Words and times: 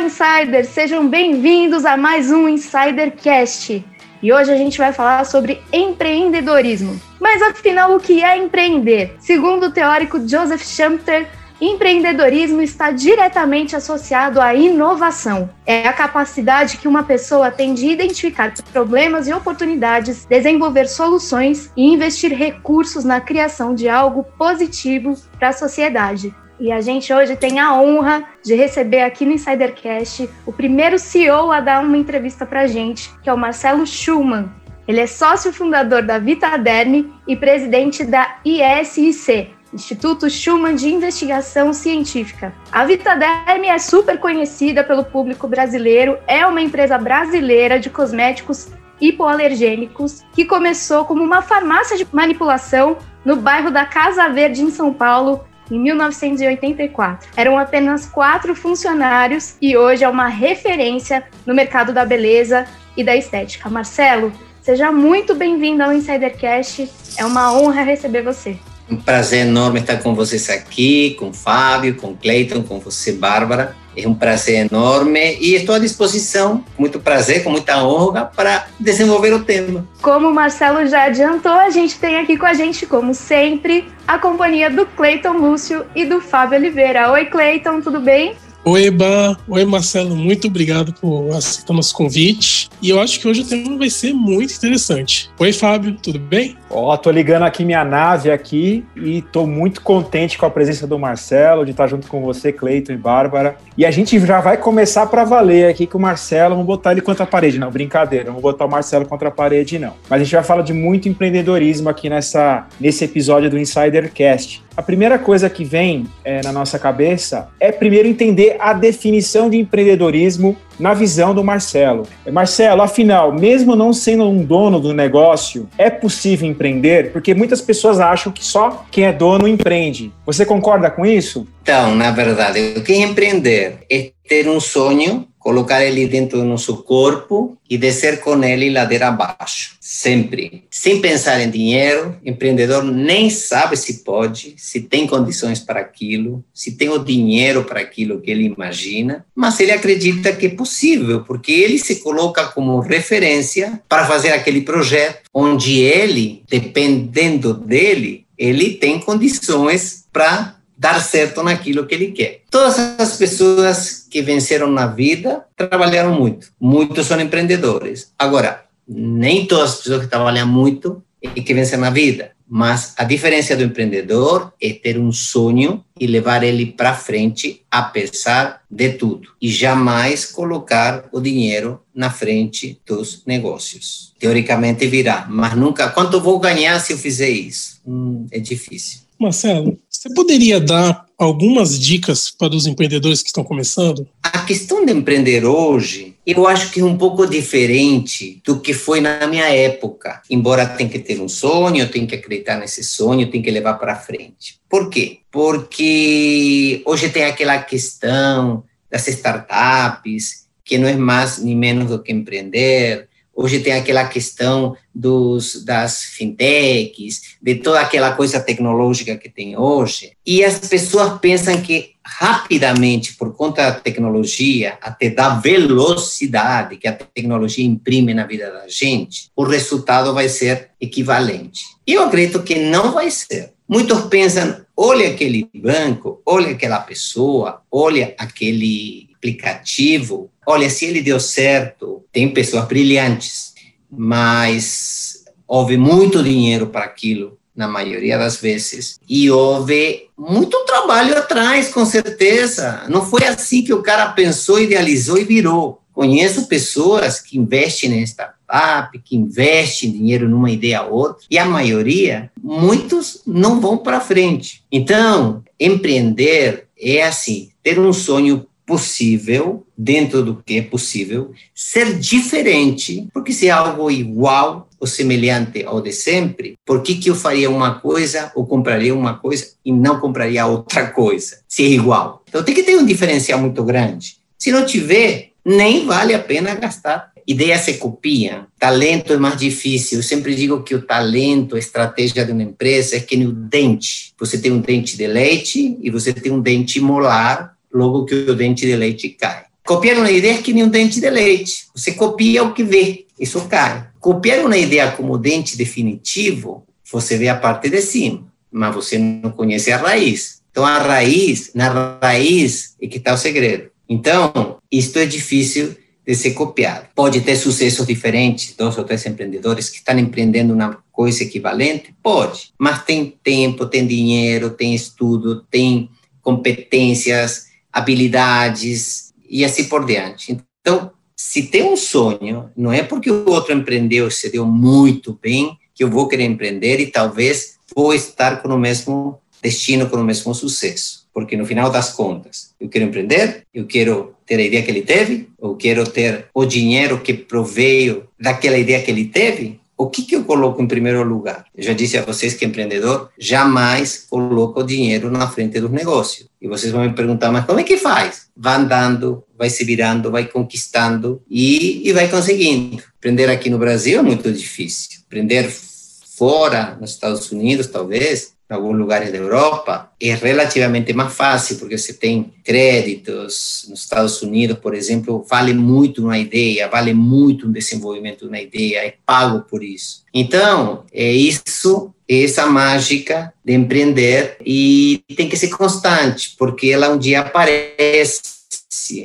Olá, 0.00 0.06
insiders! 0.06 0.68
Sejam 0.68 1.06
bem-vindos 1.06 1.84
a 1.84 1.94
mais 1.94 2.30
um 2.30 2.48
Insidercast. 2.48 3.84
E 4.22 4.32
hoje 4.32 4.50
a 4.50 4.56
gente 4.56 4.78
vai 4.78 4.94
falar 4.94 5.26
sobre 5.26 5.60
empreendedorismo. 5.70 6.98
Mas 7.20 7.42
afinal, 7.42 7.94
o 7.94 8.00
que 8.00 8.24
é 8.24 8.38
empreender? 8.38 9.14
Segundo 9.18 9.66
o 9.66 9.70
teórico 9.70 10.18
Joseph 10.26 10.62
Schumpeter, 10.62 11.28
empreendedorismo 11.60 12.62
está 12.62 12.90
diretamente 12.90 13.76
associado 13.76 14.40
à 14.40 14.54
inovação. 14.54 15.50
É 15.66 15.86
a 15.86 15.92
capacidade 15.92 16.78
que 16.78 16.88
uma 16.88 17.02
pessoa 17.02 17.50
tem 17.50 17.74
de 17.74 17.86
identificar 17.86 18.54
problemas 18.72 19.28
e 19.28 19.34
oportunidades, 19.34 20.24
desenvolver 20.24 20.88
soluções 20.88 21.70
e 21.76 21.92
investir 21.92 22.32
recursos 22.32 23.04
na 23.04 23.20
criação 23.20 23.74
de 23.74 23.86
algo 23.86 24.24
positivo 24.38 25.14
para 25.38 25.50
a 25.50 25.52
sociedade. 25.52 26.34
E 26.60 26.70
a 26.70 26.82
gente 26.82 27.10
hoje 27.10 27.36
tem 27.36 27.58
a 27.58 27.72
honra 27.72 28.22
de 28.44 28.54
receber 28.54 29.00
aqui 29.00 29.24
no 29.24 29.32
Insidercast 29.32 30.28
o 30.44 30.52
primeiro 30.52 30.98
CEO 30.98 31.50
a 31.50 31.58
dar 31.58 31.82
uma 31.82 31.96
entrevista 31.96 32.44
para 32.44 32.60
a 32.60 32.66
gente, 32.66 33.10
que 33.22 33.30
é 33.30 33.32
o 33.32 33.38
Marcelo 33.38 33.86
Schumann. 33.86 34.50
Ele 34.86 35.00
é 35.00 35.06
sócio 35.06 35.54
fundador 35.54 36.02
da 36.02 36.18
Vitaderm 36.18 37.06
e 37.26 37.34
presidente 37.34 38.04
da 38.04 38.36
ISIC, 38.44 39.54
Instituto 39.72 40.28
Schumann 40.28 40.74
de 40.74 40.92
Investigação 40.92 41.72
Científica. 41.72 42.52
A 42.70 42.84
Vitaderm 42.84 43.64
é 43.64 43.78
super 43.78 44.18
conhecida 44.18 44.84
pelo 44.84 45.04
público 45.04 45.48
brasileiro, 45.48 46.18
é 46.26 46.44
uma 46.46 46.60
empresa 46.60 46.98
brasileira 46.98 47.80
de 47.80 47.88
cosméticos 47.88 48.68
hipoalergênicos 49.00 50.22
que 50.34 50.44
começou 50.44 51.06
como 51.06 51.24
uma 51.24 51.40
farmácia 51.40 51.96
de 51.96 52.06
manipulação 52.12 52.98
no 53.24 53.36
bairro 53.36 53.70
da 53.70 53.86
Casa 53.86 54.28
Verde, 54.28 54.62
em 54.62 54.70
São 54.70 54.92
Paulo, 54.92 55.48
em 55.70 55.78
1984. 55.78 57.30
Eram 57.36 57.58
apenas 57.58 58.06
quatro 58.06 58.54
funcionários 58.54 59.56
e 59.60 59.76
hoje 59.76 60.04
é 60.04 60.08
uma 60.08 60.28
referência 60.28 61.24
no 61.46 61.54
mercado 61.54 61.92
da 61.92 62.04
beleza 62.04 62.66
e 62.96 63.04
da 63.04 63.16
estética. 63.16 63.68
Marcelo, 63.70 64.32
seja 64.60 64.90
muito 64.90 65.34
bem-vindo 65.34 65.82
ao 65.82 65.92
Insidercast. 65.92 66.90
É 67.16 67.24
uma 67.24 67.52
honra 67.52 67.82
receber 67.82 68.22
você. 68.22 68.58
Um 68.90 68.96
prazer 68.96 69.46
enorme 69.46 69.78
estar 69.80 69.98
com 69.98 70.14
vocês 70.14 70.50
aqui, 70.50 71.14
com 71.18 71.32
Fábio, 71.32 71.94
com 71.94 72.16
Cleiton, 72.16 72.62
com 72.62 72.80
você, 72.80 73.12
Bárbara. 73.12 73.76
É 73.96 74.06
um 74.08 74.14
prazer 74.14 74.68
enorme 74.70 75.36
e 75.40 75.54
estou 75.54 75.74
à 75.74 75.78
disposição, 75.78 76.64
muito 76.78 76.98
prazer, 76.98 77.44
com 77.44 77.50
muita 77.50 77.84
honra, 77.84 78.24
para 78.24 78.66
desenvolver 78.78 79.32
o 79.32 79.44
tema. 79.44 79.86
Como 80.00 80.28
o 80.28 80.34
Marcelo 80.34 80.86
já 80.86 81.04
adiantou, 81.04 81.52
a 81.52 81.70
gente 81.70 81.98
tem 81.98 82.18
aqui 82.18 82.36
com 82.36 82.46
a 82.46 82.54
gente, 82.54 82.86
como 82.86 83.14
sempre, 83.14 83.88
a 84.06 84.18
companhia 84.18 84.70
do 84.70 84.86
Cleiton 84.86 85.32
Lúcio 85.32 85.84
e 85.94 86.04
do 86.04 86.20
Fábio 86.20 86.58
Oliveira. 86.58 87.10
Oi, 87.12 87.26
Cleiton, 87.26 87.80
tudo 87.80 88.00
bem? 88.00 88.34
Oi, 88.62 88.88
Eba. 88.88 89.38
Oi, 89.48 89.64
Marcelo. 89.64 90.14
Muito 90.14 90.46
obrigado 90.48 90.92
por 90.92 91.30
aceitar 91.30 91.72
nosso 91.72 91.94
convite. 91.94 92.68
E 92.82 92.90
eu 92.90 93.00
acho 93.00 93.18
que 93.18 93.26
hoje 93.26 93.40
o 93.40 93.46
tema 93.46 93.78
vai 93.78 93.88
ser 93.88 94.12
muito 94.12 94.52
interessante. 94.52 95.30
Oi, 95.38 95.50
Fábio. 95.50 95.96
Tudo 96.02 96.18
bem? 96.18 96.58
Ó, 96.68 96.92
oh, 96.92 96.98
tô 96.98 97.10
ligando 97.10 97.44
aqui 97.44 97.64
minha 97.64 97.82
nave 97.86 98.30
aqui 98.30 98.84
e 98.94 99.22
tô 99.22 99.46
muito 99.46 99.80
contente 99.80 100.36
com 100.36 100.44
a 100.44 100.50
presença 100.50 100.86
do 100.86 100.98
Marcelo, 100.98 101.64
de 101.64 101.70
estar 101.70 101.86
junto 101.86 102.06
com 102.06 102.20
você, 102.20 102.52
Cleiton 102.52 102.92
e 102.92 102.96
Bárbara. 102.98 103.56
E 103.78 103.86
a 103.86 103.90
gente 103.90 104.18
já 104.20 104.42
vai 104.42 104.58
começar 104.58 105.06
para 105.06 105.24
valer 105.24 105.70
aqui 105.70 105.86
com 105.86 105.96
o 105.96 106.02
Marcelo. 106.02 106.54
Vamos 106.54 106.66
botar 106.66 106.92
ele 106.92 107.00
contra 107.00 107.24
a 107.24 107.26
parede. 107.26 107.58
Não, 107.58 107.70
brincadeira. 107.70 108.30
Vou 108.30 108.42
botar 108.42 108.66
o 108.66 108.70
Marcelo 108.70 109.06
contra 109.06 109.28
a 109.28 109.32
parede, 109.32 109.78
não. 109.78 109.94
Mas 110.08 110.20
a 110.20 110.24
gente 110.24 110.34
vai 110.34 110.44
falar 110.44 110.62
de 110.62 110.74
muito 110.74 111.08
empreendedorismo 111.08 111.88
aqui 111.88 112.10
nessa, 112.10 112.66
nesse 112.78 113.06
episódio 113.06 113.48
do 113.48 113.58
Insidercast. 113.58 114.62
A 114.76 114.82
primeira 114.82 115.18
coisa 115.18 115.50
que 115.50 115.64
vem 115.64 116.06
é, 116.24 116.40
na 116.42 116.52
nossa 116.52 116.78
cabeça 116.78 117.48
é 117.58 117.70
primeiro 117.70 118.08
entender 118.08 118.49
a 118.58 118.72
definição 118.72 119.48
de 119.48 119.58
empreendedorismo 119.58 120.56
na 120.78 120.94
visão 120.94 121.34
do 121.34 121.44
Marcelo. 121.44 122.06
Marcelo, 122.32 122.82
afinal, 122.82 123.32
mesmo 123.32 123.76
não 123.76 123.92
sendo 123.92 124.28
um 124.28 124.42
dono 124.42 124.80
do 124.80 124.94
negócio, 124.94 125.68
é 125.76 125.90
possível 125.90 126.48
empreender? 126.48 127.12
Porque 127.12 127.34
muitas 127.34 127.60
pessoas 127.60 128.00
acham 128.00 128.32
que 128.32 128.44
só 128.44 128.84
quem 128.90 129.04
é 129.04 129.12
dono 129.12 129.46
empreende. 129.46 130.12
Você 130.24 130.46
concorda 130.46 130.90
com 130.90 131.04
isso? 131.04 131.46
Então, 131.62 131.94
na 131.94 132.10
verdade, 132.10 132.74
o 132.76 132.82
que 132.82 132.92
é 132.92 133.02
empreender? 133.02 133.78
É 133.90 134.10
ter 134.26 134.48
um 134.48 134.60
sonho 134.60 135.26
colocar 135.40 135.82
ele 135.82 136.06
dentro 136.06 136.38
do 136.38 136.44
nosso 136.44 136.76
corpo 136.82 137.58
e 137.68 137.78
descer 137.78 138.20
com 138.20 138.44
ele 138.44 138.70
ladeira 138.70 139.08
abaixo, 139.08 139.76
sempre. 139.80 140.64
Sem 140.70 141.00
pensar 141.00 141.40
em 141.40 141.50
dinheiro, 141.50 142.16
empreendedor 142.24 142.84
nem 142.84 143.30
sabe 143.30 143.76
se 143.76 144.04
pode, 144.04 144.54
se 144.58 144.82
tem 144.82 145.06
condições 145.06 145.58
para 145.58 145.80
aquilo, 145.80 146.44
se 146.52 146.72
tem 146.72 146.90
o 146.90 146.98
dinheiro 146.98 147.64
para 147.64 147.80
aquilo 147.80 148.20
que 148.20 148.30
ele 148.30 148.44
imagina, 148.44 149.24
mas 149.34 149.58
ele 149.58 149.72
acredita 149.72 150.32
que 150.32 150.46
é 150.46 150.50
possível, 150.50 151.24
porque 151.24 151.50
ele 151.50 151.78
se 151.78 151.96
coloca 151.96 152.44
como 152.48 152.78
referência 152.78 153.80
para 153.88 154.06
fazer 154.06 154.32
aquele 154.32 154.60
projeto 154.60 155.22
onde 155.32 155.80
ele, 155.80 156.42
dependendo 156.48 157.54
dele, 157.54 158.26
ele 158.36 158.74
tem 158.74 159.00
condições 159.00 160.04
para 160.12 160.59
dar 160.80 160.98
certo 160.98 161.42
naquilo 161.42 161.86
que 161.86 161.94
ele 161.94 162.10
quer. 162.10 162.40
Todas 162.50 162.78
as 162.98 163.18
pessoas 163.18 164.06
que 164.10 164.22
venceram 164.22 164.70
na 164.70 164.86
vida 164.86 165.44
trabalharam 165.54 166.18
muito. 166.18 166.50
Muitos 166.58 167.06
são 167.06 167.20
empreendedores. 167.20 168.14
Agora, 168.18 168.64
nem 168.88 169.44
todas 169.44 169.72
as 169.72 169.76
pessoas 169.76 170.02
que 170.04 170.10
trabalham 170.10 170.46
muito 170.46 171.02
é 171.22 171.28
que 171.28 171.52
vencem 171.52 171.78
na 171.78 171.90
vida. 171.90 172.32
Mas 172.48 172.94
a 172.96 173.04
diferença 173.04 173.54
do 173.54 173.62
empreendedor 173.62 174.54
é 174.60 174.72
ter 174.72 174.98
um 174.98 175.12
sonho 175.12 175.84
e 176.00 176.06
levar 176.06 176.42
ele 176.42 176.66
para 176.66 176.94
frente, 176.94 177.62
apesar 177.70 178.62
de 178.68 178.94
tudo. 178.94 179.28
E 179.40 179.48
jamais 179.48 180.24
colocar 180.24 181.08
o 181.12 181.20
dinheiro 181.20 181.82
na 181.94 182.08
frente 182.10 182.80
dos 182.86 183.22
negócios. 183.26 184.14
Teoricamente 184.18 184.86
virá, 184.86 185.26
mas 185.28 185.54
nunca. 185.54 185.90
Quanto 185.90 186.20
vou 186.20 186.40
ganhar 186.40 186.80
se 186.80 186.94
eu 186.94 186.98
fizer 186.98 187.28
isso? 187.28 187.80
Hum, 187.86 188.26
é 188.32 188.38
difícil. 188.40 189.00
Marcelo, 189.20 189.78
você 190.00 190.08
poderia 190.14 190.58
dar 190.58 191.04
algumas 191.18 191.78
dicas 191.78 192.30
para 192.30 192.54
os 192.56 192.66
empreendedores 192.66 193.20
que 193.20 193.28
estão 193.28 193.44
começando? 193.44 194.08
A 194.22 194.38
questão 194.46 194.82
de 194.82 194.94
empreender 194.94 195.44
hoje, 195.44 196.14
eu 196.26 196.46
acho 196.46 196.70
que 196.70 196.80
é 196.80 196.84
um 196.84 196.96
pouco 196.96 197.26
diferente 197.26 198.40
do 198.42 198.58
que 198.60 198.72
foi 198.72 199.02
na 199.02 199.26
minha 199.26 199.44
época. 199.54 200.22
Embora 200.30 200.64
tenha 200.64 200.88
que 200.88 200.98
ter 200.98 201.20
um 201.20 201.28
sonho, 201.28 201.86
tem 201.90 202.06
que 202.06 202.14
acreditar 202.14 202.56
nesse 202.56 202.82
sonho, 202.82 203.30
tem 203.30 203.42
que 203.42 203.50
levar 203.50 203.74
para 203.74 203.94
frente. 203.94 204.58
Por 204.70 204.88
quê? 204.88 205.18
Porque 205.30 206.80
hoje 206.86 207.10
tem 207.10 207.24
aquela 207.24 207.58
questão 207.58 208.64
das 208.90 209.06
startups, 209.06 210.46
que 210.64 210.78
não 210.78 210.88
é 210.88 210.96
mais 210.96 211.36
nem 211.44 211.54
menos 211.54 211.90
do 211.90 212.02
que 212.02 212.10
empreender, 212.10 213.09
Hoje 213.42 213.60
tem 213.60 213.72
aquela 213.72 214.06
questão 214.06 214.76
dos, 214.94 215.64
das 215.64 216.02
fintechs, 216.02 217.36
de 217.40 217.54
toda 217.54 217.80
aquela 217.80 218.12
coisa 218.12 218.38
tecnológica 218.38 219.16
que 219.16 219.30
tem 219.30 219.56
hoje. 219.56 220.12
E 220.26 220.44
as 220.44 220.58
pessoas 220.58 221.18
pensam 221.20 221.58
que 221.62 221.92
rapidamente, 222.04 223.14
por 223.14 223.34
conta 223.34 223.62
da 223.62 223.80
tecnologia, 223.80 224.76
até 224.82 225.08
da 225.08 225.36
velocidade 225.36 226.76
que 226.76 226.86
a 226.86 226.92
tecnologia 226.92 227.64
imprime 227.64 228.12
na 228.12 228.26
vida 228.26 228.50
da 228.52 228.68
gente, 228.68 229.30
o 229.34 229.42
resultado 229.42 230.12
vai 230.12 230.28
ser 230.28 230.72
equivalente. 230.78 231.62
E 231.86 231.94
eu 231.94 232.02
acredito 232.02 232.42
que 232.42 232.56
não 232.56 232.92
vai 232.92 233.10
ser. 233.10 233.54
Muitos 233.66 234.02
pensam, 234.02 234.60
olha 234.76 235.08
aquele 235.08 235.48
banco, 235.54 236.20
olha 236.26 236.50
aquela 236.50 236.80
pessoa, 236.80 237.62
olha 237.72 238.14
aquele 238.18 239.08
aplicativo, 239.16 240.30
olha, 240.50 240.68
se 240.68 240.84
ele 240.84 241.00
deu 241.00 241.20
certo, 241.20 242.04
tem 242.12 242.32
pessoas 242.32 242.66
brilhantes, 242.66 243.54
mas 243.90 245.24
houve 245.46 245.76
muito 245.76 246.22
dinheiro 246.22 246.66
para 246.66 246.84
aquilo, 246.84 247.38
na 247.54 247.66
maioria 247.66 248.16
das 248.16 248.36
vezes, 248.36 248.98
e 249.08 249.30
houve 249.30 250.08
muito 250.16 250.64
trabalho 250.64 251.16
atrás, 251.16 251.68
com 251.68 251.84
certeza. 251.84 252.84
Não 252.88 253.04
foi 253.04 253.24
assim 253.24 253.62
que 253.62 253.74
o 253.74 253.82
cara 253.82 254.08
pensou, 254.12 254.60
idealizou 254.60 255.18
e 255.18 255.24
virou. 255.24 255.80
Conheço 255.92 256.46
pessoas 256.46 257.20
que 257.20 257.36
investem 257.36 257.92
em 257.92 258.02
startup, 258.02 258.98
que 259.04 259.16
investem 259.16 259.90
dinheiro 259.90 260.28
numa 260.28 260.50
ideia 260.50 260.82
ou 260.82 260.92
outra, 260.92 261.24
e 261.30 261.36
a 261.36 261.44
maioria, 261.44 262.30
muitos 262.42 263.22
não 263.26 263.60
vão 263.60 263.76
para 263.76 264.00
frente. 264.00 264.62
Então, 264.72 265.42
empreender 265.58 266.68
é 266.80 267.02
assim, 267.02 267.50
ter 267.62 267.78
um 267.78 267.92
sonho 267.92 268.46
possível, 268.70 269.66
dentro 269.76 270.22
do 270.22 270.40
que 270.46 270.58
é 270.58 270.62
possível, 270.62 271.32
ser 271.52 271.98
diferente, 271.98 273.08
porque 273.12 273.32
se 273.32 273.48
é 273.48 273.50
algo 273.50 273.90
igual 273.90 274.68
ou 274.78 274.86
semelhante 274.86 275.64
ao 275.64 275.80
de 275.80 275.90
sempre, 275.90 276.56
por 276.64 276.80
que, 276.80 276.94
que 276.94 277.10
eu 277.10 277.16
faria 277.16 277.50
uma 277.50 277.80
coisa 277.80 278.30
ou 278.32 278.46
compraria 278.46 278.94
uma 278.94 279.14
coisa 279.14 279.54
e 279.64 279.72
não 279.72 279.98
compraria 279.98 280.46
outra 280.46 280.86
coisa, 280.86 281.40
se 281.48 281.64
é 281.64 281.68
igual? 281.70 282.22
Então 282.28 282.44
tem 282.44 282.54
que 282.54 282.62
ter 282.62 282.76
um 282.76 282.86
diferencial 282.86 283.40
muito 283.40 283.64
grande. 283.64 284.18
Se 284.38 284.52
não 284.52 284.64
tiver, 284.64 285.32
nem 285.44 285.84
vale 285.84 286.14
a 286.14 286.20
pena 286.20 286.54
gastar. 286.54 287.10
Ideias 287.26 287.62
se 287.62 287.74
copiam, 287.74 288.46
talento 288.56 289.12
é 289.12 289.16
mais 289.16 289.36
difícil. 289.36 289.98
Eu 289.98 290.04
sempre 290.04 290.32
digo 290.36 290.62
que 290.62 290.76
o 290.76 290.82
talento, 290.82 291.56
a 291.56 291.58
estratégia 291.58 292.24
de 292.24 292.30
uma 292.30 292.44
empresa 292.44 292.96
é 292.96 293.00
que 293.00 293.16
nem 293.16 293.26
o 293.26 293.32
dente. 293.32 294.12
Você 294.16 294.38
tem 294.38 294.52
um 294.52 294.60
dente 294.60 294.96
de 294.96 295.08
leite 295.08 295.76
e 295.82 295.90
você 295.90 296.12
tem 296.12 296.30
um 296.30 296.40
dente 296.40 296.80
molar 296.80 297.58
logo 297.72 298.04
que 298.04 298.14
o 298.14 298.34
dente 298.34 298.66
de 298.66 298.76
leite 298.76 299.10
cai. 299.10 299.44
Copiar 299.64 299.98
uma 299.98 300.10
ideia 300.10 300.34
é 300.34 300.42
que 300.42 300.52
nem 300.52 300.64
um 300.64 300.68
dente 300.68 301.00
de 301.00 301.10
leite. 301.10 301.66
Você 301.74 301.92
copia 301.92 302.42
o 302.42 302.52
que 302.52 302.64
vê, 302.64 303.06
isso 303.18 303.40
cai. 303.48 303.88
Copiar 304.00 304.44
uma 304.44 304.56
ideia 304.56 304.90
como 304.92 305.18
dente 305.18 305.56
definitivo, 305.56 306.66
você 306.90 307.16
vê 307.16 307.28
a 307.28 307.36
parte 307.36 307.68
de 307.68 307.80
cima, 307.80 308.26
mas 308.50 308.74
você 308.74 308.98
não 308.98 309.30
conhece 309.30 309.70
a 309.70 309.76
raiz. 309.76 310.40
Então, 310.50 310.66
a 310.66 310.78
raiz, 310.78 311.52
na 311.54 311.98
raiz 312.02 312.74
é 312.82 312.86
que 312.88 312.98
está 312.98 313.14
o 313.14 313.18
segredo. 313.18 313.70
Então, 313.88 314.58
isto 314.70 314.98
é 314.98 315.06
difícil 315.06 315.76
de 316.06 316.14
ser 316.14 316.32
copiado. 316.32 316.88
Pode 316.94 317.20
ter 317.20 317.36
sucessos 317.36 317.86
diferentes, 317.86 318.54
dois 318.56 318.76
ou 318.76 318.84
três 318.84 319.06
empreendedores 319.06 319.68
que 319.68 319.76
estão 319.76 319.98
empreendendo 319.98 320.52
uma 320.52 320.82
coisa 320.90 321.22
equivalente? 321.22 321.94
Pode, 322.02 322.52
mas 322.58 322.84
tem 322.84 323.14
tempo, 323.22 323.66
tem 323.66 323.86
dinheiro, 323.86 324.50
tem 324.50 324.74
estudo, 324.74 325.44
tem 325.50 325.88
competências, 326.20 327.49
habilidades 327.72 329.12
e 329.28 329.44
assim 329.44 329.64
por 329.64 329.84
diante. 329.84 330.36
Então, 330.60 330.90
se 331.16 331.44
tem 331.44 331.62
um 331.62 331.76
sonho, 331.76 332.50
não 332.56 332.72
é 332.72 332.82
porque 332.82 333.10
o 333.10 333.28
outro 333.28 333.52
empreendeu 333.52 334.10
se 334.10 334.30
deu 334.30 334.46
muito 334.46 335.18
bem 335.20 335.56
que 335.74 335.84
eu 335.84 335.90
vou 335.90 336.08
querer 336.08 336.24
empreender 336.24 336.80
e 336.80 336.86
talvez 336.86 337.56
vou 337.74 337.94
estar 337.94 338.42
com 338.42 338.48
o 338.48 338.58
mesmo 338.58 339.20
destino, 339.42 339.88
com 339.88 339.96
o 339.96 340.04
mesmo 340.04 340.34
sucesso. 340.34 341.06
Porque 341.12 341.36
no 341.36 341.46
final 341.46 341.70
das 341.70 341.92
contas, 341.92 342.54
eu 342.60 342.68
quero 342.68 342.86
empreender, 342.86 343.42
eu 343.52 343.66
quero 343.66 344.14
ter 344.24 344.36
a 344.38 344.42
ideia 344.42 344.62
que 344.62 344.70
ele 344.70 344.82
teve, 344.82 345.28
eu 345.40 345.56
quero 345.56 345.86
ter 345.86 346.26
o 346.32 346.44
dinheiro 346.44 347.00
que 347.00 347.12
proveio 347.12 348.08
daquela 348.18 348.56
ideia 348.56 348.82
que 348.82 348.90
ele 348.90 349.06
teve, 349.06 349.59
o 349.80 349.88
que, 349.88 350.02
que 350.02 350.14
eu 350.14 350.24
coloco 350.24 350.60
em 350.60 350.68
primeiro 350.68 351.02
lugar? 351.02 351.46
Eu 351.56 351.62
já 351.62 351.72
disse 351.72 351.96
a 351.96 352.02
vocês 352.02 352.34
que 352.34 352.44
empreendedor 352.44 353.10
jamais 353.18 354.04
coloca 354.10 354.60
o 354.60 354.62
dinheiro 354.62 355.10
na 355.10 355.26
frente 355.26 355.58
dos 355.58 355.70
negócios. 355.70 356.28
E 356.38 356.46
vocês 356.46 356.70
vão 356.70 356.82
me 356.82 356.92
perguntar, 356.92 357.32
mas 357.32 357.46
como 357.46 357.60
é 357.60 357.64
que 357.64 357.78
faz? 357.78 358.26
Vai 358.36 358.56
andando, 358.56 359.24
vai 359.38 359.48
se 359.48 359.64
virando, 359.64 360.10
vai 360.10 360.26
conquistando 360.26 361.22
e, 361.30 361.88
e 361.88 361.94
vai 361.94 362.08
conseguindo. 362.08 362.82
Empreender 362.98 363.30
aqui 363.30 363.48
no 363.48 363.56
Brasil 363.56 364.00
é 364.00 364.02
muito 364.02 364.30
difícil. 364.30 365.00
Empreender 365.06 365.50
fora, 365.50 366.76
nos 366.78 366.90
Estados 366.90 367.32
Unidos, 367.32 367.66
talvez, 367.66 368.34
em 368.50 368.54
alguns 368.54 368.76
lugares 368.76 369.12
da 369.12 369.18
Europa, 369.18 369.92
é 370.00 370.12
relativamente 370.14 370.92
mais 370.92 371.14
fácil, 371.14 371.56
porque 371.56 371.78
você 371.78 371.92
tem 371.92 372.32
créditos. 372.42 373.66
Nos 373.68 373.82
Estados 373.82 374.20
Unidos, 374.22 374.58
por 374.58 374.74
exemplo, 374.74 375.24
vale 375.28 375.54
muito 375.54 376.02
uma 376.02 376.18
ideia, 376.18 376.68
vale 376.68 376.92
muito 376.92 377.46
um 377.46 377.52
desenvolvimento 377.52 378.20
de 378.20 378.26
uma 378.26 378.40
ideia, 378.40 378.78
é 378.78 378.94
pago 379.06 379.44
por 379.48 379.62
isso. 379.62 380.02
Então, 380.12 380.84
é 380.92 381.12
isso, 381.12 381.94
é 382.08 382.24
essa 382.24 382.44
mágica 382.46 383.32
de 383.44 383.54
empreender 383.54 384.36
e 384.44 385.04
tem 385.16 385.28
que 385.28 385.36
ser 385.36 385.48
constante, 385.48 386.34
porque 386.36 386.70
ela 386.70 386.88
um 386.88 386.98
dia 386.98 387.20
aparece, 387.20 388.20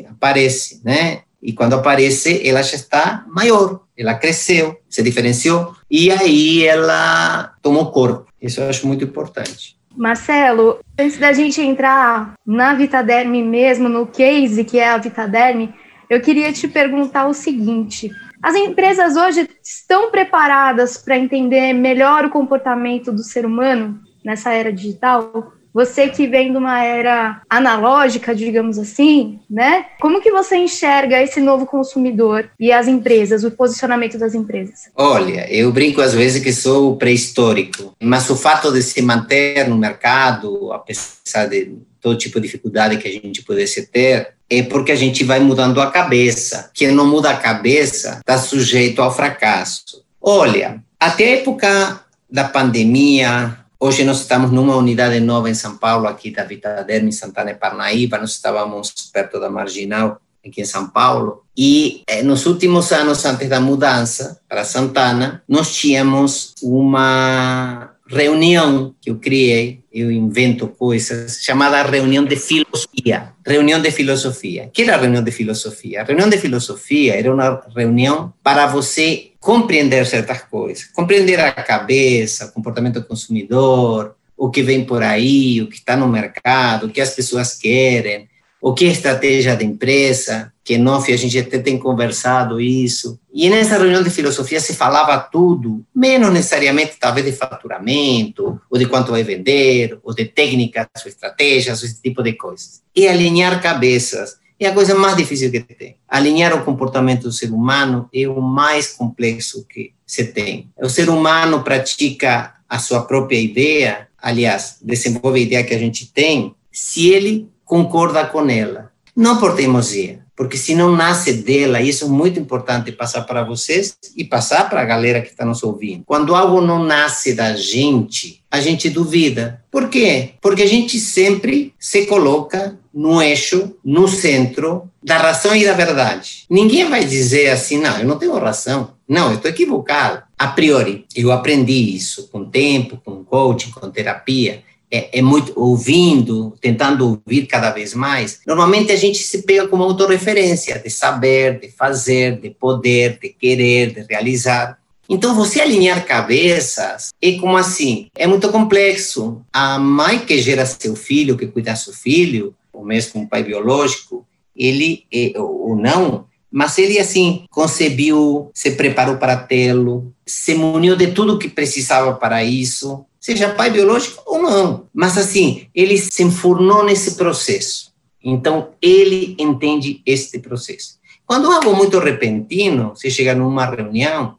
aparece, 0.09 0.81
né? 0.83 1.21
E 1.39 1.53
quando 1.53 1.73
aparece, 1.73 2.41
ela 2.43 2.63
já 2.63 2.75
está 2.75 3.23
maior, 3.27 3.81
ela 3.95 4.15
cresceu, 4.15 4.79
se 4.89 5.03
diferenciou, 5.03 5.75
e 5.91 6.09
aí 6.09 6.65
ela 6.65 7.53
tomou 7.61 7.91
corpo. 7.91 8.25
Isso 8.45 8.61
eu 8.61 8.69
acho 8.69 8.87
muito 8.87 9.03
importante. 9.03 9.75
Marcelo, 9.97 10.79
antes 10.99 11.17
da 11.17 11.33
gente 11.33 11.59
entrar 11.59 12.35
na 12.45 12.75
Vitaderme 12.75 13.41
mesmo, 13.41 13.89
no 13.89 14.05
case 14.05 14.63
que 14.63 14.77
é 14.77 14.89
a 14.89 14.97
Vitaderme, 14.97 15.73
eu 16.07 16.21
queria 16.21 16.53
te 16.53 16.67
perguntar 16.67 17.27
o 17.27 17.33
seguinte: 17.33 18.11
as 18.43 18.53
empresas 18.55 19.15
hoje 19.15 19.49
estão 19.63 20.11
preparadas 20.11 20.95
para 20.95 21.17
entender 21.17 21.73
melhor 21.73 22.25
o 22.25 22.29
comportamento 22.29 23.11
do 23.11 23.23
ser 23.23 23.47
humano 23.47 23.99
nessa 24.23 24.53
era 24.53 24.71
digital? 24.71 25.54
Você 25.75 26.07
que 26.07 26.25
vem 26.25 26.53
de 26.53 26.57
uma 26.57 26.81
era 26.81 27.41
analógica, 27.49 28.33
digamos 28.33 28.79
assim, 28.79 29.41
né? 29.49 29.87
Como 29.99 30.21
que 30.21 30.31
você 30.31 30.55
enxerga 30.55 31.21
esse 31.21 31.41
novo 31.41 31.65
consumidor 31.65 32.49
e 32.57 32.71
as 32.71 32.87
empresas, 32.87 33.43
o 33.43 33.51
posicionamento 33.51 34.17
das 34.17 34.33
empresas? 34.33 34.89
Olha, 34.95 35.53
eu 35.53 35.73
brinco 35.73 35.99
às 35.99 36.13
vezes 36.13 36.41
que 36.41 36.53
sou 36.53 36.95
pré-histórico, 36.95 37.93
mas 38.01 38.29
o 38.29 38.37
fato 38.37 38.71
de 38.71 38.81
se 38.81 39.01
manter 39.01 39.67
no 39.67 39.77
mercado, 39.77 40.71
apesar 40.71 41.47
de 41.49 41.75
todo 41.99 42.17
tipo 42.17 42.39
de 42.39 42.47
dificuldade 42.47 42.97
que 42.97 43.09
a 43.09 43.11
gente 43.11 43.43
pudesse 43.43 43.85
ter, 43.87 44.29
é 44.49 44.63
porque 44.63 44.93
a 44.93 44.95
gente 44.95 45.25
vai 45.25 45.41
mudando 45.41 45.81
a 45.81 45.91
cabeça. 45.91 46.71
Quem 46.73 46.91
não 46.93 47.05
muda 47.05 47.31
a 47.31 47.37
cabeça 47.37 48.19
está 48.19 48.37
sujeito 48.37 49.01
ao 49.01 49.13
fracasso. 49.13 50.05
Olha, 50.21 50.81
até 50.97 51.25
a 51.25 51.37
época 51.39 51.99
da 52.31 52.45
pandemia, 52.45 53.64
Hoje 53.85 54.03
nós 54.03 54.21
estamos 54.21 54.51
numa 54.51 54.75
unidade 54.75 55.19
nova 55.19 55.47
em 55.47 55.53
São 55.53 55.77
Paulo, 55.77 56.07
aqui 56.07 56.31
da 56.31 56.43
Vitaderm, 56.43 57.07
em 57.07 57.11
Santana 57.11 57.51
e 57.51 57.53
Parnaíba, 57.53 58.17
nós 58.17 58.31
estávamos 58.31 58.91
perto 59.13 59.39
da 59.39 59.47
Marginal, 59.47 60.19
aqui 60.43 60.61
em 60.61 60.65
São 60.65 60.89
Paulo. 60.89 61.43
E 61.55 62.01
eh, 62.07 62.23
nos 62.23 62.47
últimos 62.47 62.91
anos, 62.91 63.23
antes 63.25 63.47
da 63.47 63.59
mudança 63.59 64.41
para 64.49 64.65
Santana, 64.65 65.43
nós 65.47 65.71
tínhamos 65.75 66.55
uma 66.63 67.91
reunião 68.07 68.93
que 69.01 69.09
eu 69.09 69.17
criei, 69.17 69.83
eu 69.91 70.11
invento 70.11 70.67
coisas, 70.67 71.41
chamada 71.41 71.81
reunião 71.83 72.23
de 72.23 72.35
filosofia. 72.35 73.33
Reunião 73.45 73.81
de 73.81 73.91
filosofia. 73.91 74.65
O 74.65 74.69
que 74.69 74.83
era 74.83 74.95
a 74.95 74.99
reunião 74.99 75.23
de 75.23 75.31
filosofia? 75.31 76.01
A 76.01 76.03
reunião 76.03 76.29
de 76.29 76.37
filosofia 76.37 77.15
era 77.15 77.33
uma 77.33 77.61
reunião 77.75 78.33
para 78.43 78.67
você 78.67 79.31
compreender 79.39 80.05
certas 80.05 80.41
coisas, 80.43 80.85
compreender 80.85 81.39
a 81.39 81.51
cabeça, 81.51 82.45
o 82.45 82.51
comportamento 82.51 82.99
do 82.99 83.05
consumidor, 83.05 84.15
o 84.37 84.49
que 84.49 84.61
vem 84.61 84.83
por 84.83 85.01
aí, 85.01 85.61
o 85.61 85.67
que 85.67 85.77
está 85.77 85.95
no 85.95 86.07
mercado, 86.07 86.85
o 86.87 86.89
que 86.89 87.01
as 87.01 87.11
pessoas 87.11 87.53
querem, 87.53 88.27
o 88.65 88.73
que 88.73 88.85
é 88.85 88.87
estratégia 88.87 89.55
da 89.55 89.63
empresa, 89.63 90.51
que 90.63 90.75
nós 90.75 91.07
a 91.07 91.15
gente 91.15 91.37
até 91.37 91.59
tem 91.59 91.77
conversado 91.77 92.59
isso. 92.59 93.19
E 93.31 93.47
nessa 93.47 93.77
reunião 93.77 94.01
de 94.01 94.09
filosofia 94.09 94.59
se 94.59 94.73
falava 94.73 95.19
tudo, 95.19 95.85
menos 95.95 96.33
necessariamente 96.33 96.95
talvez 96.99 97.27
de 97.27 97.31
faturamento, 97.31 98.59
ou 98.67 98.79
de 98.79 98.87
quanto 98.87 99.11
vai 99.11 99.21
vender, 99.21 99.99
ou 100.01 100.15
de 100.15 100.25
técnicas, 100.25 100.87
ou 101.03 101.07
estratégias, 101.07 101.83
esse 101.83 102.01
tipo 102.01 102.23
de 102.23 102.33
coisas. 102.33 102.81
E 102.95 103.07
alinhar 103.07 103.61
cabeças 103.61 104.37
é 104.59 104.65
a 104.65 104.73
coisa 104.73 104.95
mais 104.95 105.15
difícil 105.15 105.51
que 105.51 105.59
tem. 105.59 105.97
Alinhar 106.09 106.51
o 106.57 106.65
comportamento 106.65 107.25
do 107.25 107.31
ser 107.31 107.51
humano 107.51 108.09
é 108.11 108.27
o 108.27 108.41
mais 108.41 108.93
complexo 108.93 109.63
que 109.69 109.91
se 110.07 110.25
tem. 110.25 110.71
O 110.81 110.89
ser 110.89 111.07
humano 111.07 111.61
pratica 111.61 112.55
a 112.67 112.79
sua 112.79 113.03
própria 113.03 113.39
ideia, 113.39 114.07
aliás, 114.19 114.77
desenvolve 114.81 115.39
a 115.39 115.43
ideia 115.43 115.63
que 115.63 115.75
a 115.75 115.77
gente 115.77 116.11
tem, 116.11 116.55
se 116.71 117.09
ele 117.09 117.47
concorda 117.65 118.25
com 118.25 118.49
ela. 118.49 118.91
Não 119.15 119.39
por 119.39 119.55
teimosia, 119.55 120.19
porque 120.35 120.57
se 120.57 120.75
não 120.75 120.93
nasce 120.93 121.33
dela, 121.33 121.81
isso 121.81 122.05
é 122.05 122.07
muito 122.07 122.37
importante 122.37 122.91
passar 122.91 123.21
para 123.21 123.43
vocês 123.43 123.97
e 124.15 124.25
passar 124.25 124.69
para 124.69 124.81
a 124.81 124.85
galera 124.85 125.21
que 125.21 125.29
está 125.29 125.45
nos 125.45 125.63
ouvindo. 125.63 126.03
Quando 126.05 126.35
algo 126.35 126.59
não 126.59 126.83
nasce 126.83 127.33
da 127.33 127.55
gente, 127.55 128.43
a 128.51 128.59
gente 128.59 128.89
duvida. 128.89 129.63
Por 129.71 129.89
quê? 129.89 130.31
Porque 130.41 130.63
a 130.63 130.67
gente 130.67 130.99
sempre 130.99 131.73
se 131.79 132.05
coloca 132.05 132.77
no 132.93 133.21
eixo, 133.21 133.75
no 133.83 134.07
centro 134.07 134.89
da 135.01 135.17
razão 135.17 135.55
e 135.55 135.65
da 135.65 135.73
verdade. 135.73 136.45
Ninguém 136.49 136.89
vai 136.89 137.05
dizer 137.05 137.49
assim, 137.49 137.77
não, 137.79 137.97
eu 137.97 138.05
não 138.05 138.17
tenho 138.17 138.37
razão. 138.37 138.93
Não, 139.07 139.29
eu 139.29 139.35
estou 139.35 139.51
equivocado. 139.51 140.23
A 140.37 140.47
priori, 140.47 141.05
eu 141.15 141.31
aprendi 141.31 141.95
isso 141.95 142.27
com 142.29 142.43
tempo, 142.43 142.99
com 143.03 143.23
coaching, 143.23 143.71
com 143.71 143.89
terapia 143.89 144.63
é, 144.89 145.19
é, 145.19 145.21
muito 145.21 145.51
ouvindo, 145.55 146.55
tentando 146.61 147.21
ouvir 147.25 147.47
cada 147.47 147.71
vez 147.71 147.93
mais, 147.93 148.39
normalmente 148.45 148.91
a 148.91 148.95
gente 148.95 149.19
se 149.19 149.43
pega 149.43 149.67
como 149.67 149.83
autorreferência 149.83 150.79
de 150.79 150.89
saber, 150.89 151.59
de 151.59 151.69
fazer, 151.69 152.39
de 152.39 152.49
poder, 152.49 153.19
de 153.19 153.29
querer, 153.29 153.93
de 153.93 154.01
realizar. 154.03 154.77
Então, 155.07 155.35
você 155.35 155.61
alinhar 155.61 156.05
cabeças 156.05 157.09
é 157.21 157.33
como 157.33 157.57
assim? 157.57 158.07
É 158.15 158.25
muito 158.25 158.49
complexo. 158.49 159.41
A 159.53 159.77
mãe 159.77 160.19
que 160.19 160.41
gera 160.41 160.65
seu 160.65 160.95
filho, 160.95 161.37
que 161.37 161.45
cuida 161.45 161.75
seu 161.75 161.93
filho, 161.93 162.55
ou 162.73 162.83
mesmo 162.83 163.21
um 163.21 163.27
pai 163.27 163.43
biológico, 163.43 164.25
ele, 164.55 165.05
é, 165.13 165.33
ou 165.37 165.75
não, 165.75 166.25
mas 166.51 166.77
ele, 166.77 166.97
assim, 166.97 167.43
concebiu, 167.49 168.49
se 168.53 168.71
preparou 168.71 169.17
para 169.17 169.35
tê-lo, 169.35 170.13
se 170.25 170.55
muniu 170.55 170.95
de 170.95 171.07
tudo 171.07 171.37
que 171.37 171.49
precisava 171.49 172.13
para 172.13 172.45
isso, 172.45 173.05
seja 173.25 173.49
pai 173.49 173.71
biológico 173.71 174.21
ou 174.23 174.39
não. 174.39 174.87
Mas 174.93 175.17
assim, 175.17 175.65
ele 175.73 175.97
se 175.97 176.21
enfurnou 176.21 176.85
nesse 176.85 177.15
processo. 177.15 177.91
Então, 178.23 178.73
ele 178.79 179.35
entende 179.39 179.99
este 180.05 180.37
processo. 180.37 180.99
Quando 181.25 181.51
algo 181.51 181.75
muito 181.75 181.97
repentino, 181.97 182.89
você 182.89 183.09
chega 183.09 183.33
numa 183.33 183.65
reunião 183.65 184.37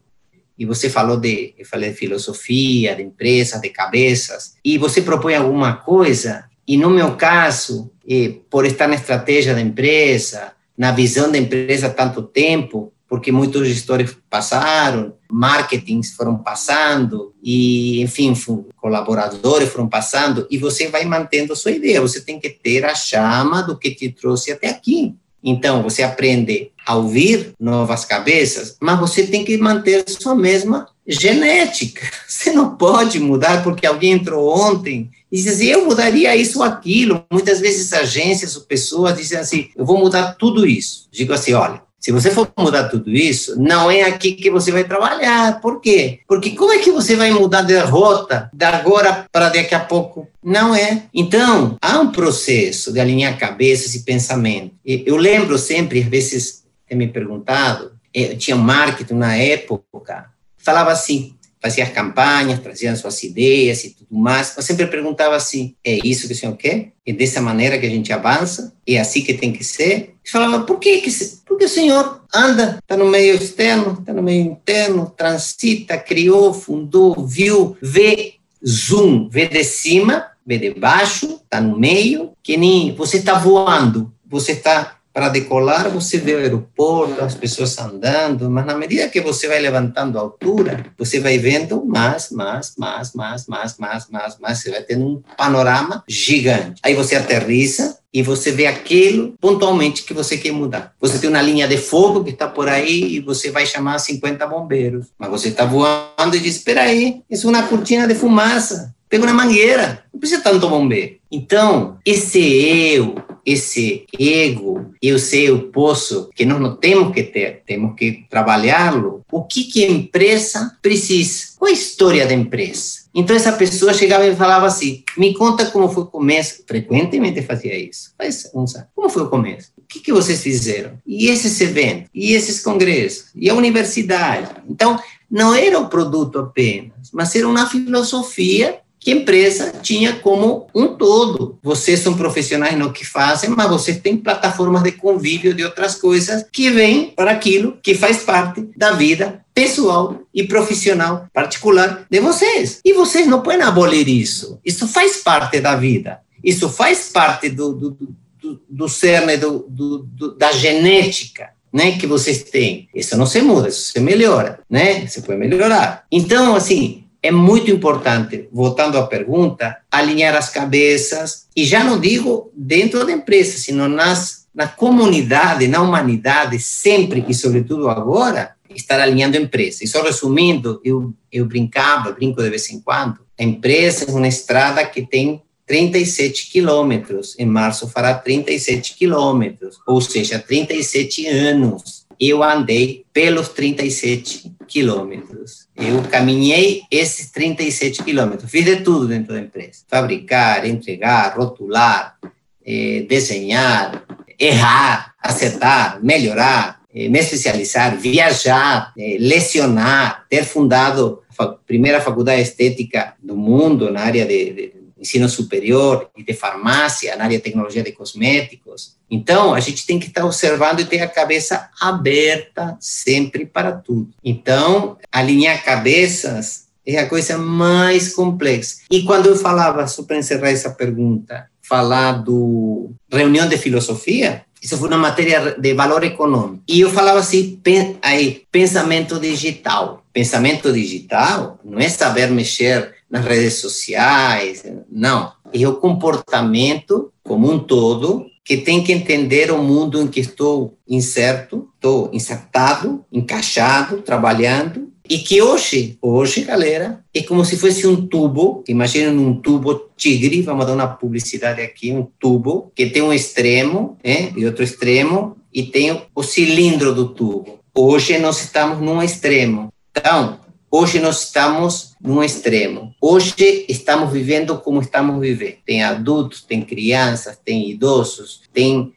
e 0.57 0.65
você 0.65 0.89
falou 0.89 1.17
de, 1.17 1.53
eu 1.57 1.65
falei 1.65 1.89
de 1.89 1.97
filosofia, 1.97 2.95
de 2.95 3.03
empresas, 3.03 3.59
de 3.59 3.67
cabeças, 3.67 4.53
e 4.63 4.77
você 4.77 5.01
propõe 5.01 5.35
alguma 5.35 5.73
coisa, 5.73 6.45
e 6.65 6.77
no 6.77 6.89
meu 6.89 7.17
caso, 7.17 7.91
eh, 8.09 8.35
por 8.49 8.65
estar 8.65 8.87
na 8.87 8.95
estratégia 8.95 9.53
da 9.53 9.59
empresa, 9.59 10.53
na 10.77 10.93
visão 10.93 11.29
da 11.29 11.37
empresa 11.37 11.87
há 11.87 11.89
tanto 11.89 12.23
tempo, 12.23 12.93
porque 13.07 13.31
muitos 13.31 13.67
gestores 13.67 14.15
passaram, 14.29 15.13
marketings 15.31 16.11
foram 16.11 16.37
passando, 16.37 17.33
e, 17.41 18.01
enfim, 18.01 18.33
colaboradores 18.75 19.69
foram 19.69 19.87
passando, 19.87 20.45
e 20.49 20.57
você 20.57 20.87
vai 20.87 21.05
mantendo 21.05 21.53
a 21.53 21.55
sua 21.55 21.71
ideia. 21.71 22.01
Você 22.01 22.21
tem 22.21 22.39
que 22.39 22.49
ter 22.49 22.85
a 22.85 22.93
chama 22.93 23.61
do 23.61 23.77
que 23.77 23.91
te 23.91 24.09
trouxe 24.09 24.51
até 24.51 24.69
aqui. 24.69 25.15
Então, 25.43 25.81
você 25.81 26.03
aprende 26.03 26.71
a 26.85 26.95
ouvir 26.95 27.53
novas 27.59 28.03
cabeças, 28.03 28.75
mas 28.81 28.99
você 28.99 29.25
tem 29.25 29.45
que 29.45 29.57
manter 29.57 30.03
sua 30.09 30.35
mesma 30.35 30.87
genética. 31.07 32.05
Você 32.27 32.51
não 32.51 32.75
pode 32.75 33.19
mudar 33.19 33.63
porque 33.63 33.87
alguém 33.87 34.11
entrou 34.11 34.53
ontem 34.53 35.09
e 35.31 35.37
diz 35.37 35.47
assim, 35.47 35.67
eu 35.67 35.85
mudaria 35.85 36.35
isso 36.35 36.59
ou 36.59 36.65
aquilo. 36.65 37.23
Muitas 37.31 37.59
vezes 37.59 37.93
agências 37.93 38.55
ou 38.55 38.63
pessoas 38.63 39.15
dizem 39.15 39.37
assim, 39.37 39.69
eu 39.75 39.85
vou 39.85 39.97
mudar 39.97 40.33
tudo 40.33 40.65
isso. 40.65 41.07
Digo 41.11 41.33
assim, 41.33 41.53
olha, 41.53 41.81
se 41.99 42.11
você 42.11 42.31
for 42.31 42.51
mudar 42.57 42.89
tudo 42.89 43.09
isso, 43.09 43.59
não 43.59 43.89
é 43.89 44.03
aqui 44.03 44.33
que 44.33 44.49
você 44.49 44.71
vai 44.71 44.83
trabalhar. 44.83 45.59
Por 45.59 45.81
quê? 45.81 46.19
Porque 46.27 46.51
como 46.51 46.71
é 46.71 46.77
que 46.77 46.91
você 46.91 47.15
vai 47.15 47.31
mudar 47.31 47.63
de 47.63 47.77
rota 47.79 48.49
da 48.53 48.69
agora 48.69 49.25
para 49.31 49.49
daqui 49.49 49.73
a 49.73 49.79
pouco? 49.79 50.27
Não 50.43 50.75
é. 50.75 51.03
Então, 51.13 51.75
há 51.81 51.99
um 51.99 52.11
processo 52.11 52.93
de 52.93 52.99
alinhar 52.99 53.37
cabeças 53.37 53.95
e 53.95 54.03
pensamento. 54.03 54.75
Eu 54.85 55.17
lembro 55.17 55.57
sempre, 55.57 56.01
às 56.01 56.07
vezes, 56.07 56.63
ter 56.87 56.95
me 56.95 57.07
perguntado, 57.07 57.91
eu 58.13 58.37
tinha 58.37 58.55
marketing 58.55 59.15
na 59.15 59.35
época, 59.35 60.29
falava 60.57 60.91
assim, 60.91 61.33
fazia 61.67 61.83
as 61.83 61.91
campanhas, 61.91 62.59
trazia 62.59 62.95
suas 62.95 63.21
ideias 63.23 63.83
e 63.83 63.89
tudo 63.89 64.17
mais. 64.17 64.55
Eu 64.55 64.63
sempre 64.63 64.87
perguntava 64.87 65.35
assim: 65.35 65.75
é 65.83 65.99
isso 66.03 66.27
que 66.27 66.33
o 66.33 66.35
senhor 66.35 66.55
quer? 66.55 66.93
É 67.05 67.11
dessa 67.11 67.41
maneira 67.41 67.77
que 67.77 67.85
a 67.85 67.89
gente 67.89 68.11
avança? 68.13 68.73
É 68.87 68.97
assim 68.97 69.21
que 69.21 69.33
tem 69.33 69.51
que 69.51 69.63
ser? 69.63 70.15
Eu 70.25 70.31
falava: 70.31 70.63
por 70.63 70.79
que, 70.79 71.01
que 71.01 71.11
porque 71.45 71.65
o 71.65 71.69
senhor 71.69 72.21
anda, 72.33 72.79
está 72.81 72.95
no 72.95 73.05
meio 73.05 73.35
externo, 73.35 73.97
está 73.99 74.13
no 74.13 74.23
meio 74.23 74.45
interno, 74.45 75.11
transita, 75.15 75.97
criou, 75.97 76.53
fundou, 76.53 77.25
viu, 77.25 77.75
vê 77.81 78.35
zoom, 78.65 79.27
vê 79.29 79.47
de 79.47 79.63
cima, 79.63 80.27
vê 80.45 80.57
de 80.57 80.73
baixo, 80.73 81.41
está 81.43 81.59
no 81.59 81.77
meio, 81.77 82.31
que 82.41 82.55
nem 82.55 82.95
você 82.95 83.17
está 83.17 83.33
voando, 83.37 84.13
você 84.25 84.53
está 84.53 84.96
para 85.17 85.29
decolar, 85.29 85.89
você 85.89 86.19
vê 86.19 86.35
o 86.35 86.37
aeroporto, 86.37 87.23
as 87.23 87.33
pessoas 87.33 87.75
andando, 87.79 88.51
mas 88.51 88.67
na 88.67 88.77
medida 88.77 89.09
que 89.09 89.19
você 89.19 89.47
vai 89.47 89.59
levantando 89.59 90.15
a 90.15 90.21
altura, 90.21 90.85
você 90.95 91.19
vai 91.19 91.39
vendo 91.39 91.83
mais, 91.83 92.29
mais, 92.29 92.75
mais, 92.77 93.13
mais, 93.15 93.47
mais, 93.47 93.77
mais, 93.79 94.07
mais, 94.11 94.37
mais, 94.39 94.59
você 94.59 94.69
vai 94.69 94.83
tendo 94.83 95.07
um 95.07 95.23
panorama 95.35 96.03
gigante. 96.07 96.79
Aí 96.83 96.93
você 96.93 97.15
aterriza 97.15 97.97
e 98.13 98.21
você 98.21 98.51
vê 98.51 98.67
aquilo 98.67 99.33
pontualmente 99.41 100.03
que 100.03 100.13
você 100.13 100.37
quer 100.37 100.51
mudar. 100.51 100.93
Você 101.01 101.17
tem 101.17 101.31
uma 101.31 101.41
linha 101.41 101.67
de 101.67 101.77
fogo 101.77 102.23
que 102.23 102.29
está 102.29 102.47
por 102.47 102.69
aí 102.69 103.15
e 103.15 103.19
você 103.19 103.49
vai 103.49 103.65
chamar 103.65 103.97
50 103.97 104.45
bombeiros, 104.45 105.07
mas 105.17 105.31
você 105.31 105.47
está 105.47 105.65
voando 105.65 106.35
e 106.35 106.39
diz, 106.39 106.57
espera 106.57 106.83
aí, 106.83 107.23
isso 107.27 107.47
é 107.47 107.49
uma 107.49 107.63
cortina 107.63 108.07
de 108.07 108.13
fumaça, 108.13 108.93
pega 109.09 109.23
uma 109.23 109.33
mangueira, 109.33 110.03
não 110.13 110.19
precisa 110.19 110.43
tanto 110.43 110.69
bombeiro. 110.69 111.17
Então, 111.31 111.97
esse 112.05 112.39
eu, 112.39 113.15
esse 113.47 114.05
ego, 114.19 114.91
eu 115.01 115.17
sei, 115.17 115.49
eu 115.49 115.69
posso, 115.69 116.29
que 116.35 116.45
nós 116.45 116.59
não 116.59 116.75
temos 116.75 117.13
que 117.13 117.23
ter, 117.23 117.63
temos 117.65 117.95
que 117.95 118.25
trabalhá-lo. 118.29 119.21
O 119.31 119.45
que, 119.45 119.63
que 119.63 119.85
a 119.85 119.89
empresa 119.89 120.77
precisa? 120.81 121.53
Qual 121.57 121.69
é 121.69 121.71
a 121.71 121.73
história 121.73 122.27
da 122.27 122.33
empresa? 122.33 123.07
Então, 123.15 123.33
essa 123.33 123.53
pessoa 123.53 123.93
chegava 123.93 124.27
e 124.27 124.35
falava 124.35 124.65
assim: 124.65 125.01
me 125.17 125.33
conta 125.33 125.65
como 125.71 125.87
foi 125.87 126.03
o 126.03 126.07
começo. 126.07 126.61
Frequentemente 126.67 127.41
fazia 127.41 127.75
isso. 127.79 128.11
Mas, 128.19 128.51
como 128.93 129.09
foi 129.09 129.23
o 129.23 129.29
começo? 129.29 129.71
O 129.77 129.81
que, 129.87 130.01
que 130.01 130.11
vocês 130.11 130.43
fizeram? 130.43 130.99
E 131.07 131.27
esses 131.27 131.59
eventos? 131.61 132.09
E 132.13 132.33
esses 132.33 132.61
congressos? 132.61 133.27
E 133.33 133.49
a 133.49 133.53
universidade? 133.53 134.49
Então, 134.69 134.99
não 135.31 135.55
era 135.55 135.79
o 135.79 135.87
produto 135.87 136.39
apenas, 136.39 137.11
mas 137.13 137.33
era 137.33 137.47
uma 137.47 137.65
filosofia 137.65 138.79
que 139.07 139.13
a 139.13 139.15
empresa 139.15 139.71
tinha 139.81 140.17
como 140.17 140.67
um 140.75 140.87
todo. 140.87 141.57
Vocês 141.63 142.01
são 142.01 142.17
profissionais 142.17 142.77
no 142.77 142.91
que 142.91 143.05
fazem, 143.05 143.49
mas 143.49 143.69
vocês 143.69 144.01
têm 144.01 144.17
plataformas 144.17 144.83
de 144.83 144.91
convívio 144.91 145.53
de 145.53 145.63
outras 145.63 145.95
coisas 145.95 146.45
que 146.51 146.69
vêm 146.69 147.13
para 147.15 147.31
aquilo 147.31 147.77
que 147.81 147.95
faz 147.95 148.17
parte 148.17 148.67
da 148.75 148.91
vida 148.91 149.39
pessoal 149.53 150.19
e 150.33 150.43
profissional 150.43 151.25
particular 151.33 152.05
de 152.11 152.19
vocês. 152.19 152.81
E 152.83 152.91
vocês 152.91 153.25
não 153.27 153.41
podem 153.41 153.61
abolir 153.61 154.09
isso. 154.09 154.59
Isso 154.65 154.85
faz 154.89 155.23
parte 155.23 155.61
da 155.61 155.77
vida. 155.77 156.19
Isso 156.43 156.67
faz 156.67 157.07
parte 157.07 157.47
do, 157.47 157.71
do, 157.71 157.97
do, 158.41 158.61
do 158.69 158.89
cerne 158.89 159.37
do, 159.37 159.65
do, 159.69 160.35
da 160.35 160.51
genética 160.51 161.51
né, 161.71 161.97
que 161.97 162.05
vocês 162.05 162.43
têm. 162.43 162.89
Isso 162.93 163.15
não 163.15 163.25
se 163.25 163.41
muda, 163.41 163.69
isso 163.69 163.93
se 163.93 164.01
melhora, 164.01 164.59
né? 164.69 165.07
Você 165.07 165.21
pode 165.21 165.39
melhorar. 165.39 166.05
Então, 166.11 166.55
assim, 166.55 167.06
é 167.27 167.31
muito 167.31 167.69
importante, 167.69 168.47
voltando 168.53 168.97
à 168.97 169.05
pergunta, 169.05 169.77
alinhar 169.91 170.33
as 170.33 170.49
cabeças, 170.49 171.47
e 171.55 171.65
já 171.65 171.83
não 171.83 171.99
digo 171.99 172.49
dentro 172.55 173.05
da 173.05 173.11
empresa, 173.11 173.57
sino 173.57 173.89
nas, 173.89 174.47
na 174.55 174.65
comunidade, 174.65 175.67
na 175.67 175.81
humanidade, 175.81 176.57
sempre 176.57 177.25
e 177.27 177.33
sobretudo 177.33 177.89
agora, 177.89 178.55
estar 178.73 179.01
alinhando 179.01 179.37
a 179.37 179.41
empresa. 179.41 179.83
E 179.83 179.87
só 179.87 180.01
resumindo, 180.01 180.79
eu, 180.85 181.13
eu 181.29 181.45
brincava, 181.45 182.13
brinco 182.13 182.41
de 182.41 182.49
vez 182.49 182.69
em 182.69 182.79
quando, 182.79 183.19
a 183.37 183.43
empresa 183.43 184.05
é 184.07 184.11
uma 184.11 184.27
estrada 184.27 184.85
que 184.85 185.05
tem 185.05 185.41
37 185.65 186.49
quilômetros, 186.49 187.35
em 187.37 187.45
março 187.45 187.89
fará 187.89 188.13
37 188.13 188.95
quilômetros, 188.95 189.77
ou 189.85 189.99
seja, 189.99 190.39
37 190.39 191.27
anos. 191.27 191.96
Eu 192.19 192.43
andei 192.43 193.05
pelos 193.13 193.49
37 193.49 194.51
quilômetros. 194.67 195.67
Eu 195.75 196.01
caminhei 196.03 196.81
esses 196.91 197.31
37 197.31 198.03
quilômetros, 198.03 198.49
fiz 198.49 198.65
de 198.65 198.77
tudo 198.77 199.07
dentro 199.07 199.33
da 199.33 199.39
empresa: 199.39 199.83
fabricar, 199.87 200.65
entregar, 200.65 201.37
rotular, 201.37 202.17
eh, 202.65 203.05
desenhar, 203.07 204.03
errar, 204.37 205.13
acertar, 205.21 206.03
melhorar, 206.03 206.81
eh, 206.93 207.07
me 207.09 207.19
especializar, 207.19 207.97
viajar, 207.97 208.91
eh, 208.97 209.17
lecionar, 209.19 210.25
ter 210.29 210.43
fundado 210.43 211.23
a 211.37 211.47
primeira 211.47 212.01
faculdade 212.01 212.41
estética 212.41 213.13
do 213.21 213.37
mundo 213.37 213.91
na 213.91 214.01
área 214.01 214.25
de, 214.25 214.53
de 214.53 214.73
ensino 214.99 215.29
superior 215.29 216.09
e 216.15 216.23
de 216.23 216.33
farmácia, 216.33 217.15
na 217.15 217.25
área 217.25 217.37
de 217.37 217.43
tecnologia 217.43 217.83
de 217.83 217.91
cosméticos. 217.91 218.95
Então, 219.09 219.53
a 219.53 219.59
gente 219.59 219.85
tem 219.85 219.99
que 219.99 220.07
estar 220.07 220.25
observando 220.25 220.79
e 220.79 220.85
ter 220.85 221.01
a 221.01 221.07
cabeça 221.07 221.69
aberta 221.79 222.77
sempre 222.79 223.45
para 223.45 223.71
tudo. 223.71 224.09
Então, 224.23 224.97
alinhar 225.11 225.63
cabeças 225.63 226.67
é 226.85 226.97
a 226.97 227.07
coisa 227.07 227.37
mais 227.37 228.13
complexa. 228.13 228.77
E 228.89 229.03
quando 229.03 229.27
eu 229.27 229.35
falava, 229.35 229.85
só 229.87 230.03
para 230.03 230.17
encerrar 230.17 230.49
essa 230.49 230.71
pergunta, 230.71 231.47
falar 231.61 232.13
do 232.23 232.91
reunião 233.11 233.47
de 233.47 233.57
filosofia, 233.57 234.45
isso 234.61 234.77
foi 234.77 234.89
uma 234.89 234.97
matéria 234.97 235.55
de 235.57 235.73
valor 235.73 236.03
econômico. 236.03 236.63
E 236.67 236.81
eu 236.81 236.89
falava 236.89 237.19
assim, 237.19 237.59
aí, 238.01 238.43
pensamento 238.51 239.19
digital. 239.19 240.03
Pensamento 240.11 240.73
digital 240.73 241.59
não 241.63 241.79
é 241.79 241.89
saber 241.89 242.29
mexer 242.31 242.95
nas 243.09 243.23
redes 243.23 243.55
sociais, 243.55 244.63
não. 244.89 245.31
É 245.53 245.67
o 245.67 245.75
comportamento 245.75 247.11
como 247.23 247.51
um 247.51 247.59
todo 247.59 248.25
que 248.43 248.57
tem 248.57 248.81
que 248.81 248.93
entender 248.93 249.51
o 249.51 249.61
mundo 249.61 250.01
em 250.01 250.07
que 250.07 250.21
estou 250.21 250.77
inserto, 250.87 251.69
estou 251.75 252.09
insertado, 252.13 253.03
encaixado, 253.11 254.01
trabalhando, 254.01 254.89
e 255.09 255.19
que 255.19 255.41
hoje, 255.41 255.97
hoje, 256.01 256.41
galera, 256.41 257.03
é 257.13 257.21
como 257.23 257.43
se 257.45 257.57
fosse 257.57 257.87
um 257.87 258.07
tubo, 258.07 258.63
imagina 258.67 259.11
um 259.11 259.41
tubo 259.41 259.89
tigre, 259.95 260.41
vamos 260.41 260.65
dar 260.65 260.73
uma 260.73 260.87
publicidade 260.87 261.61
aqui, 261.61 261.91
um 261.91 262.07
tubo 262.19 262.71
que 262.75 262.87
tem 262.87 263.01
um 263.01 263.13
extremo 263.13 263.97
né, 264.03 264.31
e 264.35 264.45
outro 264.45 264.63
extremo, 264.63 265.37
e 265.53 265.63
tem 265.63 266.01
o 266.13 266.23
cilindro 266.23 266.93
do 266.93 267.09
tubo. 267.09 267.59
Hoje 267.73 268.17
nós 268.17 268.43
estamos 268.43 268.79
num 268.79 269.01
extremo. 269.01 269.71
Então, 269.91 270.39
Hoje 270.69 270.99
nós 270.99 271.23
estamos 271.23 271.95
num 272.01 272.21
extremo. 272.21 272.93
Hoje 273.01 273.65
estamos 273.69 274.11
vivendo 274.11 274.57
como 274.57 274.81
estamos 274.81 275.17
vivendo. 275.19 275.55
Tem 275.65 275.81
adultos, 275.81 276.43
tem 276.43 276.61
crianças, 276.61 277.39
tem 277.43 277.71
idosos, 277.71 278.41
tem 278.53 278.93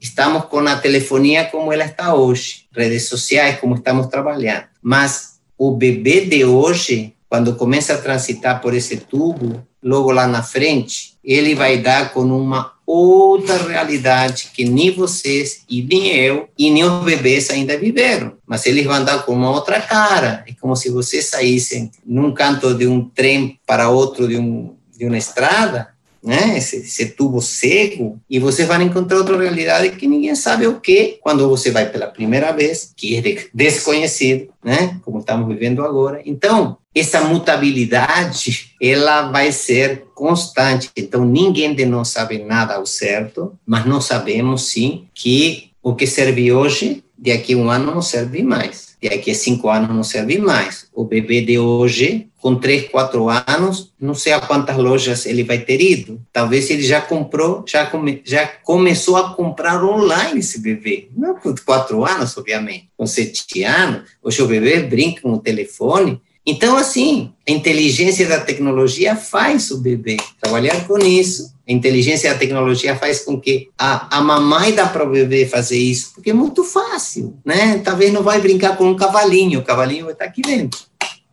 estamos 0.00 0.44
com 0.46 0.60
a 0.60 0.76
telefonia 0.76 1.44
como 1.44 1.72
ela 1.72 1.84
está 1.84 2.14
hoje, 2.14 2.66
redes 2.72 3.08
sociais 3.08 3.58
como 3.58 3.74
estamos 3.74 4.06
trabalhando. 4.06 4.64
Mas 4.82 5.38
o 5.56 5.72
bebê 5.72 6.22
de 6.22 6.44
hoje, 6.44 7.14
quando 7.28 7.56
começa 7.56 7.94
a 7.94 7.98
transitar 7.98 8.60
por 8.60 8.74
esse 8.74 8.96
tubo, 8.98 9.66
logo 9.82 10.10
lá 10.10 10.26
na 10.26 10.42
frente, 10.42 11.14
ele 11.22 11.54
vai 11.54 11.78
dar 11.78 12.12
com 12.12 12.22
uma 12.22 12.72
outra 12.86 13.58
realidade 13.68 14.50
que 14.54 14.64
nem 14.64 14.90
vocês 14.90 15.62
e 15.68 15.82
nem 15.82 16.08
eu 16.16 16.48
e 16.56 16.70
nem 16.70 16.84
os 16.84 17.04
bebês 17.04 17.50
ainda 17.50 17.76
viveram. 17.76 18.32
Mas 18.46 18.64
eles 18.64 18.86
vão 18.86 19.04
dar 19.04 19.24
com 19.24 19.32
uma 19.32 19.50
outra 19.50 19.80
cara. 19.80 20.42
É 20.46 20.52
como 20.54 20.74
se 20.74 20.88
vocês 20.88 21.26
saíssem 21.26 21.90
num 22.06 22.32
canto 22.32 22.74
de 22.74 22.86
um 22.86 23.04
trem 23.04 23.58
para 23.66 23.90
outro 23.90 24.26
de, 24.26 24.38
um, 24.38 24.74
de 24.96 25.04
uma 25.04 25.18
estrada 25.18 25.88
né? 26.22 26.58
Esse, 26.58 26.76
esse, 26.76 27.06
tubo 27.06 27.40
seco, 27.40 28.18
e 28.28 28.38
você 28.38 28.64
vai 28.64 28.82
encontrar 28.82 29.18
outra 29.18 29.38
realidade 29.38 29.90
que 29.90 30.06
ninguém 30.06 30.34
sabe 30.34 30.66
o 30.66 30.80
que 30.80 31.18
quando 31.20 31.48
você 31.48 31.70
vai 31.70 31.90
pela 31.90 32.06
primeira 32.06 32.52
vez, 32.52 32.92
que 32.96 33.16
é 33.16 33.48
desconhecido, 33.54 34.48
né? 34.62 34.98
Como 35.04 35.18
estamos 35.18 35.48
vivendo 35.48 35.84
agora. 35.84 36.20
Então, 36.24 36.78
essa 36.94 37.20
mutabilidade, 37.22 38.72
ela 38.80 39.30
vai 39.30 39.52
ser 39.52 40.04
constante. 40.14 40.90
Então, 40.96 41.24
ninguém 41.24 41.74
de 41.74 41.86
nós 41.86 42.08
sabe 42.08 42.38
nada 42.38 42.74
ao 42.74 42.86
certo, 42.86 43.56
mas 43.64 43.86
nós 43.86 44.04
sabemos 44.04 44.62
sim 44.62 45.06
que 45.14 45.68
O 45.80 45.94
que 45.94 46.06
serve 46.06 46.52
hoje, 46.52 47.04
daqui 47.16 47.54
a 47.54 47.56
um 47.56 47.70
ano 47.70 47.94
não 47.94 48.02
serve 48.02 48.42
mais. 48.42 48.87
Daqui 49.02 49.30
a 49.30 49.34
cinco 49.34 49.68
anos 49.68 49.88
não 49.88 50.02
serve 50.02 50.38
mais. 50.38 50.88
O 50.92 51.04
bebê 51.04 51.40
de 51.40 51.58
hoje, 51.58 52.28
com 52.40 52.56
três, 52.56 52.88
quatro 52.88 53.28
anos, 53.28 53.92
não 54.00 54.14
sei 54.14 54.32
a 54.32 54.40
quantas 54.40 54.76
lojas 54.76 55.26
ele 55.26 55.44
vai 55.44 55.58
ter 55.58 55.80
ido. 55.80 56.20
Talvez 56.32 56.68
ele 56.70 56.82
já 56.82 57.00
comprou, 57.00 57.64
já, 57.66 57.86
come, 57.86 58.22
já 58.24 58.46
começou 58.46 59.16
a 59.16 59.34
comprar 59.34 59.84
online 59.84 60.40
esse 60.40 60.60
bebê. 60.60 61.08
Não 61.16 61.34
com 61.34 61.54
quatro 61.64 62.04
anos, 62.04 62.36
obviamente. 62.36 62.88
Com 62.96 63.06
sete 63.06 63.62
anos, 63.62 64.02
hoje 64.22 64.42
o 64.42 64.48
bebê 64.48 64.80
brinca 64.80 65.22
com 65.22 65.32
o 65.32 65.38
telefone 65.38 66.20
então, 66.50 66.78
assim, 66.78 67.30
a 67.46 67.52
inteligência 67.52 68.26
da 68.26 68.40
tecnologia 68.40 69.14
faz 69.14 69.70
o 69.70 69.82
bebê 69.82 70.16
trabalhar 70.40 70.86
com 70.86 70.96
isso. 70.96 71.52
A 71.68 71.72
inteligência 71.72 72.32
da 72.32 72.38
tecnologia 72.38 72.96
faz 72.96 73.20
com 73.20 73.38
que 73.38 73.68
a, 73.76 74.18
a 74.18 74.20
mamãe 74.22 74.74
dá 74.74 74.86
para 74.86 75.04
o 75.04 75.10
bebê 75.10 75.46
fazer 75.46 75.76
isso, 75.76 76.12
porque 76.14 76.30
é 76.30 76.34
muito 76.34 76.64
fácil, 76.64 77.36
né? 77.44 77.78
Talvez 77.78 78.10
não 78.12 78.22
vai 78.22 78.40
brincar 78.40 78.76
com 78.76 78.88
um 78.88 78.96
cavalinho, 78.96 79.60
o 79.60 79.64
cavalinho 79.64 80.04
vai 80.04 80.14
estar 80.14 80.24
aqui 80.24 80.40
dentro. 80.40 80.80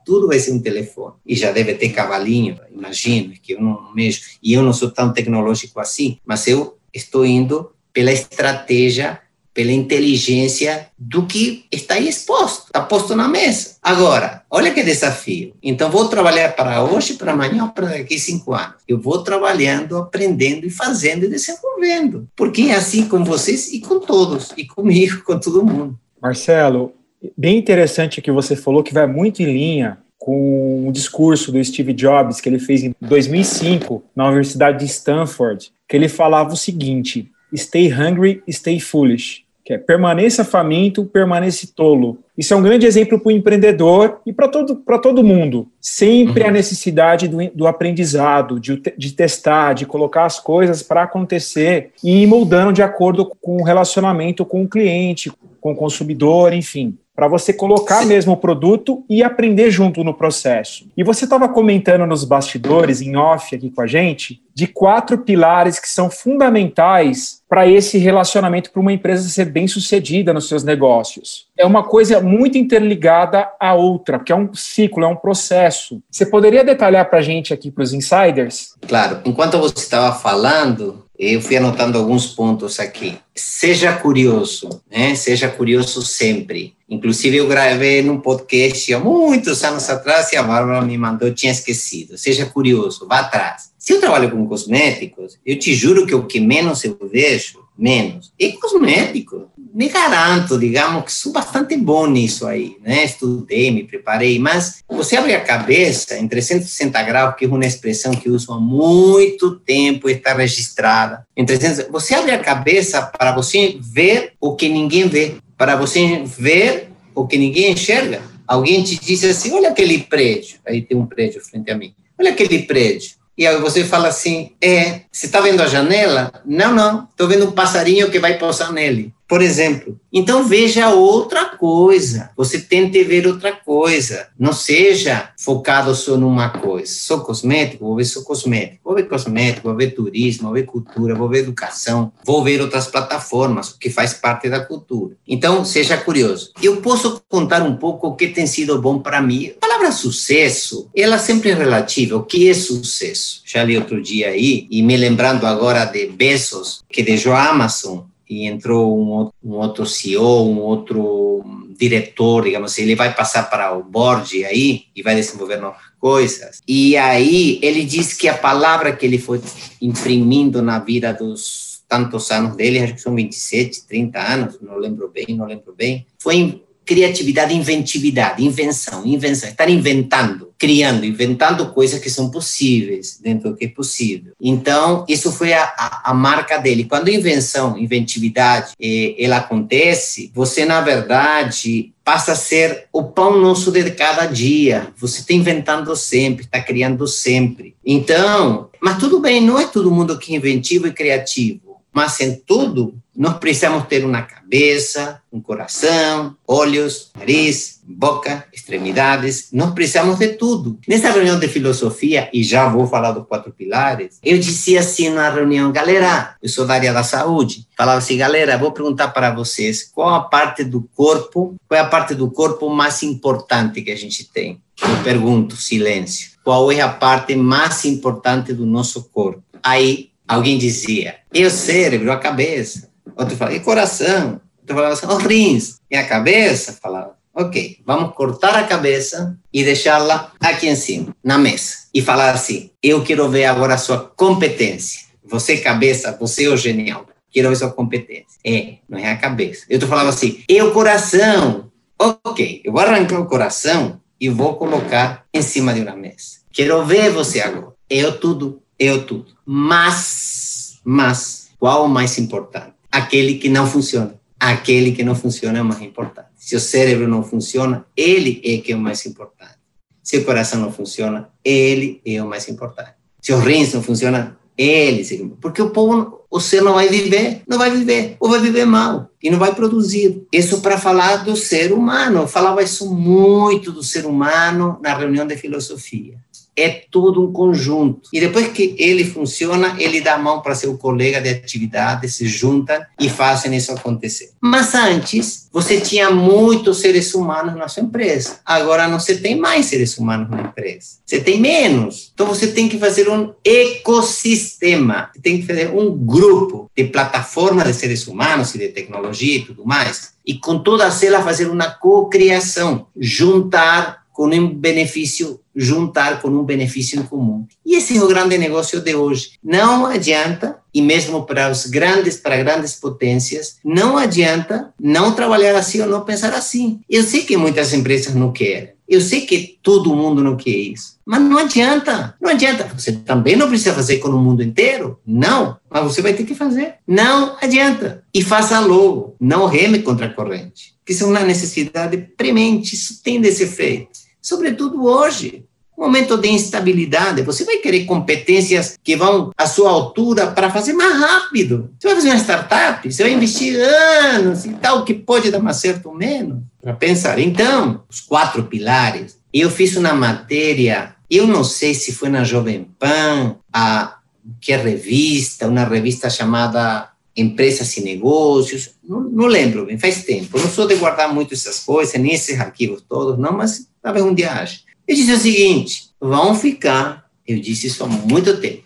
Tudo 0.05 0.27
vai 0.27 0.37
ser 0.37 0.51
um 0.51 0.59
telefone. 0.59 1.15
E 1.25 1.35
já 1.35 1.51
deve 1.51 1.73
ter 1.75 1.89
cavalinho, 1.89 2.59
imagino, 2.69 3.33
que 3.41 3.53
eu 3.53 3.61
não 3.61 3.93
mexo. 3.95 4.37
E 4.43 4.53
eu 4.53 4.61
não 4.61 4.73
sou 4.73 4.91
tão 4.91 5.13
tecnológico 5.13 5.79
assim, 5.79 6.19
mas 6.25 6.45
eu 6.47 6.77
estou 6.93 7.25
indo 7.25 7.71
pela 7.93 8.11
estratégia 8.11 9.21
pela 9.55 9.71
inteligência 9.71 10.87
do 10.99 11.25
que 11.25 11.63
está 11.71 11.93
aí 11.93 12.09
exposto, 12.09 12.65
está 12.65 12.81
posto 12.81 13.15
na 13.15 13.29
mesa. 13.29 13.77
Agora, 13.81 14.43
olha 14.51 14.73
que 14.73 14.83
desafio. 14.83 15.53
Então, 15.63 15.89
vou 15.89 16.09
trabalhar 16.09 16.53
para 16.53 16.83
hoje, 16.83 17.13
para 17.13 17.31
amanhã 17.31 17.65
para 17.69 17.87
daqui 17.87 18.19
cinco 18.19 18.53
anos. 18.53 18.75
Eu 18.85 18.99
vou 18.99 19.23
trabalhando, 19.23 19.97
aprendendo 19.97 20.67
e 20.67 20.69
fazendo 20.69 21.23
e 21.23 21.29
desenvolvendo. 21.29 22.27
Porque 22.35 22.63
é 22.63 22.75
assim 22.75 23.07
com 23.07 23.23
vocês 23.23 23.71
e 23.71 23.79
com 23.79 24.01
todos, 24.01 24.51
e 24.57 24.65
comigo, 24.65 25.23
com 25.23 25.39
todo 25.39 25.65
mundo. 25.65 25.97
Marcelo, 26.21 26.91
bem 27.37 27.57
interessante 27.57 28.21
que 28.21 28.31
você 28.31 28.57
falou 28.57 28.83
que 28.83 28.93
vai 28.93 29.07
muito 29.07 29.41
em 29.41 29.45
linha 29.45 29.97
com 30.19 30.89
o 30.89 30.91
discurso 30.91 31.49
do 31.49 31.63
Steve 31.63 31.93
Jobs 31.93 32.41
que 32.41 32.49
ele 32.49 32.59
fez 32.59 32.83
em 32.83 32.93
2005 32.99 34.03
na 34.13 34.27
Universidade 34.27 34.79
de 34.79 34.85
Stanford, 34.85 35.71
que 35.87 35.95
ele 35.95 36.09
falava 36.09 36.53
o 36.53 36.57
seguinte: 36.57 37.31
Stay 37.55 37.93
hungry, 37.93 38.43
stay 38.49 38.79
foolish 38.79 39.44
que 39.65 39.73
é 39.73 39.79
permaneça 39.79 40.45
faminto, 40.45 41.05
permaneça 41.05 41.67
tolo. 41.75 42.19
Isso 42.37 42.53
é 42.53 42.57
um 42.57 42.61
grande 42.61 42.85
exemplo 42.85 43.19
para 43.19 43.29
o 43.29 43.31
empreendedor 43.31 44.21
e 44.23 44.31
para 44.31 44.47
todo, 44.47 44.75
todo 45.01 45.23
mundo. 45.23 45.67
Sempre 45.81 46.43
uhum. 46.43 46.49
a 46.49 46.51
necessidade 46.51 47.27
do, 47.27 47.37
do 47.49 47.65
aprendizado, 47.65 48.59
de, 48.59 48.79
de 48.95 49.13
testar, 49.13 49.73
de 49.73 49.87
colocar 49.87 50.25
as 50.25 50.39
coisas 50.39 50.83
para 50.83 51.01
acontecer 51.01 51.89
e 52.03 52.21
ir 52.21 52.27
moldando 52.27 52.71
de 52.71 52.83
acordo 52.83 53.31
com 53.41 53.57
o 53.57 53.63
relacionamento 53.63 54.45
com 54.45 54.63
o 54.63 54.69
cliente, 54.69 55.31
com 55.59 55.71
o 55.71 55.75
consumidor, 55.75 56.53
enfim 56.53 56.95
para 57.15 57.27
você 57.27 57.53
colocar 57.53 58.05
mesmo 58.05 58.33
o 58.33 58.37
produto 58.37 59.03
e 59.09 59.23
aprender 59.23 59.71
junto 59.71 60.03
no 60.03 60.13
processo. 60.13 60.87
E 60.97 61.03
você 61.03 61.23
estava 61.23 61.47
comentando 61.47 62.05
nos 62.05 62.25
bastidores, 62.25 63.01
em 63.01 63.15
off 63.15 63.55
aqui 63.55 63.69
com 63.69 63.81
a 63.81 63.87
gente, 63.87 64.41
de 64.53 64.67
quatro 64.67 65.17
pilares 65.17 65.79
que 65.79 65.89
são 65.89 66.09
fundamentais 66.09 67.41
para 67.47 67.67
esse 67.67 67.97
relacionamento 67.97 68.71
para 68.71 68.81
uma 68.81 68.91
empresa 68.91 69.29
ser 69.29 69.45
bem 69.45 69.67
sucedida 69.67 70.33
nos 70.33 70.47
seus 70.47 70.63
negócios. 70.63 71.47
É 71.57 71.65
uma 71.65 71.83
coisa 71.83 72.19
muito 72.19 72.57
interligada 72.57 73.49
à 73.59 73.73
outra, 73.73 74.17
porque 74.17 74.31
é 74.31 74.35
um 74.35 74.53
ciclo, 74.53 75.03
é 75.03 75.07
um 75.07 75.15
processo. 75.15 76.01
Você 76.11 76.25
poderia 76.25 76.63
detalhar 76.63 77.09
para 77.09 77.19
a 77.19 77.21
gente 77.21 77.53
aqui, 77.53 77.71
para 77.71 77.83
os 77.83 77.93
insiders? 77.93 78.73
Claro. 78.87 79.21
Enquanto 79.25 79.57
você 79.57 79.77
estava 79.77 80.13
falando, 80.13 81.04
eu 81.17 81.41
fui 81.41 81.57
anotando 81.57 81.97
alguns 81.97 82.27
pontos 82.27 82.79
aqui. 82.79 83.17
Seja 83.33 83.93
curioso, 83.93 84.81
né? 84.89 85.15
Seja 85.15 85.47
curioso 85.47 86.01
sempre. 86.01 86.75
Inclusive, 86.89 87.37
eu 87.37 87.47
gravei 87.47 88.01
num 88.01 88.19
podcast 88.19 88.93
há 88.93 88.99
muitos 88.99 89.63
anos 89.63 89.89
atrás 89.89 90.31
e 90.31 90.37
a 90.37 90.43
Bárbara 90.43 90.81
me 90.81 90.97
mandou, 90.97 91.33
tinha 91.33 91.51
esquecido. 91.51 92.17
Seja 92.17 92.45
curioso, 92.45 93.07
vá 93.07 93.19
atrás. 93.19 93.71
Se 93.77 93.93
eu 93.93 93.99
trabalho 93.99 94.29
com 94.31 94.47
cosméticos, 94.47 95.37
eu 95.45 95.57
te 95.57 95.73
juro 95.73 96.05
que 96.05 96.15
o 96.15 96.25
que 96.25 96.39
menos 96.39 96.83
eu 96.83 96.97
vejo, 97.11 97.64
menos, 97.77 98.33
é 98.39 98.51
cosmético 98.51 99.51
me 99.75 99.89
garanto, 99.89 100.57
digamos, 100.57 101.03
que 101.03 101.11
sou 101.11 101.33
bastante 101.33 101.75
bom 101.75 102.07
nisso 102.07 102.47
aí, 102.47 102.77
né? 102.81 103.03
Estudei, 103.03 103.69
me 103.71 103.83
preparei, 103.83 104.39
mas 104.39 104.81
você 104.87 105.17
abre 105.17 105.35
a 105.35 105.41
cabeça 105.41 106.17
em 106.17 106.29
360 106.29 107.03
graus, 107.03 107.35
que 107.35 107.43
é 107.43 107.47
uma 107.49 107.65
expressão 107.65 108.13
que 108.13 108.29
uso 108.29 108.53
há 108.53 108.57
muito 108.57 109.57
tempo, 109.57 110.09
está 110.09 110.33
registrada. 110.33 111.27
Em 111.35 111.45
300, 111.45 111.89
você 111.89 112.15
abre 112.15 112.31
a 112.31 112.39
cabeça 112.39 113.01
para 113.01 113.35
você 113.35 113.77
ver 113.81 114.31
o 114.39 114.55
que 114.55 114.69
ninguém 114.69 115.09
vê, 115.09 115.35
para 115.57 115.75
você 115.75 116.23
ver 116.23 116.87
o 117.13 117.27
que 117.27 117.37
ninguém 117.37 117.73
enxerga. 117.73 118.21
Alguém 118.47 118.81
te 118.81 118.97
disse 118.97 119.25
assim: 119.25 119.51
olha 119.51 119.71
aquele 119.71 119.99
prédio, 119.99 120.57
aí 120.65 120.81
tem 120.81 120.97
um 120.97 121.05
prédio 121.05 121.41
frente 121.41 121.69
a 121.69 121.77
mim, 121.77 121.93
olha 122.17 122.31
aquele 122.31 122.59
prédio. 122.59 123.24
E 123.37 123.45
aí 123.45 123.57
você 123.59 123.83
fala 123.83 124.07
assim: 124.07 124.51
é, 124.61 125.01
você 125.11 125.25
está 125.25 125.41
vendo 125.41 125.61
a 125.61 125.67
janela? 125.67 126.31
Não, 126.45 126.73
não, 126.73 127.07
estou 127.11 127.27
vendo 127.27 127.45
um 127.47 127.51
passarinho 127.51 128.09
que 128.09 128.19
vai 128.19 128.37
pousar 128.37 128.71
nele 128.71 129.13
por 129.27 129.41
exemplo. 129.41 129.99
Então 130.11 130.47
veja 130.47 130.89
outra 130.89 131.45
coisa, 131.45 132.29
você 132.37 132.59
tente 132.59 133.03
ver 133.03 133.27
outra 133.27 133.51
coisa, 133.51 134.27
não 134.39 134.53
seja 134.53 135.29
focado 135.37 135.93
só 135.93 136.15
numa 136.15 136.49
coisa, 136.49 136.91
só 136.93 137.19
cosmético, 137.19 137.85
vou 137.85 137.95
ver 137.95 138.05
só 138.05 138.23
cosmético, 138.23 138.81
vou 138.83 138.95
ver 138.95 139.07
cosmético, 139.07 139.67
vou 139.67 139.77
ver 139.77 139.91
turismo, 139.91 140.43
vou 140.43 140.53
ver 140.53 140.63
cultura, 140.63 141.15
vou 141.15 141.27
ver 141.27 141.39
educação, 141.39 142.11
vou 142.23 142.43
ver 142.43 142.61
outras 142.61 142.87
plataformas, 142.87 143.75
que 143.77 143.89
faz 143.89 144.13
parte 144.13 144.49
da 144.49 144.59
cultura. 144.59 145.15
Então 145.27 145.65
seja 145.65 145.97
curioso. 145.97 146.51
Eu 146.61 146.77
posso 146.77 147.21
contar 147.27 147.61
um 147.63 147.75
pouco 147.75 148.07
o 148.07 148.15
que 148.15 148.27
tem 148.27 148.47
sido 148.47 148.81
bom 148.81 148.99
para 148.99 149.21
mim. 149.21 149.51
A 149.57 149.67
palavra 149.67 149.91
sucesso, 149.91 150.89
ela 150.95 151.17
sempre 151.17 151.49
é 151.49 151.53
relativa. 151.53 152.15
O 152.15 152.23
que 152.23 152.49
é 152.49 152.53
sucesso? 152.53 153.41
Já 153.45 153.63
li 153.63 153.77
outro 153.77 154.01
dia 154.01 154.29
aí, 154.29 154.67
e 154.69 154.81
me 154.81 154.95
lembrando 154.95 155.45
agora 155.45 155.85
de 155.85 156.07
Bezos, 156.07 156.83
que 156.89 157.03
deixou 157.03 157.33
a 157.33 157.49
Amazon, 157.49 157.99
e 158.29 158.45
entrou 158.45 158.97
um, 158.97 159.29
um, 159.43 159.55
outro 159.55 159.85
CEO, 159.85 160.47
um 160.47 160.59
outro 160.59 161.43
diretor, 161.77 162.43
digamos 162.43 162.71
assim, 162.71 162.83
ele 162.83 162.95
vai 162.95 163.13
passar 163.13 163.49
para 163.49 163.77
o 163.77 163.83
board 163.83 164.43
aí 164.45 164.83
e 164.95 165.01
vai 165.01 165.15
desenvolver 165.15 165.61
coisas. 165.99 166.61
E 166.67 166.95
aí 166.97 167.59
ele 167.61 167.83
diz 167.83 168.13
que 168.13 168.27
a 168.27 168.37
palavra 168.37 168.95
que 168.95 169.05
ele 169.05 169.17
foi 169.17 169.41
imprimindo 169.81 170.61
na 170.61 170.79
vida 170.79 171.13
dos 171.13 171.83
tantos 171.87 172.31
anos 172.31 172.55
dele, 172.55 172.79
acho 172.79 172.95
que 172.95 173.01
são 173.01 173.13
27, 173.13 173.85
30 173.87 174.19
anos, 174.19 174.57
não 174.61 174.77
lembro 174.77 175.09
bem, 175.09 175.27
não 175.29 175.45
lembro 175.45 175.73
bem, 175.75 176.05
foi 176.17 176.63
criatividade, 176.85 177.53
inventividade, 177.53 178.43
invenção, 178.43 179.05
invenção, 179.05 179.49
estar 179.49 179.69
inventando, 179.69 180.53
criando, 180.57 181.05
inventando 181.05 181.71
coisas 181.71 181.99
que 181.99 182.09
são 182.09 182.29
possíveis 182.29 183.19
dentro 183.21 183.49
do 183.49 183.57
que 183.57 183.65
é 183.65 183.67
possível. 183.67 184.33
Então, 184.39 185.05
isso 185.07 185.31
foi 185.31 185.53
a, 185.53 185.63
a, 185.63 186.11
a 186.11 186.13
marca 186.13 186.57
dele. 186.57 186.85
Quando 186.85 187.09
invenção, 187.09 187.77
inventividade, 187.77 188.73
eh, 188.79 189.15
ela 189.17 189.37
acontece, 189.37 190.31
você, 190.33 190.65
na 190.65 190.81
verdade, 190.81 191.93
passa 192.03 192.33
a 192.33 192.35
ser 192.35 192.87
o 192.93 193.03
pão 193.03 193.39
nosso 193.39 193.71
de 193.71 193.89
cada 193.91 194.25
dia. 194.27 194.87
Você 194.97 195.21
está 195.21 195.33
inventando 195.33 195.95
sempre, 195.95 196.45
está 196.45 196.61
criando 196.61 197.07
sempre. 197.07 197.75
Então, 197.83 198.69
mas 198.79 198.97
tudo 198.99 199.19
bem, 199.19 199.41
não 199.41 199.59
é 199.59 199.65
todo 199.65 199.91
mundo 199.91 200.17
que 200.17 200.33
é 200.33 200.37
inventivo 200.37 200.87
e 200.87 200.93
criativo 200.93 201.65
mas 201.95 202.19
em 202.19 202.35
tudo 202.35 202.93
nós 203.15 203.37
precisamos 203.37 203.87
ter 203.87 204.03
uma 204.03 204.21
cabeça, 204.21 205.21
um 205.31 205.39
coração, 205.39 206.35
olhos, 206.47 207.11
nariz, 207.17 207.81
boca, 207.87 208.45
extremidades. 208.51 209.49
Nós 209.53 209.73
precisamos 209.73 210.19
de 210.19 210.29
tudo. 210.29 210.79
Nessa 210.87 211.11
reunião 211.11 211.39
de 211.39 211.47
filosofia, 211.47 212.29
e 212.33 212.43
já 212.43 212.67
vou 212.67 212.87
falar 212.87 213.11
dos 213.11 213.27
quatro 213.27 213.51
pilares, 213.51 214.19
eu 214.23 214.37
dizia 214.37 214.81
assim 214.81 215.09
na 215.09 215.29
reunião, 215.29 215.71
galera, 215.71 216.35
eu 216.41 216.49
sou 216.49 216.65
da 216.65 216.73
área 216.73 216.93
da 216.93 217.03
saúde, 217.03 217.67
falava 217.77 217.99
assim, 217.99 218.17
galera, 218.17 218.57
vou 218.57 218.71
perguntar 218.71 219.09
para 219.09 219.33
vocês 219.33 219.83
qual 219.83 220.13
a 220.13 220.21
parte 220.21 220.63
do 220.63 220.87
corpo, 220.95 221.55
qual 221.67 221.77
é 221.77 221.81
a 221.81 221.87
parte 221.87 222.13
do 222.13 222.29
corpo 222.29 222.69
mais 222.69 223.01
importante 223.03 223.81
que 223.81 223.91
a 223.91 223.97
gente 223.97 224.29
tem? 224.31 224.61
Eu 224.81 225.03
pergunto, 225.03 225.55
silêncio. 225.55 226.31
Qual 226.43 226.71
é 226.71 226.81
a 226.81 226.89
parte 226.89 227.35
mais 227.35 227.85
importante 227.85 228.53
do 228.53 228.65
nosso 228.65 229.05
corpo? 229.05 229.41
Aí 229.63 230.11
Alguém 230.27 230.57
dizia, 230.57 231.17
e 231.31 231.45
o 231.45 231.51
cérebro, 231.51 232.11
a 232.11 232.17
cabeça. 232.17 232.89
Outro 233.15 233.35
falava, 233.35 233.55
e 233.55 233.59
coração. 233.59 234.41
Outro 234.59 234.75
falava 234.75 234.93
assim, 234.93 235.07
os 235.07 235.23
rins. 235.23 235.79
E 235.89 235.95
a 235.95 236.07
cabeça 236.07 236.73
falava, 236.73 237.15
ok, 237.33 237.79
vamos 237.85 238.13
cortar 238.15 238.55
a 238.55 238.63
cabeça 238.63 239.37
e 239.53 239.63
deixá-la 239.63 240.31
aqui 240.39 240.67
em 240.67 240.75
cima, 240.75 241.15
na 241.23 241.37
mesa. 241.37 241.75
E 241.93 242.01
falar 242.01 242.31
assim, 242.31 242.71
eu 242.81 243.03
quero 243.03 243.29
ver 243.29 243.45
agora 243.45 243.75
a 243.75 243.77
sua 243.77 243.99
competência. 243.99 245.05
Você 245.23 245.57
cabeça, 245.57 246.15
você 246.19 246.45
é 246.45 246.49
o 246.49 246.57
genial. 246.57 247.05
Quero 247.31 247.49
ver 247.49 247.55
sua 247.55 247.71
competência. 247.71 248.39
É, 248.45 248.75
não 248.87 248.97
é 248.97 249.11
a 249.11 249.17
cabeça. 249.17 249.65
Eu 249.69 249.79
falava 249.81 250.09
assim, 250.09 250.43
e 250.47 250.61
o 250.61 250.71
coração. 250.71 251.71
Ok, 251.97 252.61
eu 252.63 252.71
vou 252.71 252.81
arrancar 252.81 253.19
o 253.19 253.25
coração 253.25 253.99
e 254.19 254.29
vou 254.29 254.55
colocar 254.55 255.25
em 255.33 255.41
cima 255.41 255.73
de 255.73 255.81
uma 255.81 255.95
mesa. 255.95 256.39
Quero 256.51 256.85
ver 256.85 257.11
você 257.11 257.41
agora. 257.41 257.73
Eu 257.89 258.19
tudo 258.19 258.61
eu 258.77 259.05
tudo. 259.05 259.33
Mas, 259.45 260.79
mas, 260.83 261.49
qual 261.57 261.85
o 261.85 261.89
mais 261.89 262.17
importante? 262.17 262.74
Aquele 262.95 263.35
que 263.35 263.49
não 263.49 263.67
funciona. 263.67 264.13
aquele 264.39 264.91
que 264.93 265.03
não 265.03 265.15
funciona 265.15 265.57
é 265.59 265.61
o 265.61 265.65
mais 265.65 265.81
importante. 265.81 266.29
Se 266.37 266.55
o 266.55 266.59
cérebro 266.59 267.07
não 267.07 267.23
funciona, 267.23 267.85
ele 267.95 268.41
é 268.43 268.57
que 268.57 268.71
é 268.71 268.75
o 268.75 268.79
mais 268.79 269.05
importante. 269.05 269.55
Se 270.01 270.17
o 270.17 270.23
coração 270.23 270.61
não 270.61 270.71
funciona, 270.71 271.29
ele 271.43 272.01
é 272.05 272.23
o 272.23 272.27
mais 272.27 272.47
importante. 272.47 272.93
Se 273.21 273.33
os 273.33 273.43
rins 273.43 273.73
não 273.73 273.81
funcionam, 273.81 274.33
ele. 274.57 275.03
Porque 275.41 275.61
o 275.61 275.71
povo, 275.71 276.21
você 276.31 276.61
não 276.61 276.75
vai 276.75 276.87
viver, 276.87 277.41
não 277.47 277.57
vai 277.57 277.69
viver, 277.71 278.15
ou 278.19 278.29
vai 278.29 278.39
viver 278.39 278.65
mal 278.65 279.09
e 279.21 279.29
não 279.29 279.39
vai 279.39 279.53
produzir. 279.53 280.25
Isso 280.31 280.61
para 280.61 280.77
falar 280.77 281.25
do 281.25 281.35
ser 281.35 281.73
humano. 281.73 282.21
Eu 282.21 282.27
falava 282.27 282.63
isso 282.63 282.93
muito 282.93 283.73
do 283.73 283.83
ser 283.83 284.05
humano 284.05 284.79
na 284.81 284.95
reunião 284.95 285.27
de 285.27 285.35
filosofia 285.35 286.17
é 286.55 286.69
tudo 286.89 287.23
um 287.23 287.31
conjunto. 287.31 288.09
E 288.13 288.19
depois 288.19 288.47
que 288.47 288.75
ele 288.77 289.03
funciona, 289.03 289.75
ele 289.77 290.01
dá 290.01 290.15
a 290.15 290.19
mão 290.19 290.41
para 290.41 290.55
seu 290.55 290.77
colega 290.77 291.19
de 291.19 291.29
atividade, 291.29 292.09
se 292.09 292.27
juntam 292.27 292.81
e 292.99 293.09
fazem 293.09 293.55
isso 293.55 293.71
acontecer. 293.71 294.31
Mas 294.39 294.73
antes, 294.73 295.47
você 295.51 295.79
tinha 295.81 296.09
muitos 296.09 296.79
seres 296.79 297.13
humanos 297.13 297.55
na 297.55 297.67
sua 297.67 297.83
empresa. 297.83 298.39
Agora 298.45 298.87
não 298.87 298.99
você 298.99 299.15
tem 299.15 299.37
mais 299.37 299.65
seres 299.65 299.97
humanos 299.97 300.29
na 300.29 300.41
empresa. 300.41 300.97
Você 301.05 301.19
tem 301.19 301.39
menos. 301.39 302.11
Então 302.13 302.25
você 302.25 302.47
tem 302.47 302.69
que 302.69 302.77
fazer 302.77 303.09
um 303.09 303.33
ecossistema. 303.43 305.09
Você 305.13 305.21
tem 305.21 305.39
que 305.39 305.47
fazer 305.47 305.71
um 305.71 305.91
grupo 305.91 306.69
de 306.75 306.85
plataformas 306.85 307.67
de 307.67 307.73
seres 307.73 308.07
humanos 308.07 308.55
e 308.55 308.59
de 308.59 308.69
tecnologia 308.69 309.37
e 309.37 309.45
tudo 309.45 309.65
mais. 309.65 310.13
E 310.25 310.35
com 310.35 310.59
todas 310.59 311.03
elas 311.03 311.23
fazer 311.23 311.49
uma 311.49 311.69
cocriação, 311.69 312.87
juntar 312.97 314.05
com 314.15 314.27
um 314.27 314.47
benefício, 314.47 315.41
juntar 315.55 316.21
com 316.21 316.27
um 316.29 316.43
benefício 316.43 316.99
em 316.99 317.03
comum. 317.03 317.45
E 317.65 317.75
esse 317.75 317.97
é 317.97 318.03
o 318.03 318.07
grande 318.07 318.37
negócio 318.37 318.81
de 318.81 318.93
hoje. 318.93 319.31
Não 319.43 319.85
adianta, 319.85 320.57
e 320.73 320.81
mesmo 320.81 321.25
para 321.25 321.49
os 321.49 321.65
grandes, 321.65 322.17
para 322.17 322.37
grandes 322.37 322.73
potências, 322.73 323.55
não 323.63 323.97
adianta 323.97 324.73
não 324.79 325.13
trabalhar 325.13 325.55
assim 325.55 325.81
ou 325.81 325.87
não 325.87 326.03
pensar 326.03 326.33
assim. 326.33 326.81
Eu 326.89 327.03
sei 327.03 327.23
que 327.23 327.37
muitas 327.37 327.73
empresas 327.73 328.13
não 328.13 328.31
querem. 328.31 328.75
Eu 328.87 329.01
sei 329.01 329.21
que 329.21 329.57
todo 329.63 329.95
mundo 329.95 330.23
não 330.23 330.35
quer 330.35 330.51
isso. 330.51 330.97
Mas 331.03 331.19
não 331.19 331.39
adianta. 331.39 332.15
Não 332.21 332.29
adianta. 332.29 332.69
Você 332.77 332.91
também 332.91 333.35
não 333.35 333.47
precisa 333.47 333.73
fazer 333.73 333.97
com 333.97 334.09
o 334.09 334.21
mundo 334.21 334.43
inteiro. 334.43 334.99
Não. 335.03 335.57
Mas 335.69 335.83
você 335.83 336.03
vai 336.03 336.13
ter 336.13 336.23
que 336.23 336.35
fazer. 336.35 336.75
Não 336.87 337.35
adianta. 337.41 338.03
E 338.13 338.21
faça 338.21 338.59
logo. 338.59 339.15
Não 339.19 339.47
reme 339.47 339.81
contra 339.81 340.05
a 340.05 340.13
corrente. 340.13 340.75
Que 340.85 340.91
isso 340.91 341.03
é 341.03 341.07
uma 341.07 341.21
necessidade 341.21 341.97
premente. 342.15 342.75
Isso 342.75 343.01
tem 343.01 343.19
de 343.19 343.31
ser 343.31 343.47
feito 343.47 344.04
sobretudo 344.25 344.85
hoje. 344.85 345.45
Um 345.77 345.83
momento 345.83 346.17
de 346.17 346.29
instabilidade, 346.29 347.21
você 347.21 347.43
vai 347.43 347.57
querer 347.57 347.83
competências 347.83 348.79
que 348.81 348.95
vão 348.95 349.31
à 349.37 349.45
sua 349.45 349.69
altura 349.69 350.27
para 350.27 350.49
fazer 350.49 350.71
mais 350.71 350.97
rápido. 350.97 351.69
Você 351.77 351.87
vai 351.87 351.95
fazer 351.95 352.09
uma 352.09 352.17
startup, 352.17 352.91
você 352.91 353.03
vai 353.03 353.11
investir 353.11 353.59
anos 353.59 354.45
e 354.45 354.53
tal, 354.53 354.85
que 354.85 354.93
pode 354.93 355.29
dar 355.29 355.39
mais 355.39 355.57
certo 355.57 355.89
ou 355.89 355.95
menos, 355.95 356.39
para 356.61 356.73
pensar. 356.73 357.19
Então, 357.19 357.83
os 357.89 357.99
quatro 357.99 358.45
pilares. 358.45 359.17
Eu 359.33 359.51
fiz 359.51 359.75
uma 359.75 359.93
matéria, 359.93 360.95
eu 361.11 361.27
não 361.27 361.43
sei 361.43 361.73
se 361.73 361.91
foi 361.91 362.07
na 362.07 362.23
Jovem 362.23 362.69
Pan, 362.79 363.35
a 363.51 363.97
que 364.39 364.53
é 364.53 364.57
revista, 364.57 365.47
uma 365.47 365.65
revista 365.65 366.09
chamada 366.09 366.89
Empresas 367.15 367.75
e 367.77 367.83
Negócios, 367.83 368.71
não, 368.83 369.01
não 369.01 369.25
lembro 369.25 369.65
bem, 369.65 369.77
faz 369.77 370.03
tempo. 370.03 370.37
Não 370.37 370.49
sou 370.49 370.67
de 370.67 370.75
guardar 370.75 371.13
muito 371.13 371.33
essas 371.33 371.59
coisas, 371.59 371.99
nem 371.99 372.13
esses 372.13 372.39
arquivos 372.39 372.83
todos, 372.87 373.17
não, 373.17 373.31
mas 373.31 373.67
talvez 373.81 374.05
um 374.05 374.13
dia 374.13 374.33
ache. 374.33 374.61
Eu 374.87 374.95
disse 374.95 375.13
o 375.13 375.17
seguinte: 375.17 375.89
vão 375.99 376.35
ficar, 376.35 377.09
eu 377.27 377.39
disse 377.39 377.67
isso 377.67 377.83
há 377.83 377.87
muito 377.87 378.39
tempo, 378.39 378.63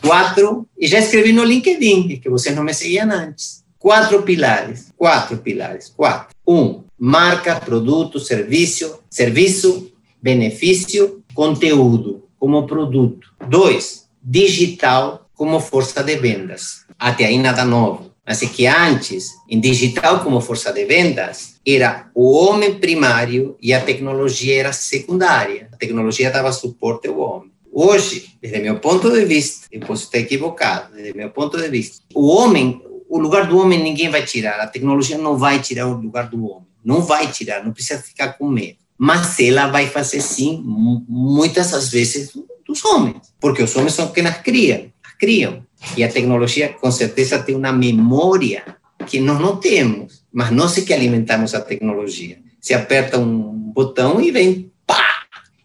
quatro, 0.00 0.66
e 0.78 0.86
já 0.86 0.98
escrevi 0.98 1.32
no 1.32 1.44
LinkedIn, 1.44 2.20
que 2.20 2.28
vocês 2.28 2.54
não 2.54 2.64
me 2.64 2.74
seguiam 2.74 3.10
antes. 3.10 3.62
Quatro 3.78 4.22
pilares, 4.22 4.92
quatro 4.96 5.38
pilares, 5.38 5.92
quatro. 5.96 6.34
Um, 6.46 6.82
marca, 6.98 7.56
produto, 7.56 8.20
serviço, 8.20 9.00
serviço, 9.10 9.92
benefício, 10.20 11.22
conteúdo 11.34 12.24
como 12.38 12.66
produto. 12.66 13.32
Dois, 13.48 14.08
digital 14.22 15.28
como 15.34 15.58
força 15.58 16.04
de 16.04 16.16
vendas. 16.16 16.81
Até 17.02 17.24
aí 17.24 17.36
nada 17.36 17.64
novo. 17.64 18.12
Mas 18.24 18.40
é 18.44 18.46
que 18.46 18.64
antes, 18.64 19.32
em 19.50 19.58
digital 19.58 20.20
como 20.20 20.40
força 20.40 20.72
de 20.72 20.84
vendas, 20.84 21.56
era 21.66 22.08
o 22.14 22.32
homem 22.32 22.74
primário 22.74 23.56
e 23.60 23.74
a 23.74 23.80
tecnologia 23.80 24.60
era 24.60 24.72
secundária. 24.72 25.68
A 25.72 25.76
tecnologia 25.76 26.30
dava 26.30 26.52
suporte 26.52 27.08
ao 27.08 27.18
homem. 27.18 27.50
Hoje, 27.72 28.36
desde 28.40 28.60
meu 28.60 28.78
ponto 28.78 29.10
de 29.10 29.24
vista, 29.24 29.66
eu 29.72 29.80
posso 29.80 30.04
estar 30.04 30.18
equivocado, 30.18 30.94
desde 30.94 31.16
meu 31.16 31.30
ponto 31.30 31.56
de 31.56 31.68
vista, 31.68 32.04
o 32.14 32.28
homem, 32.28 32.80
o 33.08 33.18
lugar 33.18 33.48
do 33.48 33.58
homem 33.58 33.82
ninguém 33.82 34.08
vai 34.08 34.24
tirar, 34.24 34.60
a 34.60 34.68
tecnologia 34.68 35.18
não 35.18 35.36
vai 35.36 35.58
tirar 35.58 35.88
o 35.88 35.94
lugar 35.94 36.28
do 36.28 36.46
homem, 36.46 36.68
não 36.84 37.00
vai 37.00 37.32
tirar, 37.32 37.64
não 37.64 37.72
precisa 37.72 38.00
ficar 38.00 38.34
com 38.34 38.46
medo. 38.46 38.76
Mas 38.96 39.40
ela 39.40 39.66
vai 39.66 39.88
fazer 39.88 40.20
sim, 40.20 40.62
muitas 40.64 41.72
das 41.72 41.88
vezes, 41.88 42.30
dos 42.64 42.84
homens, 42.84 43.34
porque 43.40 43.62
os 43.62 43.74
homens 43.74 43.94
são 43.94 44.12
quem 44.12 44.24
as 44.24 44.38
criam, 44.38 44.92
as 45.02 45.14
criam. 45.14 45.66
E 45.96 46.04
a 46.04 46.10
tecnologia, 46.10 46.70
com 46.70 46.90
certeza, 46.90 47.42
tem 47.42 47.54
uma 47.54 47.72
memória 47.72 48.76
que 49.06 49.20
nós 49.20 49.40
não 49.40 49.56
temos, 49.56 50.24
mas 50.32 50.50
nós 50.50 50.76
é 50.78 50.82
que 50.82 50.92
alimentamos 50.92 51.54
a 51.54 51.60
tecnologia. 51.60 52.38
Você 52.60 52.74
aperta 52.74 53.18
um 53.18 53.52
botão 53.72 54.20
e 54.20 54.30
vem, 54.30 54.70
pá, 54.86 55.04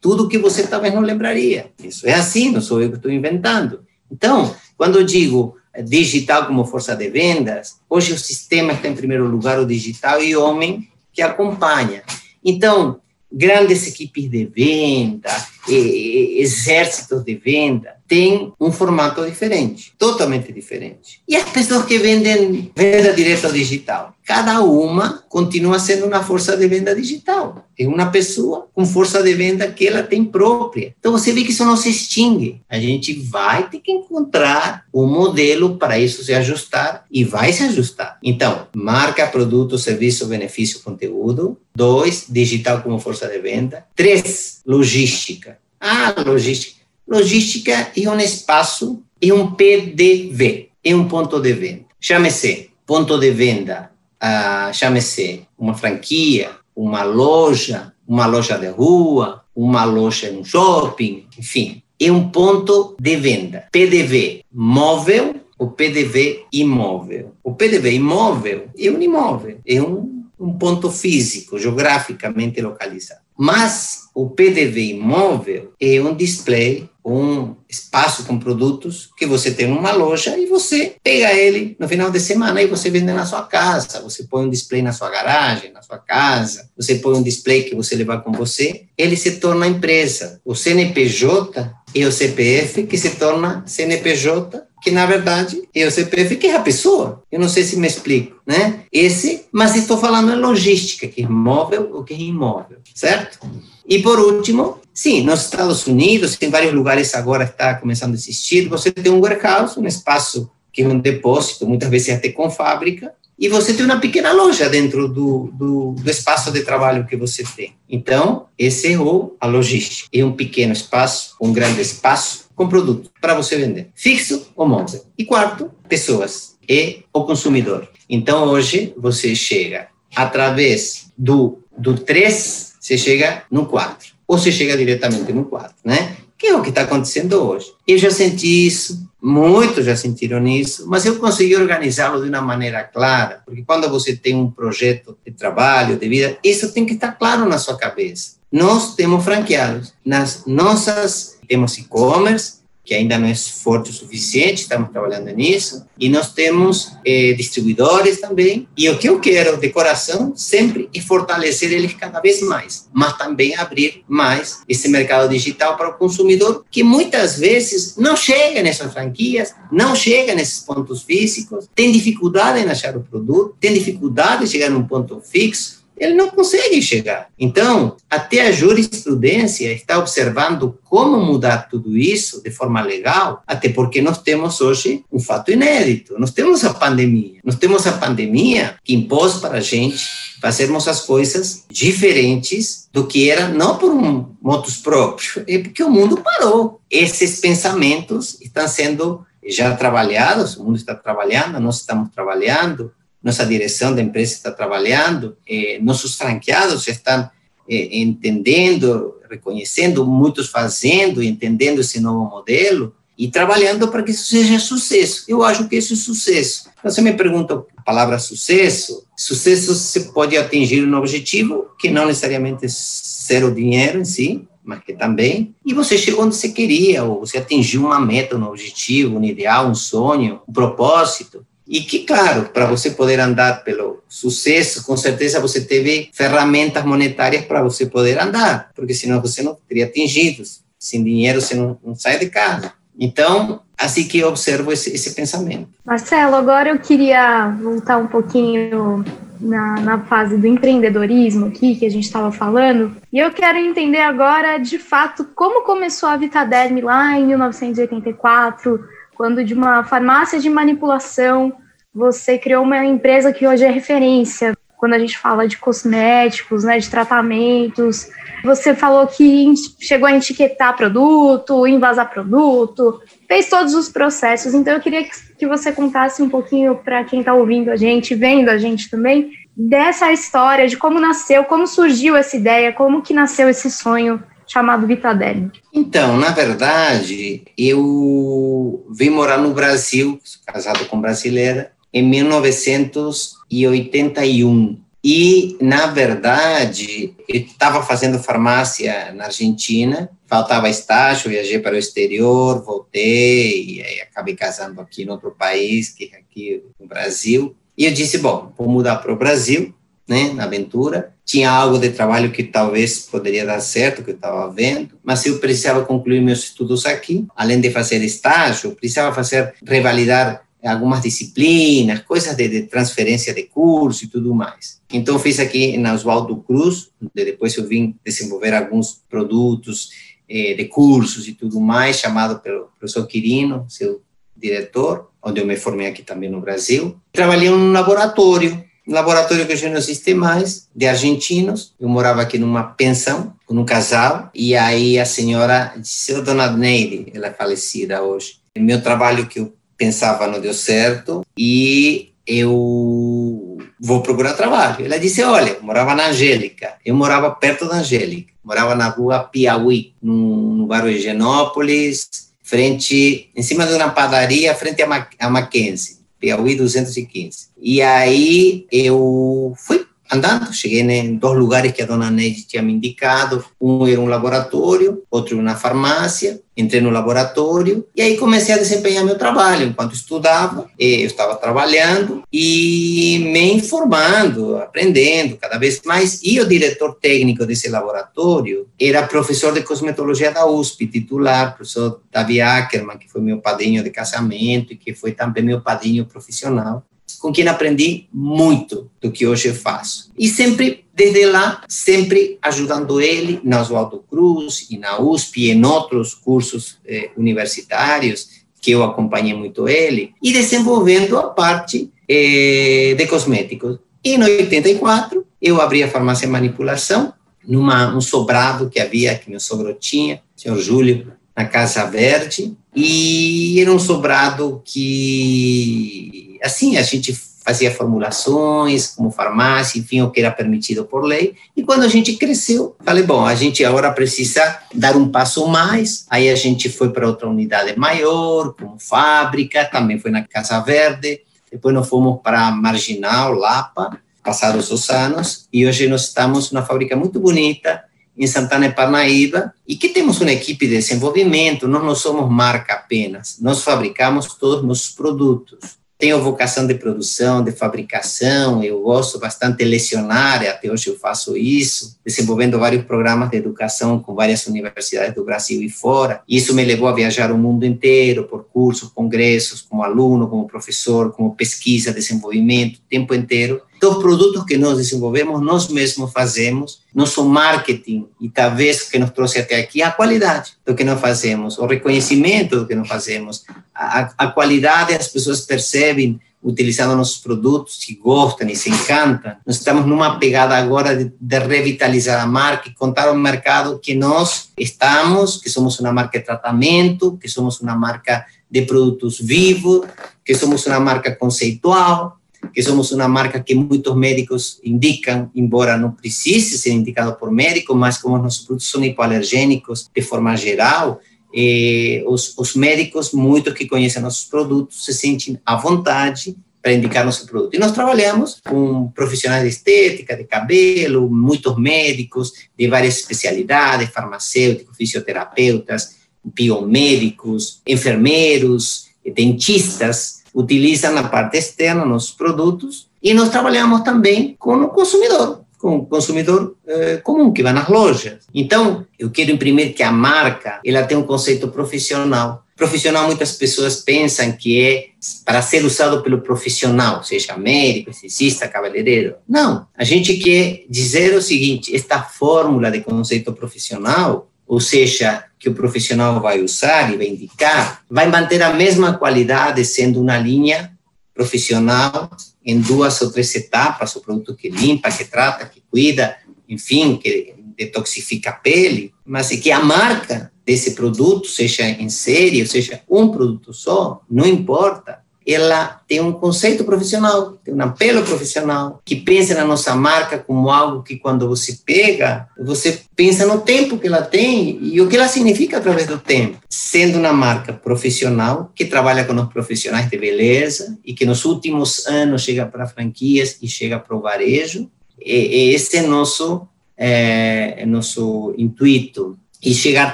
tudo 0.02 0.28
que 0.28 0.38
você 0.38 0.66
talvez 0.66 0.94
não 0.94 1.02
lembraria. 1.02 1.72
Isso 1.84 2.08
é 2.08 2.14
assim, 2.14 2.52
não 2.52 2.62
sou 2.62 2.82
eu 2.82 2.90
que 2.90 2.96
estou 2.98 3.12
inventando. 3.12 3.86
Então, 4.12 4.56
quando 4.78 5.00
eu 5.00 5.04
digo 5.04 5.58
digital 5.84 6.48
como 6.48 6.66
força 6.66 6.96
de 6.96 7.10
vendas, 7.10 7.78
hoje 7.90 8.14
o 8.14 8.18
sistema 8.18 8.74
está 8.74 8.88
em 8.88 8.96
primeiro 8.96 9.28
lugar, 9.28 9.60
o 9.60 9.66
digital, 9.66 10.22
e 10.22 10.36
o 10.36 10.44
homem 10.44 10.88
que 11.14 11.22
acompanha. 11.22 12.04
Então, 12.44 13.00
grandes 13.32 13.88
equipes 13.88 14.30
de 14.30 14.46
venda, 14.46 15.30
exércitos 15.68 17.24
de 17.24 17.36
venda, 17.36 17.97
tem 18.08 18.54
um 18.60 18.72
formato 18.72 19.26
diferente, 19.26 19.94
totalmente 19.98 20.54
diferente. 20.54 21.22
E 21.28 21.36
as 21.36 21.50
pessoas 21.50 21.86
que 21.86 21.98
vendem 21.98 22.72
venda 22.76 23.14
direta 23.14 23.52
digital, 23.52 24.16
cada 24.26 24.62
uma 24.62 25.24
continua 25.28 25.78
sendo 25.78 26.06
uma 26.06 26.24
força 26.24 26.56
de 26.56 26.68
venda 26.68 26.96
digital. 26.96 27.66
É 27.78 27.88
uma 27.88 28.08
pessoa 28.08 28.68
com 28.74 28.86
força 28.86 29.22
de 29.22 29.34
venda 29.34 29.68
que 29.68 29.86
ela 29.86 30.02
tem 30.04 30.24
própria. 30.24 30.96
Então 30.98 31.12
você 31.12 31.34
vê 31.34 31.44
que 31.44 31.52
isso 31.52 31.66
não 31.66 31.76
se 31.76 31.90
extingue. 31.90 32.62
A 32.70 32.80
gente 32.80 33.14
vai 33.14 33.70
ter 33.70 33.80
que 33.80 33.92
encontrar 33.92 34.86
um 34.94 35.06
modelo 35.06 35.78
para 35.78 36.00
isso 36.00 36.24
se 36.24 36.34
ajustar 36.34 37.06
e 37.12 37.24
vai 37.24 37.52
se 37.52 37.64
ajustar. 37.64 38.18
Então, 38.24 38.68
marca, 38.74 39.28
produto, 39.28 39.78
serviço, 39.78 40.28
benefício, 40.28 40.80
conteúdo. 40.80 41.58
Dois, 41.76 42.26
digital 42.30 42.82
como 42.82 43.00
força 43.00 43.28
de 43.28 43.38
venda. 43.38 43.86
Três, 43.96 44.62
logística. 44.66 45.60
Ah, 45.80 46.16
logística 46.26 46.77
Logística 47.08 47.92
é 47.96 48.10
um 48.10 48.20
espaço, 48.20 49.02
é 49.22 49.34
um 49.34 49.52
PDV, 49.52 50.70
é 50.84 50.96
um 50.96 51.08
ponto 51.08 51.40
de 51.40 51.54
venda. 51.54 51.86
Chame-se 52.00 52.70
ponto 52.86 53.18
de 53.18 53.32
venda, 53.32 53.92
uh, 54.22 54.74
chame-se 54.74 55.48
uma 55.58 55.74
franquia, 55.74 56.52
uma 56.76 57.04
loja, 57.04 57.94
uma 58.08 58.26
loja 58.26 58.58
de 58.58 58.68
rua, 58.68 59.44
uma 59.56 59.84
loja 59.84 60.30
em 60.30 60.38
um 60.38 60.44
shopping, 60.44 61.26
enfim, 61.38 61.82
é 62.00 62.12
um 62.12 62.30
ponto 62.30 62.96
de 63.00 63.16
venda. 63.16 63.68
PDV 63.72 64.46
móvel 64.52 65.36
ou 65.58 65.72
PDV 65.72 66.46
imóvel. 66.54 67.34
O 67.44 67.56
PDV 67.56 67.94
imóvel 67.94 68.70
é 68.78 68.90
um 68.92 69.02
imóvel, 69.02 69.60
é 69.66 69.82
um, 69.82 70.24
um 70.40 70.54
ponto 70.54 70.92
físico, 70.92 71.58
geograficamente 71.58 72.62
localizado. 72.62 73.22
Mas 73.38 74.07
o 74.18 74.32
PDV 74.32 74.96
imóvel 74.96 75.74
é 75.80 76.02
um 76.02 76.16
display 76.16 76.90
um 77.06 77.56
espaço 77.70 78.26
com 78.26 78.38
produtos 78.38 79.10
que 79.16 79.26
você 79.26 79.52
tem 79.52 79.68
numa 79.68 79.94
loja 79.94 80.38
e 80.38 80.46
você 80.48 80.96
pega 81.02 81.32
ele 81.34 81.78
no 81.80 81.88
final 81.88 82.10
de 82.12 82.20
semana 82.20 82.62
e 82.62 82.68
você 82.68 82.90
vende 82.90 83.14
na 83.14 83.26
sua 83.26 83.44
casa. 83.44 84.02
Você 84.02 84.24
põe 84.24 84.46
um 84.46 84.50
display 84.50 84.82
na 84.82 84.92
sua 84.92 85.10
garagem, 85.10 85.72
na 85.72 85.82
sua 85.82 85.98
casa. 85.98 86.70
Você 86.76 86.96
põe 86.96 87.16
um 87.16 87.24
display 87.24 87.64
que 87.64 87.76
você 87.76 87.96
levar 87.96 88.24
com 88.24 88.34
você. 88.34 88.88
Ele 88.98 89.16
se 89.16 89.40
torna 89.40 89.68
empresa. 89.68 90.42
O 90.44 90.54
CNPJ 90.54 91.72
e 91.96 92.04
o 92.04 92.12
CPF 92.12 92.84
que 92.84 92.98
se 92.98 93.12
torna 93.12 93.64
CNPJ 93.66 94.67
que 94.82 94.92
na 94.92 95.06
verdade 95.06 95.62
CPF 95.74 96.36
que 96.36 96.48
é 96.48 96.56
a 96.56 96.62
pessoa. 96.62 97.24
Eu 97.32 97.40
não 97.40 97.50
sei 97.50 97.64
se 97.64 97.78
me 97.78 97.88
explico, 97.88 98.40
né? 98.46 98.82
Esse, 98.92 99.46
mas 99.52 99.76
estou 99.76 99.98
falando 99.98 100.32
em 100.32 100.36
logística, 100.36 101.08
que 101.08 101.24
é 101.24 101.28
móvel 101.28 101.90
ou 101.94 102.04
que 102.04 102.14
é 102.14 102.18
imóvel, 102.18 102.78
certo? 102.94 103.40
E 103.88 104.00
por 104.00 104.20
último, 104.20 104.80
sim, 104.94 105.24
nos 105.24 105.46
Estados 105.46 105.88
Unidos, 105.88 106.38
em 106.42 106.50
vários 106.50 106.74
lugares 106.74 107.16
agora 107.16 107.46
está 107.46 107.76
começando 107.76 108.12
a 108.12 108.16
existir, 108.16 108.68
você 108.68 108.92
tem 108.92 109.12
um 109.12 109.22
warehouse, 109.22 109.80
um 109.80 109.88
espaço 109.88 110.50
que 110.72 110.82
é 110.84 110.88
um 110.88 111.00
depósito, 111.00 111.66
muitas 111.66 111.90
vezes 111.90 112.10
até 112.10 112.30
com 112.30 112.52
fábrica, 112.52 113.12
e 113.40 113.48
você 113.48 113.74
tem 113.74 113.86
uma 113.86 114.00
pequena 114.00 114.32
loja 114.32 114.68
dentro 114.68 115.08
do, 115.08 115.52
do, 115.54 115.92
do, 115.92 116.10
espaço 116.10 116.52
de 116.52 116.62
trabalho 116.64 117.06
que 117.06 117.16
você 117.16 117.44
tem. 117.44 117.76
Então, 117.88 118.48
esse 118.58 118.94
é 118.94 119.00
o, 119.00 119.36
a 119.40 119.46
logística. 119.46 120.10
É 120.12 120.26
um 120.26 120.32
pequeno 120.32 120.74
espaço, 120.74 121.36
um 121.40 121.54
grande 121.54 121.80
espaço 121.82 122.47
com 122.58 122.68
produto 122.68 123.12
para 123.22 123.36
você 123.36 123.56
vender. 123.56 123.92
Fixo 123.94 124.48
ou 124.56 124.68
móvel. 124.68 125.06
E 125.16 125.24
quarto, 125.24 125.72
pessoas 125.88 126.58
é 126.68 126.98
o 127.14 127.24
consumidor. 127.24 127.88
Então, 128.10 128.46
hoje, 128.46 128.94
você 128.98 129.36
chega 129.36 129.88
através 130.16 131.12
do, 131.16 131.60
do 131.78 131.94
3, 131.94 132.74
você 132.80 132.98
chega 132.98 133.44
no 133.52 133.68
4. 133.68 134.10
Ou 134.28 134.38
você 134.38 134.52
chega 134.52 134.76
diretamente 134.76 135.32
no 135.32 135.46
4, 135.46 135.76
né? 135.86 136.18
Que 136.36 136.48
é 136.48 136.56
o 136.56 136.62
que 136.64 136.70
está 136.70 136.82
acontecendo 136.82 137.34
hoje. 137.36 137.68
Eu 137.88 137.98
já 137.98 138.10
senti 138.10 138.66
isso, 138.66 139.08
muitos 139.22 139.86
já 139.86 139.96
sentiram 139.96 140.46
isso, 140.48 140.88
mas 140.88 141.06
eu 141.06 141.18
consegui 141.18 141.56
organizá-lo 141.56 142.22
de 142.22 142.30
uma 142.30 142.42
maneira 142.42 142.84
clara, 142.84 143.42
porque 143.46 143.64
quando 143.64 143.90
você 143.90 144.16
tem 144.16 144.36
um 144.36 144.50
projeto 144.50 145.18
de 145.26 145.32
trabalho, 145.32 145.98
de 145.98 146.08
vida, 146.08 146.38
isso 146.44 146.72
tem 146.72 146.86
que 146.86 146.94
estar 146.94 147.14
claro 147.14 147.48
na 147.48 147.58
sua 147.58 147.78
cabeça. 147.78 148.37
Nós 148.52 148.96
temos 148.96 149.24
franqueados. 149.24 149.94
Nas 150.06 150.46
nossas, 150.46 151.38
temos 151.48 151.78
e-commerce, 151.78 152.58
que 152.88 152.94
ainda 152.94 153.18
não 153.20 153.28
é 153.28 153.36
forte 153.36 153.90
o 153.90 153.94
suficiente, 153.94 154.62
estamos 154.62 154.90
trabalhando 154.92 155.30
nisso, 155.36 155.86
e 156.00 156.08
nós 156.08 156.32
temos 156.32 156.94
eh, 157.06 157.34
distribuidores 157.34 158.22
também, 158.22 158.66
e 158.78 158.88
o 158.90 158.98
que 158.98 159.10
eu 159.10 159.20
quero 159.20 159.58
de 159.58 159.70
coração 159.70 160.32
sempre 160.38 160.90
é 160.96 161.02
fortalecer 161.02 161.74
eles 161.74 161.94
cada 161.94 162.22
vez 162.22 162.42
mais, 162.42 162.88
mas 162.94 163.18
também 163.18 163.54
abrir 163.58 164.06
mais 164.08 164.62
esse 164.70 164.88
mercado 164.88 165.28
digital 165.28 165.76
para 165.76 165.90
o 165.90 165.96
consumidor, 165.96 166.64
que 166.72 166.82
muitas 166.82 167.38
vezes 167.38 167.98
não 167.98 168.16
chega 168.16 168.64
nessas 168.64 168.94
franquias, 168.94 169.54
não 169.70 169.94
chega 169.94 170.34
nesses 170.34 170.62
pontos 170.62 171.02
físicos, 171.02 171.68
tem 171.76 171.92
dificuldade 171.92 172.62
em 172.62 172.70
achar 172.70 172.96
o 172.96 173.02
produto, 173.02 173.58
tem 173.60 173.74
dificuldade 173.74 174.46
em 174.46 174.48
chegar 174.48 174.70
num 174.70 174.88
ponto 174.88 175.20
fixo, 175.20 175.77
ele 175.98 176.14
não 176.14 176.30
consegue 176.30 176.82
chegar. 176.82 177.28
Então, 177.40 177.96
até 178.10 178.48
a 178.48 178.52
jurisprudência 178.52 179.72
está 179.72 179.98
observando 179.98 180.78
como 180.84 181.20
mudar 181.20 181.70
tudo 181.70 181.98
isso 181.98 182.42
de 182.44 182.52
forma 182.52 182.82
legal, 182.82 183.42
até 183.46 183.70
porque 183.70 184.02
nós 184.02 184.22
temos 184.22 184.62
hoje 184.62 185.04
um 185.12 185.20
fato 185.20 185.52
inédito. 185.52 186.16
Nós 186.18 186.32
temos 186.32 186.64
a 186.64 186.74
pandemia. 186.74 187.40
Nós 187.44 187.56
temos 187.56 187.86
a 187.88 187.94
pandemia 187.94 188.76
que 188.84 188.94
impôs 188.94 189.36
para 189.36 189.58
a 189.58 189.62
gente 189.62 190.06
fazermos 190.42 190.88
as 190.88 191.02
coisas 191.02 191.66
diferentes 191.70 192.88
do 192.94 193.08
que 193.08 193.30
era, 193.30 193.50
não 193.50 193.78
por 193.78 193.92
um 193.92 194.28
motos 194.42 194.78
próprios, 194.78 195.40
é 195.48 195.58
porque 195.58 195.84
o 195.84 195.90
mundo 195.90 196.18
parou. 196.18 196.80
Esses 196.90 197.40
pensamentos 197.40 198.40
estão 198.42 198.68
sendo 198.68 199.26
já 199.48 199.76
trabalhados, 199.76 200.58
o 200.58 200.64
mundo 200.64 200.76
está 200.76 200.94
trabalhando, 200.94 201.60
nós 201.60 201.78
estamos 201.78 202.10
trabalhando, 202.14 202.92
nossa 203.28 203.46
direção 203.46 203.94
da 203.94 204.02
empresa 204.02 204.34
está 204.34 204.52
trabalhando, 204.52 205.36
eh, 205.46 205.80
nossos 205.82 206.16
franqueados 206.16 206.88
estão 206.88 207.30
eh, 207.70 208.00
entendendo, 208.00 209.16
reconhecendo, 209.30 210.06
muitos 210.06 210.48
fazendo, 210.48 211.22
entendendo 211.22 211.82
esse 211.82 212.00
novo 212.00 212.30
modelo 212.30 212.96
e 213.18 213.28
trabalhando 213.28 213.90
para 213.90 214.02
que 214.02 214.12
isso 214.12 214.28
seja 214.28 214.58
sucesso. 214.60 215.26
Eu 215.28 215.44
acho 215.44 215.68
que 215.68 215.76
isso 215.76 215.92
é 215.92 215.98
sucesso. 215.98 216.70
Você 216.82 217.02
me 217.02 217.12
pergunta 217.12 217.66
a 217.76 217.82
palavra 217.82 218.18
sucesso. 218.18 219.04
Sucesso 219.18 219.76
se 219.76 220.14
pode 220.14 220.38
atingir 220.38 220.88
um 220.88 220.98
objetivo 220.98 221.68
que 221.78 221.90
não 221.90 222.06
necessariamente 222.06 222.66
é 222.66 222.70
ser 222.70 223.44
o 223.44 223.54
dinheiro 223.54 224.00
em 224.00 224.06
si, 224.06 224.48
mas 224.64 224.82
que 224.84 224.94
também. 224.94 225.54
E 225.66 225.74
você 225.74 225.98
chegou 225.98 226.24
onde 226.24 226.36
você 226.36 226.50
queria, 226.50 227.04
ou 227.04 227.22
você 227.22 227.40
atingiu 227.40 227.86
uma 227.86 228.00
meta, 228.00 228.38
um 228.38 228.48
objetivo, 228.48 229.18
um 229.18 229.24
ideal, 229.24 229.68
um 229.68 229.76
sonho, 229.76 230.42
um 230.48 230.54
propósito. 230.54 231.46
E 231.68 231.82
que, 231.82 232.00
claro, 232.00 232.50
para 232.54 232.66
você 232.66 232.92
poder 232.92 233.20
andar 233.20 233.64
pelo 233.64 234.02
sucesso, 234.08 234.86
com 234.86 234.96
certeza 234.96 235.40
você 235.40 235.62
teve 235.62 236.10
ferramentas 236.14 236.86
monetárias 236.86 237.46
para 237.46 237.62
você 237.62 237.86
poder 237.86 238.20
andar, 238.20 238.72
porque 238.74 238.94
senão 238.94 239.22
você 239.22 239.44
não 239.44 239.58
teria 239.68 239.86
atingido. 239.86 240.44
Sem 240.80 241.04
dinheiro 241.04 241.42
você 241.42 241.56
não, 241.56 241.78
não 241.84 241.96
sai 241.96 242.20
de 242.20 242.30
casa. 242.30 242.72
Então, 242.98 243.62
assim 243.78 244.08
que 244.08 244.20
eu 244.20 244.30
observo 244.30 244.72
esse, 244.72 244.94
esse 244.94 245.14
pensamento. 245.14 245.70
Marcelo, 245.86 246.36
agora 246.36 246.70
eu 246.70 246.80
queria 246.80 247.50
voltar 247.62 247.98
um 247.98 248.08
pouquinho 248.08 249.04
na, 249.40 249.82
na, 249.82 250.00
fase 250.06 250.38
do 250.38 250.48
empreendedorismo 250.48 251.48
aqui, 251.48 251.76
que 251.76 251.86
a 251.86 251.92
gente 251.92 252.06
estava 252.06 252.32
falando, 252.32 252.96
e 253.14 253.20
eu 253.20 253.32
quero 253.32 253.58
entender 253.60 254.02
agora, 254.02 254.58
de 254.58 254.80
fato, 254.80 255.26
como 255.36 255.64
começou 255.64 256.10
a 256.10 256.18
Vitaderm 256.18 256.82
lá 256.82 257.20
em 257.20 257.28
1984, 257.28 258.84
quando 259.18 259.44
de 259.44 259.54
uma 259.54 259.84
farmácia 259.84 260.40
de 260.40 260.50
manipulação 260.50 261.52
você 261.94 262.38
criou 262.38 262.64
uma 262.64 262.86
empresa 262.86 263.34
que 263.34 263.48
hoje 263.48 263.66
é 263.66 263.72
referência 263.72 264.56
quando 264.78 264.94
a 264.94 265.00
gente 265.00 265.18
fala 265.18 265.48
de 265.48 265.58
cosméticos, 265.58 266.64
né, 266.64 266.78
de 266.78 266.88
tratamentos. 266.88 268.08
Você 268.44 268.76
falou 268.76 269.08
que 269.08 269.52
chegou 269.80 270.08
a 270.08 270.16
etiquetar 270.16 270.78
produto, 270.78 271.66
envasar 271.66 272.12
produto, 272.12 273.02
fez 273.28 273.50
todos 273.50 273.74
os 273.74 273.90
processos. 273.90 274.54
Então 274.54 274.76
eu 274.76 274.80
queria 274.80 275.04
que 275.04 275.48
você 275.48 275.72
contasse 275.72 276.22
um 276.22 276.30
pouquinho 276.30 276.76
para 276.76 277.04
quem 277.04 277.22
está 277.22 277.34
ouvindo 277.34 277.72
a 277.72 277.76
gente, 277.76 278.14
vendo 278.14 278.50
a 278.50 278.58
gente 278.60 278.88
também, 278.88 279.32
dessa 279.56 280.12
história 280.12 280.68
de 280.68 280.78
como 280.78 281.00
nasceu, 281.00 281.44
como 281.46 281.66
surgiu 281.66 282.16
essa 282.16 282.38
ideia, 282.38 282.72
como 282.72 283.02
que 283.02 283.16
nasceu 283.16 283.50
esse 283.50 283.72
sonho 283.72 284.22
chamado 284.48 284.88
Vitadelli? 284.88 285.52
Então, 285.74 286.18
na 286.18 286.32
verdade, 286.32 287.44
eu 287.58 288.86
vim 288.90 289.10
morar 289.10 289.38
no 289.38 289.54
Brasil, 289.54 290.20
casado 290.46 290.86
com 290.86 291.00
brasileira, 291.00 291.72
em 291.94 292.02
1981. 292.02 294.80
E, 295.04 295.58
na 295.62 295.86
verdade, 295.88 297.14
eu 297.30 297.42
estava 297.42 297.84
fazendo 297.84 298.18
farmácia 298.20 299.14
na 299.14 299.26
Argentina, 299.26 300.10
faltava 300.26 300.70
estágio, 300.70 301.30
viajei 301.30 301.60
para 301.60 301.76
o 301.76 301.78
exterior, 301.78 302.64
voltei, 302.64 303.66
e 303.66 303.84
aí 303.84 304.00
acabei 304.02 304.36
casando 304.36 304.82
aqui 304.82 305.04
em 305.04 305.10
outro 305.10 305.32
país, 305.32 305.90
que 305.90 306.12
aqui 306.16 306.64
no 306.80 306.88
Brasil. 306.88 307.56
E 307.78 307.86
eu 307.86 307.94
disse, 307.94 308.18
bom, 308.18 308.52
vou 308.58 308.68
mudar 308.68 308.98
para 308.98 309.14
o 309.14 309.18
Brasil, 309.18 309.74
né, 310.08 310.32
na 310.34 310.44
aventura. 310.44 311.14
Tinha 311.28 311.52
algo 311.52 311.78
de 311.78 311.90
trabalho 311.90 312.32
que 312.32 312.42
talvez 312.42 313.00
poderia 313.00 313.46
dar 313.46 313.60
certo, 313.60 314.02
que 314.02 314.12
eu 314.12 314.16
estava 314.16 314.50
vendo, 314.50 314.98
mas 315.04 315.26
eu 315.26 315.38
precisava 315.40 315.84
concluir 315.84 316.22
meus 316.22 316.40
estudos 316.40 316.86
aqui. 316.86 317.28
Além 317.36 317.60
de 317.60 317.70
fazer 317.70 318.02
estágio, 318.02 318.72
precisava 318.72 319.14
fazer, 319.14 319.54
revalidar 319.66 320.48
algumas 320.64 321.02
disciplinas, 321.02 322.00
coisas 322.00 322.36
de, 322.36 322.48
de, 322.48 322.64
transferência 322.64 323.34
de 323.34 323.44
curso 323.44 324.06
e 324.06 324.08
tudo 324.08 324.34
mais. 324.34 324.80
Então, 324.92 325.20
fiz 325.20 325.38
aqui 325.40 325.78
na 325.78 325.94
Oswaldo 325.94 326.38
Cruz, 326.38 326.90
depois 327.14 327.56
eu 327.58 327.68
vim 327.68 327.96
desenvolver 328.06 328.54
alguns 328.54 329.02
produtos 329.10 329.90
eh, 330.30 330.54
de 330.54 330.66
cursos 330.66 331.28
e 331.28 331.34
tudo 331.34 331.60
mais, 331.60 331.98
chamado 331.98 332.40
pelo 332.40 332.70
professor 332.80 333.06
Quirino, 333.06 333.66
seu 333.70 334.02
diretor, 334.36 335.10
onde 335.22 335.42
eu 335.42 335.46
me 335.46 335.58
formei 335.58 335.88
aqui 335.88 336.04
também 336.04 336.30
no 336.30 336.40
Brasil. 336.40 336.98
Trabalhei 337.12 337.50
em 337.50 337.54
um 337.54 337.72
laboratório 337.72 338.64
laboratório 338.88 339.46
que 339.46 339.56
já 339.56 339.70
não 339.70 339.78
existe 339.78 340.14
mais, 340.14 340.68
de 340.76 340.88
argentinos. 340.88 341.74
Eu 341.80 341.90
morava 341.90 342.22
aqui 342.22 342.38
numa 342.38 342.64
pensão 342.64 343.34
com 343.46 343.56
um 343.56 343.66
casal, 343.66 344.30
e 344.34 344.56
aí 344.56 345.00
a 345.00 345.06
senhora 345.06 345.74
disse, 345.78 346.14
oh, 346.14 346.22
dona 346.22 346.52
Neide, 346.52 347.12
ela 347.14 347.28
é 347.28 347.34
falecida 347.34 348.02
hoje, 348.02 348.40
meu 348.58 348.82
trabalho 348.82 349.28
que 349.28 349.40
eu 349.40 349.54
pensava 349.78 350.28
não 350.28 350.42
deu 350.42 350.54
certo, 350.54 351.26
e 351.38 352.12
eu 352.26 353.58
vou 353.80 354.02
procurar 354.02 354.34
trabalho. 354.34 354.86
Ela 354.86 355.00
disse, 355.00 355.24
olha, 355.24 355.58
morava 355.62 355.96
na 355.96 356.08
Angélica, 356.08 356.74
eu 356.86 356.94
morava 356.94 357.32
perto 357.32 357.66
da 357.68 357.76
Angélica, 357.76 358.34
morava 358.44 358.76
na 358.76 358.90
rua 358.90 359.20
Piauí, 359.20 359.94
no, 360.02 360.56
no 360.56 360.68
bairro 360.68 360.90
Higienópolis, 360.90 362.10
frente, 362.44 363.30
em 363.36 363.44
cima 363.44 363.66
de 363.66 363.74
uma 363.74 363.90
padaria, 363.90 364.56
frente 364.56 364.82
a, 364.82 364.88
Ma 364.88 365.08
a 365.20 365.30
Mackenzie. 365.30 365.97
Piauí 366.20 366.56
215. 366.56 367.50
E 367.60 367.82
aí 367.82 368.66
eu 368.72 369.54
fui 369.58 369.87
andando, 370.12 370.54
cheguei 370.54 370.82
em 370.82 371.16
dois 371.16 371.38
lugares 371.38 371.72
que 371.72 371.82
a 371.82 371.86
dona 371.86 372.10
Neide 372.10 372.46
tinha 372.46 372.62
me 372.62 372.74
indicado. 372.74 373.44
Um 373.60 373.88
era 373.88 374.00
um 374.00 374.08
laboratório, 374.08 375.04
outro 375.10 375.38
uma 375.38 375.56
farmácia. 375.56 376.42
Entrei 376.56 376.82
no 376.82 376.90
laboratório 376.90 377.86
e 377.96 378.02
aí 378.02 378.18
comecei 378.18 378.56
a 378.56 378.58
desempenhar 378.58 379.06
meu 379.06 379.16
trabalho. 379.16 379.68
Enquanto 379.68 379.94
estudava, 379.94 380.68
eu 380.80 381.06
estava 381.06 381.36
trabalhando 381.36 382.24
e 382.34 383.20
me 383.32 383.54
informando, 383.54 384.58
aprendendo 384.58 385.38
cada 385.38 385.60
vez 385.60 385.80
mais. 385.86 386.20
E 386.24 386.40
o 386.40 386.48
diretor 386.48 386.96
técnico 386.96 387.46
desse 387.46 387.70
laboratório 387.70 388.68
era 388.80 389.06
professor 389.06 389.54
de 389.54 389.62
cosmetologia 389.62 390.32
da 390.32 390.48
USP, 390.48 390.88
titular, 390.88 391.56
professor 391.56 392.02
Davi 392.12 392.42
Ackerman, 392.42 392.98
que 392.98 393.08
foi 393.08 393.22
meu 393.22 393.38
padrinho 393.38 393.84
de 393.84 393.92
casamento 393.92 394.74
e 394.74 394.78
que 394.78 394.96
foi 394.96 395.12
também 395.12 395.44
meu 395.44 395.62
padrinho 395.62 396.06
profissional 396.06 396.84
com 397.20 397.32
quem 397.32 397.48
aprendi 397.48 398.08
muito 398.14 398.90
do 399.02 399.12
que 399.12 399.26
hoje 399.26 399.54
faço. 399.54 400.12
E 400.18 400.28
sempre, 400.28 400.86
desde 400.94 401.26
lá, 401.26 401.64
sempre 401.68 402.38
ajudando 402.42 403.02
ele 403.02 403.40
na 403.44 403.62
Oswaldo 403.62 404.04
Cruz 404.10 404.68
e 404.70 404.78
na 404.78 405.00
USP 405.02 405.42
e 405.42 405.52
em 405.52 405.66
outros 405.66 406.14
cursos 406.14 406.78
eh, 406.86 407.10
universitários, 407.18 408.30
que 408.62 408.72
eu 408.72 408.84
acompanhei 408.84 409.34
muito 409.34 409.68
ele, 409.68 410.14
e 410.22 410.32
desenvolvendo 410.32 411.18
a 411.18 411.30
parte 411.30 411.92
eh, 412.08 412.96
de 412.98 413.08
cosméticos. 413.08 413.80
Em 414.04 414.22
84, 414.22 415.26
eu 415.42 415.62
abri 415.62 415.84
a 415.84 415.90
farmácia 415.90 416.28
manipulação, 416.28 417.14
numa 417.48 417.96
um 417.96 418.02
sobrado 418.02 418.70
que 418.70 418.80
havia, 418.80 419.16
que 419.16 419.30
meu 419.30 419.40
sogro 419.40 419.74
tinha, 419.74 420.22
senhor 420.36 420.58
Júlio, 420.60 421.14
na 421.36 421.46
Casa 421.46 421.86
Verde, 421.86 422.58
e 422.76 423.60
era 423.60 423.72
um 423.72 423.80
sobrado 423.80 424.62
que 424.66 426.27
assim 426.42 426.78
a 426.78 426.82
gente 426.82 427.14
fazia 427.48 427.72
formulações 427.72 428.88
como 428.88 429.10
farmácia, 429.10 429.80
enfim, 429.80 430.02
o 430.02 430.12
que 430.12 430.20
era 430.20 430.30
permitido 430.30 430.84
por 430.84 431.06
lei. 431.06 431.34
E 431.56 431.64
quando 431.64 431.84
a 431.84 431.88
gente 431.88 432.18
cresceu, 432.18 432.76
falei, 432.84 433.04
bom, 433.04 433.26
a 433.26 433.36
gente 433.36 433.64
agora 433.64 433.90
precisa 433.90 434.60
dar 434.74 434.98
um 434.98 435.08
passo 435.08 435.48
mais. 435.48 436.06
Aí 436.10 436.30
a 436.30 436.36
gente 436.36 436.68
foi 436.68 436.90
para 436.90 437.08
outra 437.08 437.30
unidade 437.30 437.80
maior, 437.80 438.54
como 438.54 438.78
fábrica, 438.78 439.64
também 439.64 439.98
foi 439.98 440.12
na 440.12 440.28
Casa 440.28 440.60
Verde. 440.60 441.22
Depois 441.50 441.74
nós 441.74 441.88
fomos 441.88 442.20
para 442.22 442.52
Marginal, 442.52 443.32
Lapa, 443.32 443.98
passados 444.22 444.70
os 444.70 444.90
anos, 444.90 445.48
e 445.54 445.66
hoje 445.66 445.88
nós 445.88 446.10
estamos 446.10 446.52
numa 446.52 446.66
fábrica 446.66 446.98
muito 446.98 447.18
bonita, 447.18 447.82
em 448.18 448.28
Santana 448.28 448.66
e 448.66 448.74
Parnaíba, 448.74 449.54
e 449.66 449.78
que 449.78 449.88
temos 449.88 450.20
uma 450.20 450.34
equipe 450.34 450.68
de 450.68 450.76
desenvolvimento, 450.76 451.66
nós 451.66 451.82
não 451.82 451.96
somos 451.96 452.30
marca 452.30 452.74
apenas, 452.74 453.38
nós 453.40 453.64
fabricamos 453.64 454.36
todos 454.36 454.58
os 454.60 454.68
nossos 454.68 454.90
produtos 454.90 455.78
tenho 455.98 456.22
vocação 456.22 456.68
de 456.68 456.76
produção, 456.76 457.44
de 457.44 457.52
fabricação, 457.52 458.64
eu 458.64 458.82
gosto 458.82 459.20
bastante 459.20 459.58
de 459.58 459.66
lecionar, 459.66 460.44
até 460.44 460.72
hoje 460.72 460.90
eu 460.90 460.98
faço 460.98 461.36
isso, 461.36 461.98
desenvolvendo 462.06 462.60
vários 462.60 462.86
programas 462.86 463.32
de 463.32 463.38
educação 463.38 464.00
com 464.00 464.14
várias 464.14 464.46
universidades 464.46 465.16
do 465.16 465.26
Brasil 465.26 465.62
e 465.64 465.70
fora. 465.70 466.22
Isso 466.30 466.54
me 466.54 466.64
levou 466.64 466.88
a 466.88 466.94
viajar 466.94 467.32
o 467.32 467.38
mundo 467.38 467.66
inteiro 467.66 468.26
por 468.26 468.46
cursos, 468.46 468.90
congressos, 468.90 469.62
como 469.62 469.84
aluno, 469.84 470.28
como 470.28 470.48
professor, 470.48 471.12
como 471.12 471.36
pesquisa, 471.36 471.92
desenvolvimento, 471.92 472.78
o 472.78 472.90
tempo 472.90 473.16
inteiro. 473.16 473.62
Então, 473.78 473.92
os 473.92 473.98
produtos 474.00 474.44
que 474.44 474.58
nós 474.58 474.78
desenvolvemos, 474.78 475.40
nós 475.40 475.68
mesmos 475.68 476.12
fazemos, 476.12 476.82
nosso 476.94 477.24
marketing, 477.24 478.08
e 478.20 478.28
talvez 478.28 478.90
que 478.90 478.98
nos 478.98 479.12
trouxe 479.12 479.38
até 479.38 479.56
aqui, 479.56 479.84
a 479.84 479.92
qualidade 479.92 480.54
do 480.66 480.74
que 480.74 480.84
nós 480.84 481.00
fazemos, 481.00 481.60
o 481.60 481.66
reconhecimento 481.68 482.60
do 482.60 482.68
que 482.68 482.74
nós 482.74 482.88
fazemos, 482.88 483.46
a, 483.74 484.12
a 484.18 484.28
qualidade 484.28 484.96
as 484.96 485.08
pessoas 485.08 485.42
percebem 485.42 486.20
utilizando 486.42 486.96
nossos 486.96 487.18
produtos, 487.18 487.78
se 487.80 487.96
gostam 487.96 488.48
e 488.48 488.56
se 488.56 488.70
encantam. 488.70 489.36
Nós 489.46 489.58
estamos 489.58 489.86
numa 489.86 490.18
pegada 490.18 490.56
agora 490.56 490.96
de, 490.96 491.12
de, 491.20 491.40
revitalizar 491.40 492.22
a 492.22 492.28
marca 492.28 492.70
e 492.70 492.74
contar 492.74 493.10
ao 493.10 493.16
mercado 493.16 493.80
que 493.80 493.94
nós 493.94 494.50
estamos, 494.58 495.38
que 495.38 495.50
somos 495.50 495.80
uma 495.80 495.92
marca 495.92 496.18
de 496.18 496.26
tratamento, 496.26 497.18
que 497.18 497.28
somos 497.28 497.60
uma 497.60 497.76
marca 497.76 498.26
de 498.50 498.62
produtos 498.62 499.20
vivos, 499.20 499.86
que 500.24 500.34
somos 500.34 500.66
uma 500.66 500.80
marca 500.80 501.14
conceitual, 501.14 502.18
que 502.54 502.62
somos 502.62 502.92
uma 502.92 503.08
marca 503.08 503.40
que 503.42 503.56
muitos 503.56 503.96
médicos 503.96 504.60
indicam, 504.64 505.30
embora 505.36 505.78
não 505.78 505.92
precise 505.92 506.58
ser 506.58 506.72
indicado 506.72 507.16
por 507.16 507.32
médico, 507.32 507.74
mas 507.76 507.98
como 507.98 508.18
nossos 508.18 508.46
produtos 508.46 508.70
são 508.70 508.84
hipoalergênicos 508.84 509.90
de 509.94 510.02
forma 510.02 510.36
geral, 510.36 511.00
eh, 511.34 512.04
os, 512.08 512.38
os, 512.38 512.56
médicos, 512.56 513.12
muitos 513.12 513.54
que 513.54 513.68
conhecem 513.68 514.02
nossos 514.02 514.26
produtos, 514.26 514.86
se 514.86 514.94
sentem 514.94 515.40
à 515.46 515.56
vontade 515.56 516.36
para 516.62 516.74
indicar 516.74 517.06
nosso 517.06 517.26
produto. 517.26 517.54
E 517.54 517.60
nós 517.60 517.72
trabalhamos 517.72 518.42
com 518.46 518.90
profissionais 518.90 519.44
de 519.44 519.50
estética, 519.50 520.16
de 520.16 520.24
cabelo, 520.24 521.10
muitos 521.10 521.58
médicos 521.58 522.34
de 522.58 522.68
várias 522.68 522.98
especialidades, 522.98 523.90
farmacêuticos, 523.90 524.76
fisioterapeutas, 524.76 525.96
biomédicos, 526.24 527.62
enfermeiros, 527.66 528.88
dentistas, 529.06 530.17
utilizam 530.38 530.94
na 530.94 531.04
parte 531.04 531.36
externa 531.36 531.84
nossos 531.84 532.12
produtos 532.12 532.88
e 533.02 533.12
nós 533.12 533.30
trabalhamos 533.30 533.82
também 533.82 534.36
com 534.38 534.54
o 534.54 534.70
consumidor, 534.70 535.42
com 535.58 535.78
o 535.78 535.86
consumidor 535.88 536.56
eh, 536.68 536.98
comum 536.98 537.34
que 537.34 537.42
vai 537.42 537.54
nas 537.54 537.68
lojas. 537.68 538.28
Então, 538.32 538.86
eu 539.00 539.10
quero 539.10 539.32
imprimir 539.32 539.74
que 539.74 539.82
a 539.82 539.92
marca 539.92 540.60
ela 540.64 540.84
tem 540.84 540.96
um 540.96 541.08
conceito 541.08 541.48
profissional. 541.48 542.44
Profissional, 542.56 543.08
muitas 543.08 543.32
pessoas 543.32 543.78
pensam 543.78 544.32
que 544.32 544.62
é 544.62 544.86
para 545.26 545.42
ser 545.42 545.66
usado 545.66 546.04
pelo 546.04 546.22
profissional, 546.22 547.04
seja 547.04 547.36
médico, 547.36 547.90
esteticista, 547.90 548.48
cabeleireiro. 548.48 549.16
Não, 549.28 549.66
a 549.76 549.84
gente 549.84 550.18
quer 550.18 550.66
dizer 550.70 551.16
o 551.16 551.22
seguinte: 551.22 551.76
esta 551.76 552.02
fórmula 552.04 552.70
de 552.70 552.82
conceito 552.82 553.34
profissional 553.34 554.30
ou 554.48 554.60
seja, 554.60 555.26
que 555.38 555.50
o 555.50 555.54
profissional 555.54 556.20
vai 556.22 556.42
usar 556.42 556.94
e 556.94 556.98
vai 556.98 557.08
indicar, 557.08 557.84
vai 557.90 558.10
manter 558.10 558.42
a 558.42 558.54
mesma 558.54 558.98
qualidade, 558.98 559.64
sendo 559.66 560.02
uma 560.02 560.18
linha 560.18 560.72
profissional 561.14 562.10
em 562.46 562.60
duas 562.60 563.02
ou 563.02 563.12
três 563.12 563.36
etapas, 563.36 563.96
o 563.96 564.02
produto 564.02 564.36
que 564.36 564.50
limpa, 564.50 564.92
que 564.92 565.04
trata, 565.04 565.46
que 565.46 565.62
cuida, 565.70 566.16
enfim, 566.48 566.98
que 566.98 567.36
detoxifica 567.58 568.30
a 568.30 568.34
pele, 568.34 568.94
mas 569.06 569.30
que 569.30 569.52
a 569.52 569.60
marca 569.60 570.32
desse 570.46 570.72
produto, 570.72 571.28
seja 571.28 571.68
em 571.68 571.90
série, 571.90 572.42
ou 572.42 572.48
seja, 572.48 572.82
um 572.90 573.10
produto 573.10 573.54
só, 573.54 574.02
não 574.10 574.26
importa, 574.26 575.00
ela 575.28 575.82
tem 575.86 576.00
um 576.00 576.14
conceito 576.14 576.64
profissional, 576.64 577.34
tem 577.44 577.54
um 577.54 577.62
apelo 577.62 578.02
profissional, 578.04 578.82
que 578.86 578.96
pensa 578.96 579.36
na 579.36 579.44
nossa 579.44 579.76
marca 579.76 580.18
como 580.18 580.50
algo 580.50 580.82
que 580.82 580.96
quando 580.96 581.28
você 581.28 581.60
pega, 581.66 582.30
você 582.40 582.80
pensa 582.96 583.26
no 583.26 583.42
tempo 583.42 583.78
que 583.78 583.88
ela 583.88 584.02
tem 584.02 584.58
e 584.62 584.80
o 584.80 584.88
que 584.88 584.96
ela 584.96 585.10
significa 585.10 585.58
através 585.58 585.86
do 585.86 586.00
tempo. 586.00 586.38
Sendo 586.50 586.98
uma 586.98 587.12
marca 587.12 587.52
profissional, 587.52 588.52
que 588.56 588.64
trabalha 588.64 589.04
com 589.04 589.14
os 589.14 589.28
profissionais 589.28 589.90
de 589.90 589.98
beleza 589.98 590.78
e 590.86 590.94
que 590.94 591.06
nos 591.06 591.26
últimos 591.26 591.86
anos 591.88 592.22
chega 592.22 592.46
para 592.46 592.66
franquias 592.66 593.38
e 593.42 593.50
chega 593.50 593.78
para 593.78 593.98
o 593.98 594.02
varejo, 594.02 594.72
e 594.98 595.54
esse 595.54 595.78
é 595.78 595.82
nosso, 595.82 596.48
é, 596.78 597.56
é 597.58 597.66
nosso 597.66 598.34
intuito. 598.38 599.18
E 599.44 599.54
chegar 599.54 599.94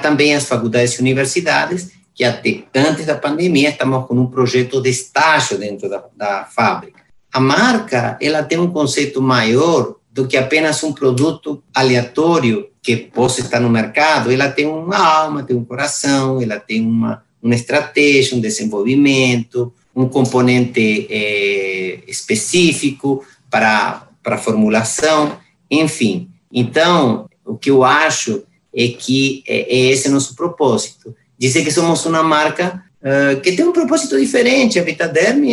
também 0.00 0.34
às 0.34 0.46
faculdades 0.46 0.94
e 0.94 1.00
universidades 1.00 1.90
que 2.14 2.22
até 2.22 2.64
antes 2.74 3.06
da 3.06 3.16
pandemia 3.16 3.70
estamos 3.70 4.06
com 4.06 4.14
um 4.14 4.26
projeto 4.26 4.80
de 4.80 4.90
estágio 4.90 5.58
dentro 5.58 5.88
da, 5.88 6.04
da 6.16 6.44
fábrica. 6.44 7.02
A 7.32 7.40
marca 7.40 8.16
ela 8.20 8.42
tem 8.42 8.58
um 8.58 8.70
conceito 8.70 9.20
maior 9.20 9.96
do 10.12 10.28
que 10.28 10.36
apenas 10.36 10.80
um 10.84 10.92
produto 10.92 11.62
aleatório 11.74 12.68
que 12.80 12.96
possa 12.96 13.40
estar 13.40 13.58
no 13.58 13.68
mercado. 13.68 14.30
Ela 14.30 14.48
tem 14.48 14.66
uma 14.66 14.96
alma, 14.96 15.42
tem 15.42 15.56
um 15.56 15.64
coração, 15.64 16.40
ela 16.40 16.60
tem 16.60 16.86
uma, 16.86 17.24
uma 17.42 17.54
estratégia, 17.54 18.36
um 18.36 18.40
desenvolvimento, 18.40 19.72
um 19.96 20.08
componente 20.08 21.08
é, 21.10 21.98
específico 22.06 23.24
para, 23.50 24.06
para 24.22 24.38
formulação, 24.38 25.36
enfim. 25.68 26.28
Então, 26.52 27.28
o 27.44 27.56
que 27.56 27.70
eu 27.70 27.82
acho 27.82 28.44
é 28.72 28.88
que 28.88 29.42
é, 29.48 29.74
é 29.74 29.90
esse 29.90 30.08
nosso 30.08 30.36
propósito 30.36 31.14
dizer 31.46 31.64
que 31.64 31.70
somos 31.70 32.04
uma 32.06 32.22
marca 32.22 32.82
uh, 33.00 33.40
que 33.40 33.52
tem 33.52 33.66
um 33.66 33.72
propósito 33.72 34.18
diferente. 34.18 34.78
A 34.78 34.82
Vitaderm 34.82 35.44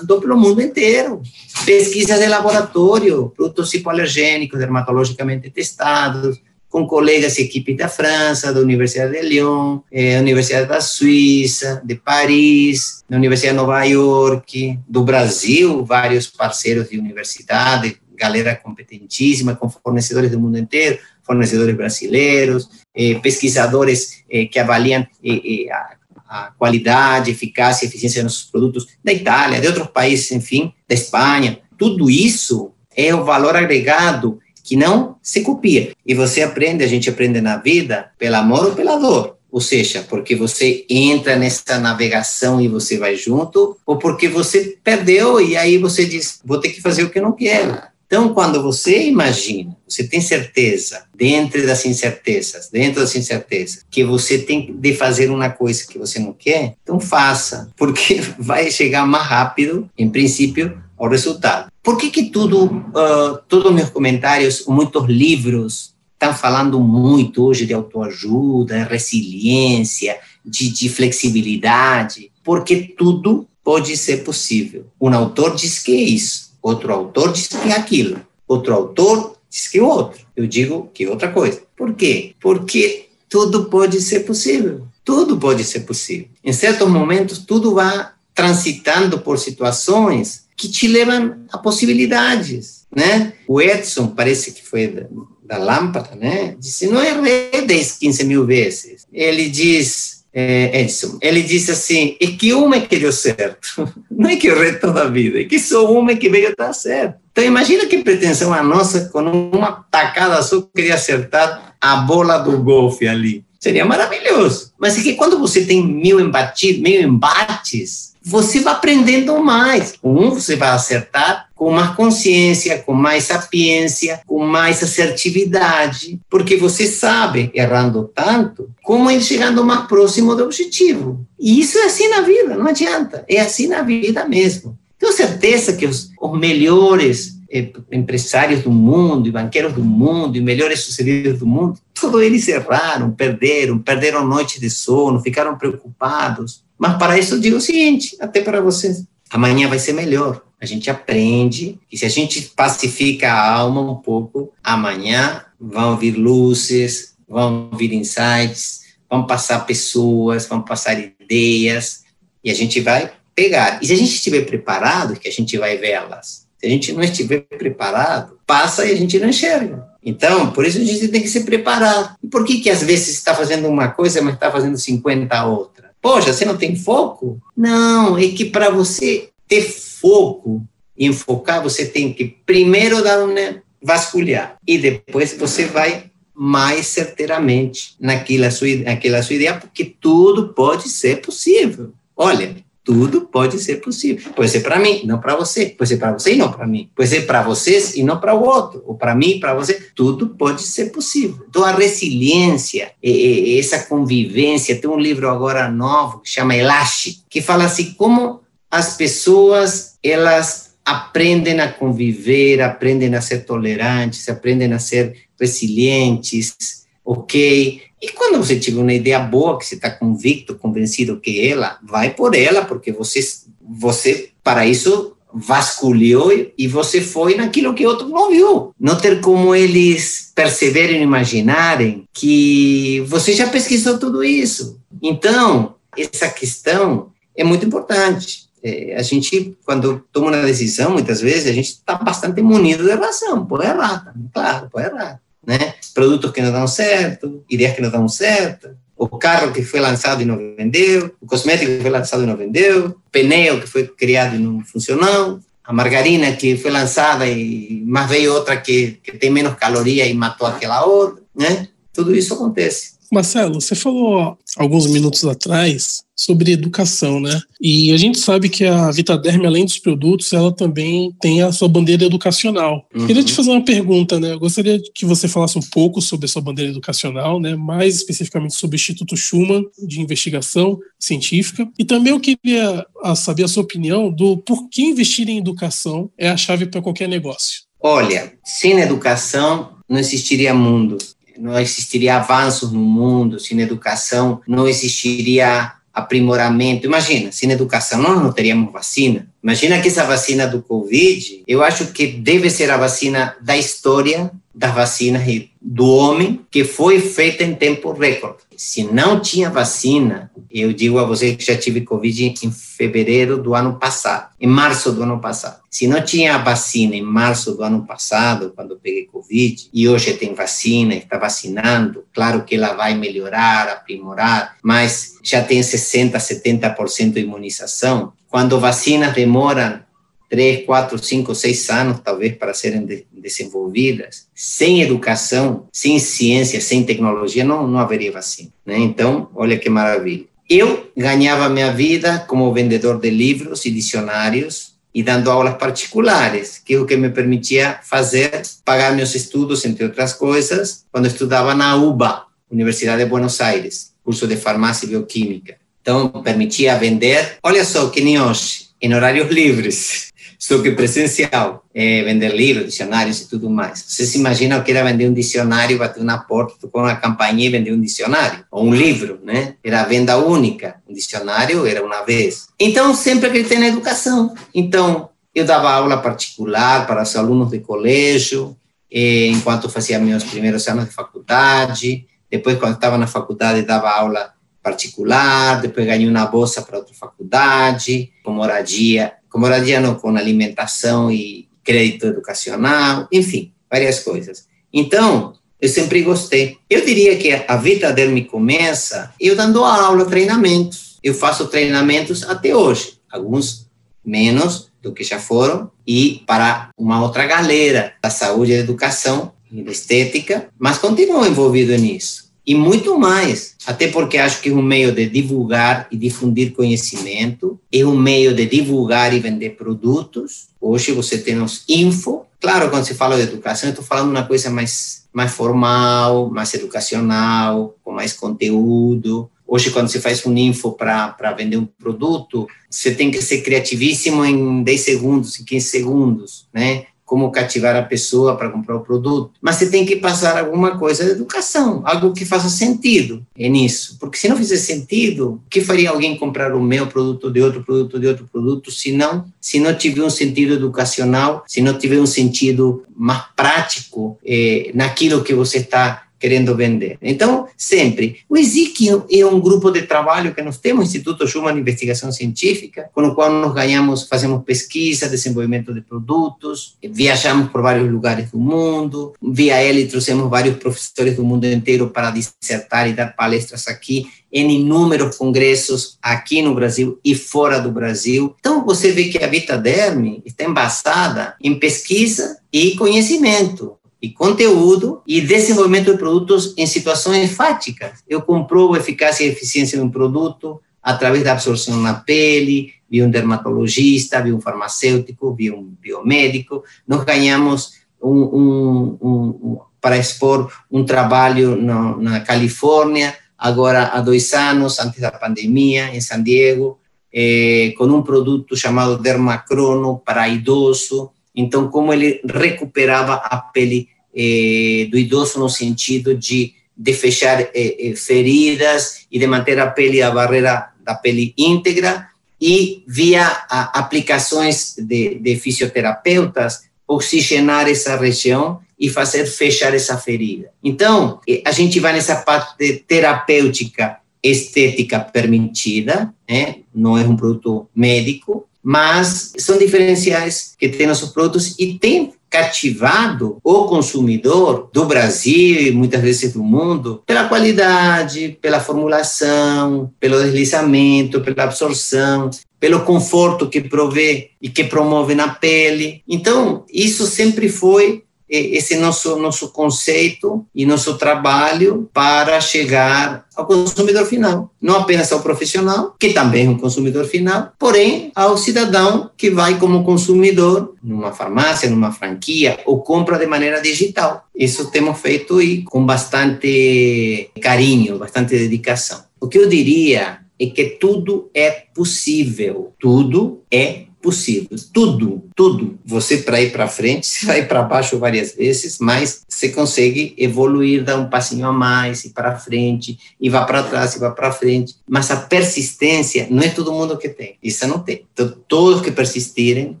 andou 0.00 0.20
pelo 0.20 0.36
mundo 0.36 0.60
inteiro. 0.60 1.22
Pesquisas 1.64 2.18
de 2.18 2.26
laboratório, 2.26 3.32
produtos 3.36 3.72
hipoalergênicos 3.74 4.58
dermatologicamente 4.58 5.50
testados, 5.50 6.40
com 6.68 6.86
colegas 6.86 7.38
e 7.38 7.42
equipes 7.42 7.76
da 7.76 7.88
França, 7.88 8.52
da 8.52 8.60
Universidade 8.60 9.12
de 9.12 9.22
Lyon, 9.22 9.80
eh, 9.90 10.18
Universidade 10.18 10.68
da 10.68 10.80
Suíça, 10.80 11.80
de 11.84 11.94
Paris, 11.94 13.02
da 13.08 13.16
Universidade 13.16 13.54
de 13.54 13.62
Nova 13.62 13.82
York, 13.84 14.78
do 14.86 15.02
Brasil, 15.02 15.84
vários 15.84 16.26
parceiros 16.26 16.90
de 16.90 16.98
universidade, 16.98 17.96
galera 18.14 18.54
competentíssima, 18.54 19.54
com 19.54 19.70
fornecedores 19.70 20.30
do 20.30 20.40
mundo 20.40 20.58
inteiro, 20.58 20.98
fornecedores 21.26 21.76
brasileiros, 21.76 22.70
eh, 22.94 23.16
pesquisadores 23.16 24.22
eh, 24.30 24.46
que 24.46 24.58
avaliam 24.58 25.06
eh, 25.22 25.66
a, 25.70 25.96
a, 26.28 26.52
qualidade, 26.56 27.30
eficácia 27.30 27.84
e 27.84 27.88
eficiência 27.88 28.22
dos 28.22 28.32
nossos 28.32 28.50
produtos 28.50 28.86
da 29.02 29.12
Itália, 29.12 29.60
de 29.60 29.66
outros 29.66 29.88
países, 29.88 30.30
enfim, 30.30 30.72
da 30.88 30.94
Espanha. 30.94 31.58
Tudo 31.76 32.08
isso 32.08 32.72
é 32.96 33.14
o 33.14 33.24
valor 33.24 33.56
agregado 33.56 34.38
que 34.62 34.76
não 34.76 35.16
se 35.22 35.42
copia. 35.42 35.92
E 36.04 36.14
você 36.14 36.42
aprende, 36.42 36.82
a 36.82 36.88
gente 36.88 37.10
aprende 37.10 37.40
na 37.40 37.56
vida, 37.56 38.10
pelo 38.18 38.36
amor 38.36 38.66
ou 38.66 38.74
pela 38.74 38.96
dor. 38.96 39.36
Ou 39.50 39.60
seja, 39.60 40.04
porque 40.08 40.34
você 40.34 40.84
entra 40.90 41.36
nessa 41.36 41.78
navegação 41.78 42.60
e 42.60 42.68
você 42.68 42.98
vai 42.98 43.16
junto, 43.16 43.76
ou 43.86 43.96
porque 43.96 44.28
você 44.28 44.76
perdeu 44.82 45.40
e 45.40 45.56
aí 45.56 45.78
você 45.78 46.04
diz, 46.04 46.40
vou 46.44 46.58
ter 46.58 46.70
que 46.70 46.80
fazer 46.80 47.04
o 47.04 47.10
que 47.10 47.18
eu 47.18 47.22
não 47.22 47.32
quero. 47.32 47.80
Então, 48.06 48.32
quando 48.32 48.62
você 48.62 49.08
imagina, 49.08 49.76
você 49.86 50.06
tem 50.06 50.20
certeza, 50.20 51.04
dentro 51.14 51.66
das 51.66 51.84
incertezas, 51.84 52.68
dentro 52.70 53.00
das 53.00 53.16
incertezas, 53.16 53.84
que 53.90 54.04
você 54.04 54.38
tem 54.38 54.72
de 54.78 54.94
fazer 54.94 55.28
uma 55.28 55.50
coisa 55.50 55.84
que 55.84 55.98
você 55.98 56.20
não 56.20 56.32
quer, 56.32 56.76
então 56.82 57.00
faça, 57.00 57.68
porque 57.76 58.20
vai 58.38 58.70
chegar 58.70 59.04
mais 59.06 59.24
rápido, 59.24 59.90
em 59.98 60.08
princípio, 60.08 60.80
ao 60.96 61.08
resultado. 61.08 61.70
Por 61.82 61.98
que 61.98 62.10
que 62.10 62.30
tudo, 62.30 62.66
uh, 62.66 63.38
todos 63.48 63.72
meus 63.72 63.90
comentários, 63.90 64.64
muitos 64.66 65.06
livros 65.08 65.94
estão 66.14 66.32
falando 66.32 66.80
muito 66.80 67.44
hoje 67.44 67.66
de 67.66 67.74
autoajuda, 67.74 68.84
resiliência, 68.84 70.16
de, 70.44 70.70
de 70.70 70.88
flexibilidade? 70.88 72.30
Porque 72.42 72.94
tudo 72.96 73.46
pode 73.62 73.96
ser 73.96 74.18
possível. 74.18 74.86
Um 75.00 75.12
autor 75.12 75.56
diz 75.56 75.80
que 75.80 75.92
é 75.92 76.00
isso 76.00 76.45
Outro 76.66 76.92
autor 76.92 77.32
diz 77.32 77.46
que 77.46 77.70
aquilo. 77.70 78.20
Outro 78.48 78.74
autor 78.74 79.36
diz 79.48 79.68
que 79.68 79.80
outro. 79.80 80.26
Eu 80.34 80.48
digo 80.48 80.90
que 80.92 81.04
é 81.04 81.08
outra 81.08 81.30
coisa. 81.30 81.62
Por 81.76 81.94
quê? 81.94 82.34
Porque 82.40 83.06
tudo 83.28 83.66
pode 83.66 84.00
ser 84.00 84.20
possível. 84.24 84.84
Tudo 85.04 85.36
pode 85.36 85.62
ser 85.62 85.82
possível. 85.82 86.26
Em 86.42 86.52
certos 86.52 86.88
momentos, 86.88 87.38
tudo 87.38 87.72
vai 87.72 88.08
transitando 88.34 89.20
por 89.20 89.38
situações 89.38 90.46
que 90.56 90.68
te 90.68 90.88
levam 90.88 91.36
a 91.52 91.56
possibilidades, 91.56 92.84
né? 92.90 93.34
O 93.46 93.60
Edson, 93.62 94.08
parece 94.08 94.50
que 94.50 94.66
foi 94.66 94.88
da, 94.88 95.06
da 95.44 95.58
lâmpada, 95.58 96.16
né? 96.16 96.56
Disse, 96.58 96.88
não 96.88 97.00
errei 97.00 97.64
10, 97.64 97.92
15 97.92 98.24
mil 98.24 98.44
vezes. 98.44 99.06
Ele 99.12 99.48
diz, 99.48 100.15
é, 100.38 100.82
Edson, 100.82 101.18
ele 101.22 101.42
disse 101.42 101.70
assim, 101.70 102.14
é 102.20 102.26
que 102.26 102.50
é 102.50 102.80
que 102.84 102.98
deu 102.98 103.10
certo, 103.10 103.90
não 104.10 104.28
é 104.28 104.36
que 104.36 104.48
errei 104.48 104.74
toda 104.74 105.04
a 105.04 105.08
vida, 105.08 105.40
é 105.40 105.44
que 105.44 105.58
uma 105.74 106.12
é 106.12 106.16
que 106.16 106.28
veio 106.28 106.54
dar 106.54 106.74
certo. 106.74 107.16
Então 107.32 107.42
imagina 107.42 107.86
que 107.86 108.02
pretensão 108.02 108.52
a 108.52 108.62
nossa, 108.62 109.08
com 109.08 109.20
uma 109.20 109.86
tacada 109.90 110.42
só, 110.42 110.60
queria 110.74 110.94
acertar 110.94 111.74
a 111.80 111.96
bola 111.96 112.36
do 112.36 112.62
golfe 112.62 113.08
ali. 113.08 113.46
Seria 113.58 113.86
maravilhoso. 113.86 114.65
Mas 114.78 114.98
é 114.98 115.02
que 115.02 115.14
quando 115.14 115.38
você 115.38 115.64
tem 115.64 115.86
mil 115.86 116.18
mil 116.18 117.02
embates, 117.02 118.14
você 118.28 118.58
vai 118.60 118.74
aprendendo 118.74 119.38
mais. 119.38 119.94
Um, 120.02 120.30
você 120.30 120.56
vai 120.56 120.70
acertar 120.70 121.48
com 121.54 121.70
mais 121.70 121.94
consciência, 121.94 122.78
com 122.78 122.92
mais 122.92 123.24
sapiência, 123.24 124.20
com 124.26 124.44
mais 124.44 124.82
assertividade, 124.82 126.20
porque 126.28 126.56
você 126.56 126.86
sabe, 126.86 127.50
errando 127.54 128.10
tanto, 128.12 128.68
como 128.82 129.10
ir 129.10 129.22
chegando 129.22 129.64
mais 129.64 129.86
próximo 129.86 130.34
do 130.34 130.42
objetivo. 130.44 131.24
E 131.38 131.60
isso 131.60 131.78
é 131.78 131.84
assim 131.84 132.08
na 132.08 132.22
vida, 132.22 132.56
não 132.56 132.66
adianta. 132.66 133.24
É 133.28 133.40
assim 133.40 133.68
na 133.68 133.82
vida 133.82 134.26
mesmo. 134.26 134.76
Tenho 134.98 135.12
certeza 135.12 135.74
que 135.74 135.86
os, 135.86 136.10
os 136.20 136.38
melhores 136.38 137.38
eh, 137.50 137.70
empresários 137.92 138.62
do 138.62 138.70
mundo, 138.70 139.28
e 139.28 139.32
banqueiros 139.32 139.72
do 139.72 139.84
mundo, 139.84 140.36
e 140.36 140.40
melhores 140.40 140.80
sucedidos 140.80 141.38
do 141.38 141.46
mundo, 141.46 141.78
todos 142.00 142.22
eles 142.22 142.46
erraram, 142.46 143.10
perderam, 143.10 143.78
perderam 143.78 144.26
noite 144.26 144.60
de 144.60 144.68
sono, 144.68 145.20
ficaram 145.20 145.56
preocupados. 145.56 146.64
Mas 146.78 146.98
para 146.98 147.18
isso 147.18 147.34
eu 147.34 147.40
digo 147.40 147.56
o 147.56 147.60
seguinte, 147.60 148.16
até 148.20 148.40
para 148.42 148.60
vocês, 148.60 149.04
amanhã 149.30 149.68
vai 149.68 149.78
ser 149.78 149.94
melhor. 149.94 150.42
A 150.60 150.66
gente 150.66 150.90
aprende 150.90 151.78
e 151.90 151.98
se 151.98 152.04
a 152.04 152.08
gente 152.08 152.42
pacifica 152.54 153.32
a 153.32 153.52
alma 153.52 153.80
um 153.80 153.96
pouco, 153.96 154.52
amanhã 154.62 155.44
vão 155.60 155.96
vir 155.96 156.16
luzes, 156.16 157.14
vão 157.28 157.70
vir 157.76 157.92
insights, 157.92 158.80
vão 159.08 159.26
passar 159.26 159.66
pessoas, 159.66 160.46
vão 160.46 160.62
passar 160.62 160.98
ideias 160.98 162.04
e 162.44 162.50
a 162.50 162.54
gente 162.54 162.80
vai 162.80 163.12
pegar. 163.34 163.78
E 163.82 163.86
se 163.86 163.92
a 163.92 163.96
gente 163.96 164.14
estiver 164.14 164.46
preparado, 164.46 165.18
que 165.18 165.28
a 165.28 165.32
gente 165.32 165.56
vai 165.58 165.76
vê-las. 165.76 166.46
Se 166.58 166.66
a 166.66 166.70
gente 166.70 166.92
não 166.92 167.02
estiver 167.02 167.40
preparado, 167.42 168.38
passa 168.46 168.86
e 168.86 168.92
a 168.92 168.96
gente 168.96 169.18
não 169.18 169.28
enxerga. 169.28 169.86
Então, 170.06 170.52
por 170.52 170.64
isso 170.64 170.78
a 170.78 170.84
gente 170.84 171.08
tem 171.08 171.20
que 171.20 171.28
se 171.28 171.42
preparar. 171.42 172.16
E 172.22 172.28
por 172.28 172.44
que 172.44 172.60
que 172.60 172.70
às 172.70 172.80
vezes 172.80 173.08
está 173.08 173.34
fazendo 173.34 173.66
uma 173.66 173.88
coisa, 173.88 174.22
mas 174.22 174.34
está 174.34 174.52
fazendo 174.52 174.78
50 174.78 175.44
outra? 175.46 175.90
Poxa, 176.00 176.32
você 176.32 176.44
não 176.44 176.56
tem 176.56 176.76
foco? 176.76 177.42
Não, 177.56 178.16
é 178.16 178.28
que 178.28 178.44
para 178.44 178.70
você 178.70 179.30
ter 179.48 179.62
foco 179.62 180.62
e 180.96 181.06
enfocar, 181.06 181.60
você 181.60 181.84
tem 181.84 182.12
que 182.12 182.24
primeiro 182.46 183.02
dar 183.02 183.24
uma 183.24 183.34
né, 183.34 183.62
vasculhar 183.82 184.56
e 184.64 184.78
depois 184.78 185.36
você 185.36 185.64
vai 185.64 186.04
mais 186.32 186.86
certeiramente 186.86 187.96
naquela 187.98 188.50
sua, 188.52 188.68
naquela 188.84 189.22
sua 189.22 189.34
ideia, 189.34 189.54
porque 189.54 189.84
tudo 189.84 190.54
pode 190.54 190.88
ser 190.88 191.20
possível. 191.20 191.92
Olha, 192.16 192.54
tudo 192.86 193.22
pode 193.22 193.58
ser 193.58 193.80
possível. 193.80 194.32
Pode 194.32 194.48
ser 194.48 194.60
para 194.60 194.78
mim, 194.78 195.02
não 195.04 195.18
para 195.18 195.34
você. 195.34 195.66
Pode 195.66 195.88
ser 195.88 195.96
para 195.96 196.12
você 196.12 196.34
e 196.34 196.36
não 196.36 196.52
para 196.52 196.68
mim. 196.68 196.88
Pode 196.94 197.08
ser 197.08 197.26
para 197.26 197.42
vocês 197.42 197.96
e 197.96 198.04
não 198.04 198.20
para 198.20 198.32
o 198.32 198.44
outro. 198.44 198.80
Ou 198.86 198.94
para 198.94 199.12
mim 199.12 199.30
e 199.30 199.40
para 199.40 199.54
você. 199.54 199.74
Tudo 199.92 200.28
pode 200.28 200.62
ser 200.62 200.92
possível. 200.92 201.44
Então, 201.50 201.64
a 201.64 201.72
resiliência, 201.72 202.92
essa 203.02 203.80
convivência. 203.80 204.80
Tem 204.80 204.88
um 204.88 205.00
livro 205.00 205.28
agora 205.28 205.68
novo 205.68 206.20
que 206.20 206.30
chama 206.30 206.54
Elástico, 206.54 207.24
que 207.28 207.42
fala 207.42 207.64
assim 207.64 207.92
como 207.94 208.40
as 208.70 208.96
pessoas 208.96 209.98
elas 210.00 210.76
aprendem 210.84 211.58
a 211.58 211.72
conviver, 211.72 212.62
aprendem 212.62 213.12
a 213.16 213.20
ser 213.20 213.40
tolerantes, 213.40 214.28
aprendem 214.28 214.72
a 214.72 214.78
ser 214.78 215.26
resilientes, 215.40 216.86
ok? 217.04 217.82
E 218.00 218.08
quando 218.08 218.38
você 218.38 218.58
tiver 218.58 218.80
uma 218.80 218.92
ideia 218.92 219.18
boa, 219.18 219.58
que 219.58 219.64
você 219.64 219.74
está 219.74 219.90
convicto, 219.90 220.54
convencido 220.56 221.18
que 221.18 221.48
ela, 221.48 221.78
vai 221.82 222.12
por 222.12 222.34
ela, 222.34 222.64
porque 222.64 222.92
você, 222.92 223.20
você 223.60 224.30
para 224.44 224.66
isso, 224.66 225.16
vasculhou 225.32 226.30
e 226.56 226.68
você 226.68 227.00
foi 227.00 227.34
naquilo 227.34 227.74
que 227.74 227.86
outro 227.86 228.08
não 228.08 228.30
viu. 228.30 228.74
Não 228.78 228.96
ter 228.96 229.20
como 229.20 229.54
eles 229.54 230.30
perceberem, 230.34 231.02
imaginarem 231.02 232.04
que 232.12 233.00
você 233.06 233.32
já 233.32 233.48
pesquisou 233.48 233.98
tudo 233.98 234.22
isso. 234.22 234.78
Então, 235.02 235.74
essa 235.96 236.28
questão 236.28 237.10
é 237.34 237.42
muito 237.42 237.66
importante. 237.66 238.46
É, 238.62 238.96
a 238.96 239.02
gente, 239.02 239.56
quando 239.64 240.04
toma 240.12 240.28
uma 240.28 240.42
decisão, 240.42 240.90
muitas 240.90 241.20
vezes, 241.20 241.46
a 241.46 241.52
gente 241.52 241.68
está 241.68 241.94
bastante 241.94 242.42
munido 242.42 242.84
de 242.84 242.94
razão. 242.94 243.44
Pode 243.46 243.66
errar, 243.66 244.14
claro, 244.32 244.68
pode 244.70 244.86
errar 244.86 245.20
né? 245.46 245.74
Produtos 245.96 246.30
que 246.30 246.42
não 246.42 246.52
dão 246.52 246.66
certo, 246.66 247.42
ideias 247.48 247.74
que 247.74 247.80
não 247.80 247.88
dão 247.88 248.06
certo, 248.06 248.68
o 248.94 249.08
carro 249.08 249.50
que 249.50 249.62
foi 249.62 249.80
lançado 249.80 250.20
e 250.20 250.26
não 250.26 250.36
vendeu, 250.36 251.16
o 251.22 251.26
cosmético 251.26 251.72
que 251.72 251.80
foi 251.80 251.90
lançado 251.90 252.22
e 252.22 252.26
não 252.26 252.36
vendeu, 252.36 252.88
o 252.88 253.10
pneu 253.10 253.58
que 253.62 253.66
foi 253.66 253.88
criado 253.88 254.36
e 254.36 254.38
não 254.38 254.62
funcionou, 254.62 255.40
a 255.64 255.72
margarina 255.72 256.32
que 256.32 256.54
foi 256.54 256.70
lançada 256.70 257.26
e 257.26 257.82
mas 257.86 258.10
veio 258.10 258.34
outra 258.34 258.58
que, 258.58 258.98
que 259.02 259.12
tem 259.16 259.30
menos 259.30 259.54
caloria 259.54 260.04
e 260.06 260.12
matou 260.12 260.46
aquela 260.46 260.84
outra, 260.84 261.22
né? 261.34 261.66
Tudo 261.94 262.14
isso 262.14 262.34
acontece. 262.34 262.95
Marcelo, 263.12 263.60
você 263.60 263.74
falou 263.74 264.36
alguns 264.56 264.86
minutos 264.86 265.24
atrás 265.24 266.04
sobre 266.16 266.52
educação, 266.52 267.20
né? 267.20 267.38
E 267.60 267.92
a 267.92 267.96
gente 267.98 268.18
sabe 268.18 268.48
que 268.48 268.64
a 268.64 268.90
Vitaderm, 268.90 269.44
além 269.44 269.66
dos 269.66 269.78
produtos, 269.78 270.32
ela 270.32 270.50
também 270.50 271.14
tem 271.20 271.42
a 271.42 271.52
sua 271.52 271.68
bandeira 271.68 272.06
educacional. 272.06 272.86
Uhum. 272.94 273.06
Queria 273.06 273.22
te 273.22 273.34
fazer 273.34 273.50
uma 273.50 273.64
pergunta, 273.64 274.18
né? 274.18 274.32
Eu 274.32 274.38
gostaria 274.38 274.80
que 274.94 275.04
você 275.04 275.28
falasse 275.28 275.58
um 275.58 275.62
pouco 275.62 276.00
sobre 276.00 276.24
a 276.24 276.28
sua 276.28 276.40
bandeira 276.40 276.70
educacional, 276.70 277.38
né? 277.38 277.54
Mais 277.54 277.96
especificamente 277.96 278.54
sobre 278.54 278.76
o 278.76 278.78
Instituto 278.78 279.16
Schumann 279.16 279.64
de 279.86 280.00
Investigação 280.00 280.78
Científica. 280.98 281.68
E 281.78 281.84
também 281.84 282.12
eu 282.12 282.20
queria 282.20 282.86
ah, 283.02 283.14
saber 283.14 283.44
a 283.44 283.48
sua 283.48 283.62
opinião 283.62 284.10
do 284.10 284.38
por 284.38 284.68
que 284.70 284.82
investir 284.82 285.28
em 285.28 285.38
educação 285.38 286.10
é 286.16 286.30
a 286.30 286.36
chave 286.36 286.66
para 286.66 286.80
qualquer 286.80 287.08
negócio. 287.08 287.60
Olha, 287.78 288.32
sem 288.42 288.80
educação 288.80 289.76
não 289.88 289.98
existiria 289.98 290.54
mundo 290.54 290.98
não 291.38 291.58
existiria 291.58 292.16
avanços 292.16 292.72
no 292.72 292.80
mundo, 292.80 293.38
sem 293.38 293.60
educação 293.60 294.40
não 294.46 294.66
existiria 294.66 295.72
aprimoramento. 295.92 296.86
Imagina, 296.86 297.32
sem 297.32 297.50
educação 297.50 298.00
nós 298.02 298.22
não 298.22 298.30
teríamos 298.30 298.70
vacina. 298.70 299.26
Imagina 299.42 299.80
que 299.80 299.88
essa 299.88 300.04
vacina 300.04 300.46
do 300.46 300.60
Covid, 300.60 301.42
eu 301.46 301.62
acho 301.62 301.86
que 301.86 302.06
deve 302.06 302.50
ser 302.50 302.70
a 302.70 302.76
vacina 302.76 303.34
da 303.40 303.56
história 303.56 304.30
das 304.56 304.74
vacinas 304.74 305.22
do 305.60 305.86
homem 305.86 306.40
que 306.50 306.64
foi 306.64 306.98
feita 306.98 307.44
em 307.44 307.54
tempo 307.54 307.92
recorde. 307.92 308.38
Se 308.56 308.84
não 308.84 309.20
tinha 309.20 309.50
vacina, 309.50 310.30
eu 310.50 310.72
digo 310.72 310.98
a 310.98 311.04
você 311.04 311.36
que 311.36 311.44
já 311.44 311.54
tive 311.54 311.82
Covid 311.82 312.40
em 312.42 312.50
fevereiro 312.50 313.36
do 313.36 313.54
ano 313.54 313.78
passado, 313.78 314.30
em 314.40 314.46
março 314.46 314.92
do 314.92 315.02
ano 315.02 315.20
passado. 315.20 315.60
Se 315.70 315.86
não 315.86 316.00
tinha 316.00 316.38
vacina 316.38 316.96
em 316.96 317.02
março 317.02 317.54
do 317.54 317.62
ano 317.62 317.84
passado, 317.84 318.54
quando 318.56 318.80
peguei 318.82 319.04
Covid, 319.04 319.68
e 319.74 319.86
hoje 319.86 320.14
tem 320.14 320.32
vacina, 320.32 320.94
está 320.94 321.18
vacinando, 321.18 322.04
claro 322.14 322.44
que 322.44 322.54
ela 322.54 322.72
vai 322.72 322.94
melhorar, 322.94 323.68
aprimorar, 323.68 324.56
mas 324.62 325.16
já 325.22 325.42
tem 325.42 325.60
60%, 325.60 326.12
70% 326.12 327.12
de 327.12 327.20
imunização. 327.20 328.14
Quando 328.30 328.58
vacinas 328.58 329.12
demoram 329.12 329.85
três, 330.28 330.64
quatro, 330.64 330.98
cinco, 330.98 331.34
seis 331.34 331.68
anos, 331.70 332.00
talvez, 332.04 332.36
para 332.36 332.54
serem 332.54 332.84
de, 332.84 333.06
desenvolvidas, 333.12 334.26
sem 334.34 334.82
educação, 334.82 335.66
sem 335.72 335.98
ciência, 335.98 336.60
sem 336.60 336.84
tecnologia, 336.84 337.44
não, 337.44 337.66
não 337.66 337.78
haveria 337.78 338.12
vacina. 338.12 338.50
Né? 338.64 338.78
Então, 338.78 339.28
olha 339.34 339.58
que 339.58 339.68
maravilha. 339.68 340.24
Eu 340.48 340.90
ganhava 340.96 341.48
minha 341.48 341.72
vida 341.72 342.24
como 342.28 342.52
vendedor 342.52 343.00
de 343.00 343.10
livros 343.10 343.64
e 343.64 343.70
dicionários 343.70 344.76
e 344.94 345.02
dando 345.02 345.30
aulas 345.30 345.58
particulares, 345.58 346.62
que 346.64 346.74
é 346.74 346.78
o 346.78 346.86
que 346.86 346.96
me 346.96 347.10
permitia 347.10 347.80
fazer, 347.82 348.42
pagar 348.64 348.94
meus 348.94 349.14
estudos, 349.14 349.64
entre 349.64 349.84
outras 349.84 350.12
coisas, 350.12 350.84
quando 350.90 351.06
estudava 351.06 351.54
na 351.54 351.76
UBA, 351.76 352.24
Universidade 352.50 353.02
de 353.02 353.10
Buenos 353.10 353.40
Aires, 353.40 353.92
curso 354.02 354.26
de 354.26 354.36
farmácia 354.36 354.86
e 354.86 354.90
bioquímica. 354.90 355.56
Então, 355.82 356.08
permitia 356.08 356.78
vender, 356.78 357.38
olha 357.42 357.64
só, 357.64 357.88
que 357.90 358.00
nem 358.00 358.20
hoje, 358.20 358.68
em 358.80 358.94
horários 358.94 359.30
livres 359.30 360.12
só 360.38 360.60
que 360.62 360.70
presencial, 360.72 361.64
é, 361.74 362.02
vender 362.04 362.34
livros, 362.34 362.66
dicionários 362.66 363.20
e 363.20 363.28
tudo 363.28 363.48
mais. 363.50 363.84
Você 363.86 364.06
se 364.06 364.18
imagina 364.18 364.60
que 364.62 364.70
era 364.70 364.84
vender 364.84 365.08
um 365.08 365.12
dicionário, 365.12 365.78
bater 365.78 366.02
na 366.02 366.18
porta, 366.18 366.54
tocar 366.60 366.80
uma 366.80 366.96
campainha 366.96 367.46
e 367.46 367.50
vender 367.50 367.72
um 367.72 367.80
dicionário, 367.80 368.44
ou 368.50 368.64
um 368.64 368.74
livro, 368.74 369.18
né? 369.22 369.54
Era 369.62 369.84
venda 369.84 370.16
única, 370.18 370.76
um 370.88 370.94
dicionário 370.94 371.66
era 371.66 371.84
uma 371.84 372.02
vez. 372.02 372.48
Então, 372.58 372.94
sempre 372.94 373.26
acreditei 373.26 373.58
na 373.58 373.68
educação. 373.68 374.34
Então, 374.54 375.10
eu 375.34 375.44
dava 375.44 375.70
aula 375.70 375.98
particular 375.98 376.86
para 376.86 377.02
os 377.02 377.16
alunos 377.16 377.50
de 377.50 377.60
colégio, 377.60 378.56
eh, 378.90 379.26
enquanto 379.26 379.68
fazia 379.68 379.98
meus 379.98 380.24
primeiros 380.24 380.66
anos 380.68 380.86
de 380.86 380.92
faculdade, 380.92 382.06
depois, 382.30 382.58
quando 382.58 382.74
estava 382.74 382.98
na 382.98 383.06
faculdade, 383.06 383.62
dava 383.62 383.90
aula 383.90 384.32
particular, 384.66 385.60
depois 385.60 385.86
ganhei 385.86 386.08
uma 386.08 386.26
bolsa 386.26 386.60
para 386.60 386.78
outra 386.78 386.92
faculdade, 386.92 388.10
com 388.24 388.32
moradia, 388.32 389.12
com 389.30 389.38
moradia 389.38 389.78
não, 389.78 389.94
com 389.94 390.16
alimentação 390.16 391.08
e 391.08 391.48
crédito 391.62 392.06
educacional, 392.06 393.06
enfim, 393.12 393.52
várias 393.70 394.00
coisas. 394.00 394.48
Então, 394.72 395.34
eu 395.60 395.68
sempre 395.68 396.02
gostei. 396.02 396.58
Eu 396.68 396.84
diria 396.84 397.16
que 397.16 397.44
a 397.46 397.56
vida 397.56 397.92
dele 397.92 398.24
começa 398.24 399.14
eu 399.20 399.36
dando 399.36 399.64
aula, 399.64 400.04
treinamentos. 400.04 400.98
Eu 401.00 401.14
faço 401.14 401.46
treinamentos 401.46 402.24
até 402.24 402.52
hoje, 402.52 402.98
alguns 403.08 403.70
menos 404.04 404.72
do 404.82 404.92
que 404.92 405.04
já 405.04 405.20
foram, 405.20 405.70
e 405.86 406.24
para 406.26 406.70
uma 406.76 407.00
outra 407.00 407.24
galera 407.24 407.94
da 408.02 408.10
saúde 408.10 408.50
e 408.50 408.56
educação 408.56 409.32
e 409.48 409.62
da 409.62 409.70
estética, 409.70 410.48
mas 410.58 410.78
continuo 410.78 411.24
envolvido 411.24 411.76
nisso. 411.76 412.25
E 412.46 412.54
muito 412.54 412.96
mais, 412.96 413.56
até 413.66 413.88
porque 413.88 414.18
acho 414.18 414.40
que 414.40 414.50
é 414.50 414.52
um 414.52 414.62
meio 414.62 414.92
de 414.92 415.08
divulgar 415.08 415.88
e 415.90 415.96
difundir 415.96 416.52
conhecimento, 416.52 417.58
é 417.72 417.84
um 417.84 417.98
meio 417.98 418.32
de 418.32 418.46
divulgar 418.46 419.12
e 419.12 419.18
vender 419.18 419.56
produtos. 419.56 420.46
Hoje 420.60 420.92
você 420.92 421.18
tem 421.18 421.42
os 421.42 421.64
info. 421.68 422.24
Claro, 422.40 422.70
quando 422.70 422.84
se 422.84 422.94
fala 422.94 423.16
de 423.16 423.22
educação, 423.22 423.68
eu 423.68 423.72
estou 423.72 423.84
falando 423.84 424.10
uma 424.10 424.22
coisa 424.22 424.48
mais, 424.48 425.08
mais 425.12 425.32
formal, 425.32 426.30
mais 426.30 426.54
educacional, 426.54 427.74
com 427.82 427.90
mais 427.90 428.12
conteúdo. 428.12 429.28
Hoje, 429.44 429.70
quando 429.70 429.88
você 429.88 430.00
faz 430.00 430.24
um 430.24 430.36
info 430.36 430.72
para 430.72 431.32
vender 431.36 431.56
um 431.56 431.66
produto, 431.66 432.46
você 432.70 432.94
tem 432.94 433.10
que 433.10 433.22
ser 433.22 433.42
criativíssimo 433.42 434.24
em 434.24 434.62
10 434.62 434.80
segundos, 434.80 435.40
em 435.40 435.44
15 435.44 435.66
segundos, 435.66 436.48
né? 436.52 436.86
Como 437.06 437.30
cativar 437.30 437.76
a 437.76 437.82
pessoa 437.82 438.36
para 438.36 438.50
comprar 438.50 438.76
o 438.76 438.80
produto, 438.80 439.30
mas 439.40 439.56
você 439.56 439.70
tem 439.70 439.86
que 439.86 439.96
passar 439.96 440.36
alguma 440.36 440.76
coisa 440.76 441.04
de 441.04 441.12
educação, 441.12 441.80
algo 441.84 442.12
que 442.12 442.24
faça 442.24 442.48
sentido 442.48 443.24
nisso, 443.38 443.96
porque 444.00 444.18
se 444.18 444.28
não 444.28 444.36
fizer 444.36 444.56
sentido, 444.56 445.40
o 445.46 445.48
que 445.48 445.60
faria 445.60 445.90
alguém 445.90 446.16
comprar 446.16 446.54
o 446.54 446.60
meu 446.60 446.88
produto 446.88 447.30
de 447.30 447.40
outro 447.40 447.62
produto 447.62 448.00
de 448.00 448.08
outro 448.08 448.28
produto, 448.30 448.70
se 448.72 448.90
não, 448.90 449.24
se 449.40 449.60
não 449.60 449.72
tiver 449.72 450.02
um 450.02 450.10
sentido 450.10 450.54
educacional, 450.54 451.44
se 451.46 451.60
não 451.60 451.78
tiver 451.78 452.00
um 452.00 452.06
sentido 452.06 452.82
mais 452.94 453.22
prático 453.36 454.18
eh, 454.24 454.72
naquilo 454.74 455.22
que 455.22 455.32
você 455.34 455.58
está 455.58 456.05
querendo 456.26 456.56
vender. 456.56 456.98
Então, 457.00 457.46
sempre. 457.56 458.16
O 458.28 458.36
ESIC 458.36 458.88
é 459.12 459.24
um 459.24 459.38
grupo 459.38 459.70
de 459.70 459.82
trabalho 459.82 460.34
que 460.34 460.42
nós 460.42 460.58
temos, 460.58 460.86
Instituto 460.86 461.24
Schumann 461.24 461.54
de 461.54 461.60
Investigação 461.60 462.10
Científica, 462.10 462.90
com 462.92 463.04
o 463.04 463.14
qual 463.14 463.30
nós 463.30 463.54
ganhamos, 463.54 464.08
fazemos 464.08 464.42
pesquisa, 464.42 465.08
desenvolvimento 465.08 465.72
de 465.72 465.80
produtos, 465.80 466.76
viajamos 466.82 467.50
por 467.50 467.62
vários 467.62 467.88
lugares 467.88 468.32
do 468.32 468.40
mundo, 468.40 469.14
via 469.22 469.62
ele 469.62 469.86
trouxemos 469.86 470.28
vários 470.28 470.56
professores 470.56 471.14
do 471.14 471.22
mundo 471.22 471.46
inteiro 471.46 471.90
para 471.90 472.10
dissertar 472.10 472.88
e 472.88 472.92
dar 472.92 473.14
palestras 473.14 473.68
aqui 473.68 474.08
em 474.32 474.50
inúmeros 474.50 475.16
congressos 475.16 475.96
aqui 476.02 476.42
no 476.42 476.56
Brasil 476.56 476.98
e 477.04 477.14
fora 477.14 477.60
do 477.60 477.70
Brasil. 477.70 478.34
Então, 478.40 478.66
você 478.66 478.90
vê 478.90 479.04
que 479.04 479.22
a 479.22 479.28
Vitaderm 479.28 480.20
está 480.26 480.42
embasada 480.42 481.36
em 481.40 481.56
pesquisa 481.56 482.36
e 482.52 482.74
conhecimento 482.74 483.76
conteúdo 484.10 485.02
e 485.06 485.20
desenvolvimento 485.20 485.92
de 485.92 485.98
produtos 485.98 486.54
em 486.56 486.66
situações 486.66 487.32
fáticas. 487.32 488.02
Eu 488.08 488.22
comprovo 488.22 488.74
a 488.74 488.78
eficácia 488.78 489.24
e 489.24 489.28
eficiência 489.28 489.78
de 489.78 489.84
um 489.84 489.90
produto 489.90 490.60
através 490.82 491.24
da 491.24 491.32
absorção 491.32 491.78
na 491.78 491.94
pele, 491.94 492.72
via 492.88 493.04
um 493.04 493.10
dermatologista, 493.10 494.22
via 494.22 494.34
um 494.34 494.40
farmacêutico, 494.40 495.34
via 495.34 495.52
um 495.52 495.74
biomédico. 495.80 496.62
Nós 496.86 497.02
ganhamos 497.04 497.72
um, 498.00 498.20
um, 498.22 498.98
um, 499.02 499.58
para 499.80 499.98
expor 499.98 500.50
um 500.70 500.84
trabalho 500.84 501.56
no, 501.56 502.00
na 502.00 502.20
Califórnia, 502.20 503.16
agora 503.36 503.88
há 503.92 504.00
dois 504.00 504.32
anos, 504.32 504.78
antes 504.78 505.00
da 505.00 505.10
pandemia, 505.10 505.94
em 505.94 506.00
San 506.00 506.22
Diego, 506.22 506.78
eh, 507.12 507.74
com 507.76 507.84
um 507.86 508.02
produto 508.02 508.56
chamado 508.56 508.98
Dermacrono 508.98 510.00
para 510.04 510.28
idoso. 510.28 511.10
Então, 511.34 511.68
como 511.68 511.92
ele 511.92 512.20
recuperava 512.24 513.14
a 513.14 513.38
pele 513.38 513.88
eh, 514.16 514.88
do 514.90 514.98
idoso 514.98 515.38
no 515.38 515.48
sentido 515.48 516.14
de, 516.14 516.54
de 516.76 516.92
fechar 516.94 517.50
eh, 517.54 517.94
feridas 517.94 519.06
e 519.12 519.18
de 519.18 519.26
manter 519.26 519.58
a 519.60 519.66
pele, 519.66 520.00
a 520.00 520.10
barreira 520.10 520.70
da 520.82 520.94
pele 520.94 521.34
íntegra, 521.36 522.08
e 522.40 522.82
via 522.86 523.26
a, 523.26 523.78
aplicações 523.78 524.74
de, 524.78 525.16
de 525.16 525.36
fisioterapeutas, 525.36 526.62
oxigenar 526.88 527.68
essa 527.68 527.96
região 527.96 528.60
e 528.78 528.88
fazer 528.88 529.26
fechar 529.26 529.74
essa 529.74 529.96
ferida. 529.98 530.50
Então, 530.62 531.20
a 531.44 531.50
gente 531.50 531.80
vai 531.80 531.92
nessa 531.92 532.16
parte 532.16 532.84
terapêutica 532.86 533.98
estética 534.22 535.00
permitida, 535.00 536.12
né? 536.28 536.56
não 536.74 536.98
é 536.98 537.02
um 537.02 537.16
produto 537.16 537.68
médico, 537.74 538.45
mas 538.68 539.32
são 539.38 539.56
diferenciais 539.56 540.56
que 540.58 540.68
tem 540.68 540.88
nossos 540.88 541.10
produtos 541.10 541.54
e 541.56 541.78
tem 541.78 542.12
cativado 542.28 543.38
o 543.44 543.66
consumidor 543.66 544.68
do 544.72 544.84
Brasil 544.86 545.68
e 545.68 545.70
muitas 545.70 546.02
vezes 546.02 546.32
do 546.32 546.42
mundo 546.42 547.00
pela 547.06 547.28
qualidade, 547.28 548.36
pela 548.42 548.58
formulação, 548.58 549.92
pelo 550.00 550.20
deslizamento, 550.20 551.20
pela 551.20 551.44
absorção, 551.44 552.28
pelo 552.58 552.80
conforto 552.80 553.48
que 553.48 553.60
provê 553.60 554.30
e 554.42 554.48
que 554.48 554.64
promove 554.64 555.14
na 555.14 555.28
pele. 555.28 556.02
Então, 556.08 556.64
isso 556.68 557.06
sempre 557.06 557.48
foi 557.48 558.02
esse 558.28 558.76
nosso 558.76 559.16
nosso 559.16 559.50
conceito 559.50 560.44
e 560.54 560.66
nosso 560.66 560.98
trabalho 560.98 561.88
para 561.92 562.40
chegar 562.40 563.26
ao 563.36 563.46
consumidor 563.46 564.06
final, 564.06 564.50
não 564.60 564.76
apenas 564.76 565.12
ao 565.12 565.20
profissional, 565.20 565.94
que 565.98 566.12
também 566.12 566.46
é 566.46 566.50
um 566.50 566.58
consumidor 566.58 567.04
final, 567.04 567.52
porém 567.58 568.10
ao 568.14 568.36
cidadão 568.36 569.10
que 569.16 569.30
vai 569.30 569.58
como 569.58 569.84
consumidor 569.84 570.74
numa 570.82 571.12
farmácia, 571.12 571.68
numa 571.68 571.92
franquia 571.92 572.58
ou 572.64 572.80
compra 572.80 573.18
de 573.18 573.26
maneira 573.26 573.60
digital. 573.60 574.24
Isso 574.34 574.70
temos 574.70 574.98
feito 575.00 575.40
e 575.40 575.62
com 575.64 575.84
bastante 575.84 577.30
carinho, 577.40 577.98
bastante 577.98 578.36
dedicação. 578.36 579.04
O 579.20 579.28
que 579.28 579.38
eu 579.38 579.48
diria 579.48 580.20
é 580.38 580.46
que 580.46 580.64
tudo 580.64 581.30
é 581.34 581.50
possível, 581.74 582.72
tudo 582.78 583.42
é 583.50 583.85
possível. 584.06 584.56
Tudo, 584.72 585.24
tudo. 585.34 585.80
Você 585.84 586.18
para 586.18 586.40
ir 586.40 586.52
para 586.52 586.68
frente, 586.68 587.04
você 587.08 587.26
vai 587.26 587.44
para 587.44 587.60
baixo 587.62 587.98
várias 587.98 588.36
vezes, 588.36 588.78
mas 588.78 589.22
você 589.28 589.48
consegue 589.48 590.14
evoluir, 590.16 590.84
dar 590.84 590.96
um 590.96 591.10
passinho 591.10 591.44
a 591.44 591.52
mais, 591.52 592.04
ir 592.04 592.10
para 592.10 592.38
frente, 592.38 592.96
e 593.20 593.28
vá 593.28 593.44
para 593.44 593.64
trás, 593.64 593.96
e 593.96 593.98
vá 593.98 594.12
para 594.12 594.30
frente. 594.30 594.76
Mas 594.88 595.10
a 595.10 595.16
persistência 595.16 596.28
não 596.30 596.40
é 596.40 596.48
todo 596.48 596.72
mundo 596.72 596.96
que 596.96 597.08
tem. 597.08 597.36
Isso 597.42 597.66
não 597.66 597.80
tem. 597.80 598.06
Então, 598.12 598.32
todos 598.46 598.80
que 598.80 598.92
persistirem 598.92 599.76